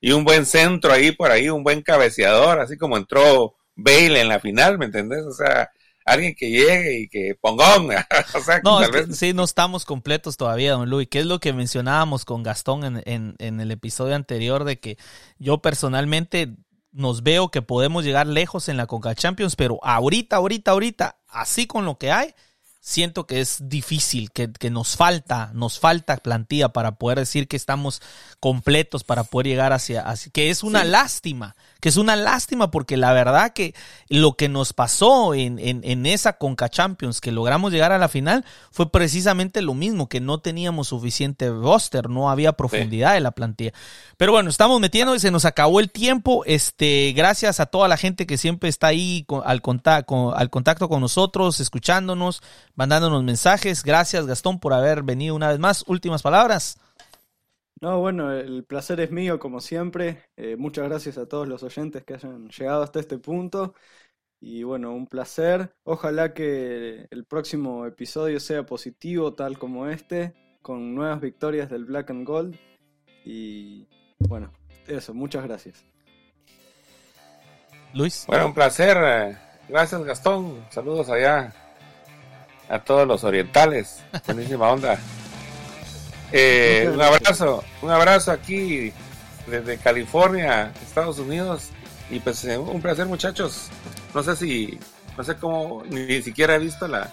y, 0.00 0.12
un 0.12 0.24
buen 0.24 0.46
centro 0.46 0.92
ahí 0.92 1.12
por 1.12 1.30
ahí, 1.30 1.50
un 1.50 1.62
buen 1.62 1.82
cabeceador, 1.82 2.58
así 2.60 2.78
como 2.78 2.96
entró 2.96 3.54
Bale 3.74 4.20
en 4.20 4.28
la 4.28 4.40
final, 4.40 4.78
¿me 4.78 4.86
entendés? 4.86 5.24
O 5.24 5.32
sea, 5.32 5.70
alguien 6.04 6.34
que 6.34 6.50
llegue 6.50 7.00
y 7.00 7.08
que 7.08 7.36
pongón. 7.40 7.90
o 8.34 8.40
sea, 8.40 8.60
no, 8.62 8.80
sí, 9.12 9.32
no 9.32 9.44
estamos 9.44 9.84
completos 9.84 10.36
todavía, 10.36 10.72
don 10.72 10.88
Luis. 10.88 11.08
¿Qué 11.10 11.20
es 11.20 11.26
lo 11.26 11.40
que 11.40 11.52
mencionábamos 11.52 12.24
con 12.24 12.42
Gastón 12.42 12.84
en, 12.84 13.02
en, 13.04 13.34
en 13.38 13.60
el 13.60 13.70
episodio 13.70 14.14
anterior 14.14 14.64
de 14.64 14.78
que 14.78 14.98
yo 15.38 15.58
personalmente 15.58 16.56
nos 16.92 17.22
veo 17.22 17.50
que 17.50 17.62
podemos 17.62 18.04
llegar 18.04 18.26
lejos 18.26 18.68
en 18.68 18.76
la 18.76 18.86
Conca 18.86 19.14
Champions, 19.14 19.56
pero 19.56 19.78
ahorita, 19.82 20.36
ahorita, 20.36 20.70
ahorita, 20.70 21.16
así 21.28 21.66
con 21.66 21.86
lo 21.86 21.98
que 21.98 22.12
hay, 22.12 22.34
siento 22.80 23.26
que 23.26 23.40
es 23.40 23.68
difícil, 23.68 24.30
que, 24.30 24.52
que, 24.52 24.68
nos 24.68 24.96
falta, 24.96 25.50
nos 25.54 25.78
falta 25.78 26.16
plantilla 26.18 26.70
para 26.70 26.96
poder 26.96 27.20
decir 27.20 27.48
que 27.48 27.56
estamos 27.56 28.02
completos 28.40 29.04
para 29.04 29.24
poder 29.24 29.46
llegar 29.46 29.72
hacia, 29.72 30.04
que 30.32 30.50
es 30.50 30.62
una 30.62 30.84
lástima, 30.84 31.56
que 31.82 31.88
es 31.88 31.96
una 31.96 32.14
lástima 32.14 32.70
porque 32.70 32.96
la 32.96 33.12
verdad 33.12 33.52
que 33.52 33.74
lo 34.08 34.34
que 34.34 34.48
nos 34.48 34.72
pasó 34.72 35.34
en, 35.34 35.58
en, 35.58 35.80
en, 35.82 36.06
esa 36.06 36.34
Conca 36.34 36.68
Champions, 36.68 37.20
que 37.20 37.32
logramos 37.32 37.72
llegar 37.72 37.90
a 37.90 37.98
la 37.98 38.08
final, 38.08 38.44
fue 38.70 38.92
precisamente 38.92 39.62
lo 39.62 39.74
mismo, 39.74 40.08
que 40.08 40.20
no 40.20 40.38
teníamos 40.38 40.86
suficiente 40.86 41.50
roster, 41.50 42.08
no 42.08 42.30
había 42.30 42.52
profundidad 42.52 43.16
en 43.16 43.24
la 43.24 43.32
plantilla. 43.32 43.72
Pero 44.16 44.30
bueno, 44.30 44.48
estamos 44.48 44.80
metiendo 44.80 45.16
y 45.16 45.18
se 45.18 45.32
nos 45.32 45.44
acabó 45.44 45.80
el 45.80 45.90
tiempo. 45.90 46.44
Este, 46.46 47.12
gracias 47.16 47.58
a 47.58 47.66
toda 47.66 47.88
la 47.88 47.96
gente 47.96 48.28
que 48.28 48.38
siempre 48.38 48.68
está 48.68 48.86
ahí 48.86 49.26
al, 49.44 49.60
contacto, 49.60 50.36
al 50.36 50.50
contacto 50.50 50.88
con 50.88 51.00
nosotros, 51.00 51.58
escuchándonos 51.58 52.44
mandándonos 52.76 53.24
mensajes. 53.24 53.82
Gracias, 53.82 54.24
Gastón, 54.26 54.60
por 54.60 54.72
haber 54.72 55.02
venido 55.02 55.34
una 55.34 55.48
vez 55.48 55.58
más. 55.58 55.82
Últimas 55.88 56.22
palabras. 56.22 56.78
No, 57.82 57.98
bueno, 57.98 58.32
el 58.32 58.62
placer 58.62 59.00
es 59.00 59.10
mío, 59.10 59.40
como 59.40 59.60
siempre. 59.60 60.22
Eh, 60.36 60.54
muchas 60.56 60.88
gracias 60.88 61.18
a 61.18 61.26
todos 61.26 61.48
los 61.48 61.64
oyentes 61.64 62.04
que 62.04 62.14
hayan 62.14 62.48
llegado 62.48 62.84
hasta 62.84 63.00
este 63.00 63.18
punto. 63.18 63.74
Y 64.40 64.62
bueno, 64.62 64.94
un 64.94 65.08
placer. 65.08 65.74
Ojalá 65.82 66.32
que 66.32 67.08
el 67.10 67.24
próximo 67.24 67.84
episodio 67.84 68.38
sea 68.38 68.64
positivo, 68.64 69.34
tal 69.34 69.58
como 69.58 69.88
este, 69.88 70.32
con 70.62 70.94
nuevas 70.94 71.20
victorias 71.20 71.68
del 71.70 71.84
Black 71.84 72.10
and 72.10 72.24
Gold. 72.24 72.56
Y 73.24 73.88
bueno, 74.20 74.52
eso, 74.86 75.12
muchas 75.12 75.42
gracias. 75.42 75.84
Luis. 77.94 78.26
Bueno, 78.28 78.46
un 78.46 78.54
placer. 78.54 79.36
Gracias, 79.68 80.04
Gastón. 80.04 80.64
Saludos 80.70 81.10
allá 81.10 81.52
a 82.68 82.78
todos 82.84 83.08
los 83.08 83.24
orientales. 83.24 84.04
Buenísima 84.26 84.70
onda. 84.70 85.00
Eh, 86.32 86.90
un 86.92 87.00
abrazo, 87.00 87.62
un 87.82 87.90
abrazo 87.90 88.32
aquí 88.32 88.92
desde 89.46 89.78
California, 89.78 90.72
Estados 90.82 91.18
Unidos. 91.18 91.70
Y 92.10 92.20
pues 92.20 92.44
eh, 92.44 92.58
un 92.58 92.80
placer 92.80 93.06
muchachos. 93.06 93.68
No 94.14 94.22
sé 94.22 94.36
si, 94.36 94.78
no 95.16 95.24
sé 95.24 95.36
cómo, 95.36 95.82
ni, 95.88 96.22
siquiera 96.22 96.56
he 96.56 96.58
visto 96.58 96.86
la, 96.88 97.12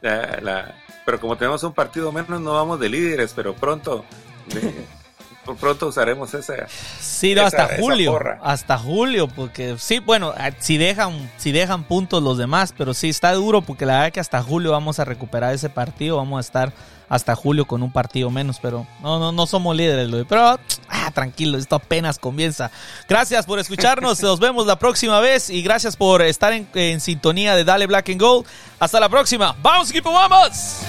la, 0.00 0.74
pero 1.04 1.20
como 1.20 1.36
tenemos 1.36 1.62
un 1.64 1.72
partido 1.72 2.12
menos 2.12 2.40
no 2.40 2.54
vamos 2.54 2.80
de 2.80 2.88
líderes, 2.88 3.32
pero 3.34 3.54
pronto, 3.54 4.04
por 5.44 5.56
pronto 5.56 5.88
usaremos 5.88 6.32
esa. 6.34 6.66
Sí, 7.00 7.34
no, 7.34 7.42
hasta 7.42 7.76
julio, 7.78 8.18
hasta 8.42 8.78
julio, 8.78 9.28
porque 9.28 9.76
sí, 9.78 9.98
bueno, 9.98 10.32
ah, 10.36 10.50
si 10.58 10.78
dejan, 10.78 11.30
si 11.36 11.52
dejan 11.52 11.84
puntos 11.84 12.22
los 12.22 12.38
demás, 12.38 12.74
pero 12.76 12.94
sí 12.94 13.08
está 13.08 13.32
duro 13.32 13.62
porque 13.62 13.86
la 13.86 13.94
verdad 13.94 14.12
que 14.12 14.20
hasta 14.20 14.42
julio 14.42 14.70
vamos 14.70 15.00
a 15.00 15.04
recuperar 15.04 15.52
ese 15.54 15.68
partido, 15.68 16.16
vamos 16.16 16.38
a 16.38 16.40
estar 16.40 16.72
hasta 17.08 17.34
julio 17.34 17.66
con 17.66 17.82
un 17.82 17.92
partido 17.92 18.30
menos, 18.30 18.58
pero 18.58 18.86
no, 19.02 19.18
no, 19.18 19.32
no 19.32 19.46
somos 19.46 19.76
líderes, 19.76 20.08
pero 20.28 20.58
ah, 20.88 21.10
tranquilo, 21.12 21.58
esto 21.58 21.76
apenas 21.76 22.18
comienza. 22.18 22.70
Gracias 23.08 23.44
por 23.44 23.58
escucharnos, 23.58 24.22
nos 24.22 24.40
vemos 24.40 24.66
la 24.66 24.78
próxima 24.78 25.20
vez 25.20 25.50
y 25.50 25.60
gracias 25.62 25.96
por 25.96 26.22
estar 26.22 26.52
en, 26.52 26.66
en 26.74 27.00
sintonía 27.00 27.54
de 27.54 27.64
Dale 27.64 27.86
Black 27.86 28.08
and 28.08 28.20
Gold. 28.20 28.46
Hasta 28.78 28.98
la 28.98 29.08
próxima, 29.08 29.54
vamos 29.60 29.90
equipo, 29.90 30.10
vamos. 30.12 30.82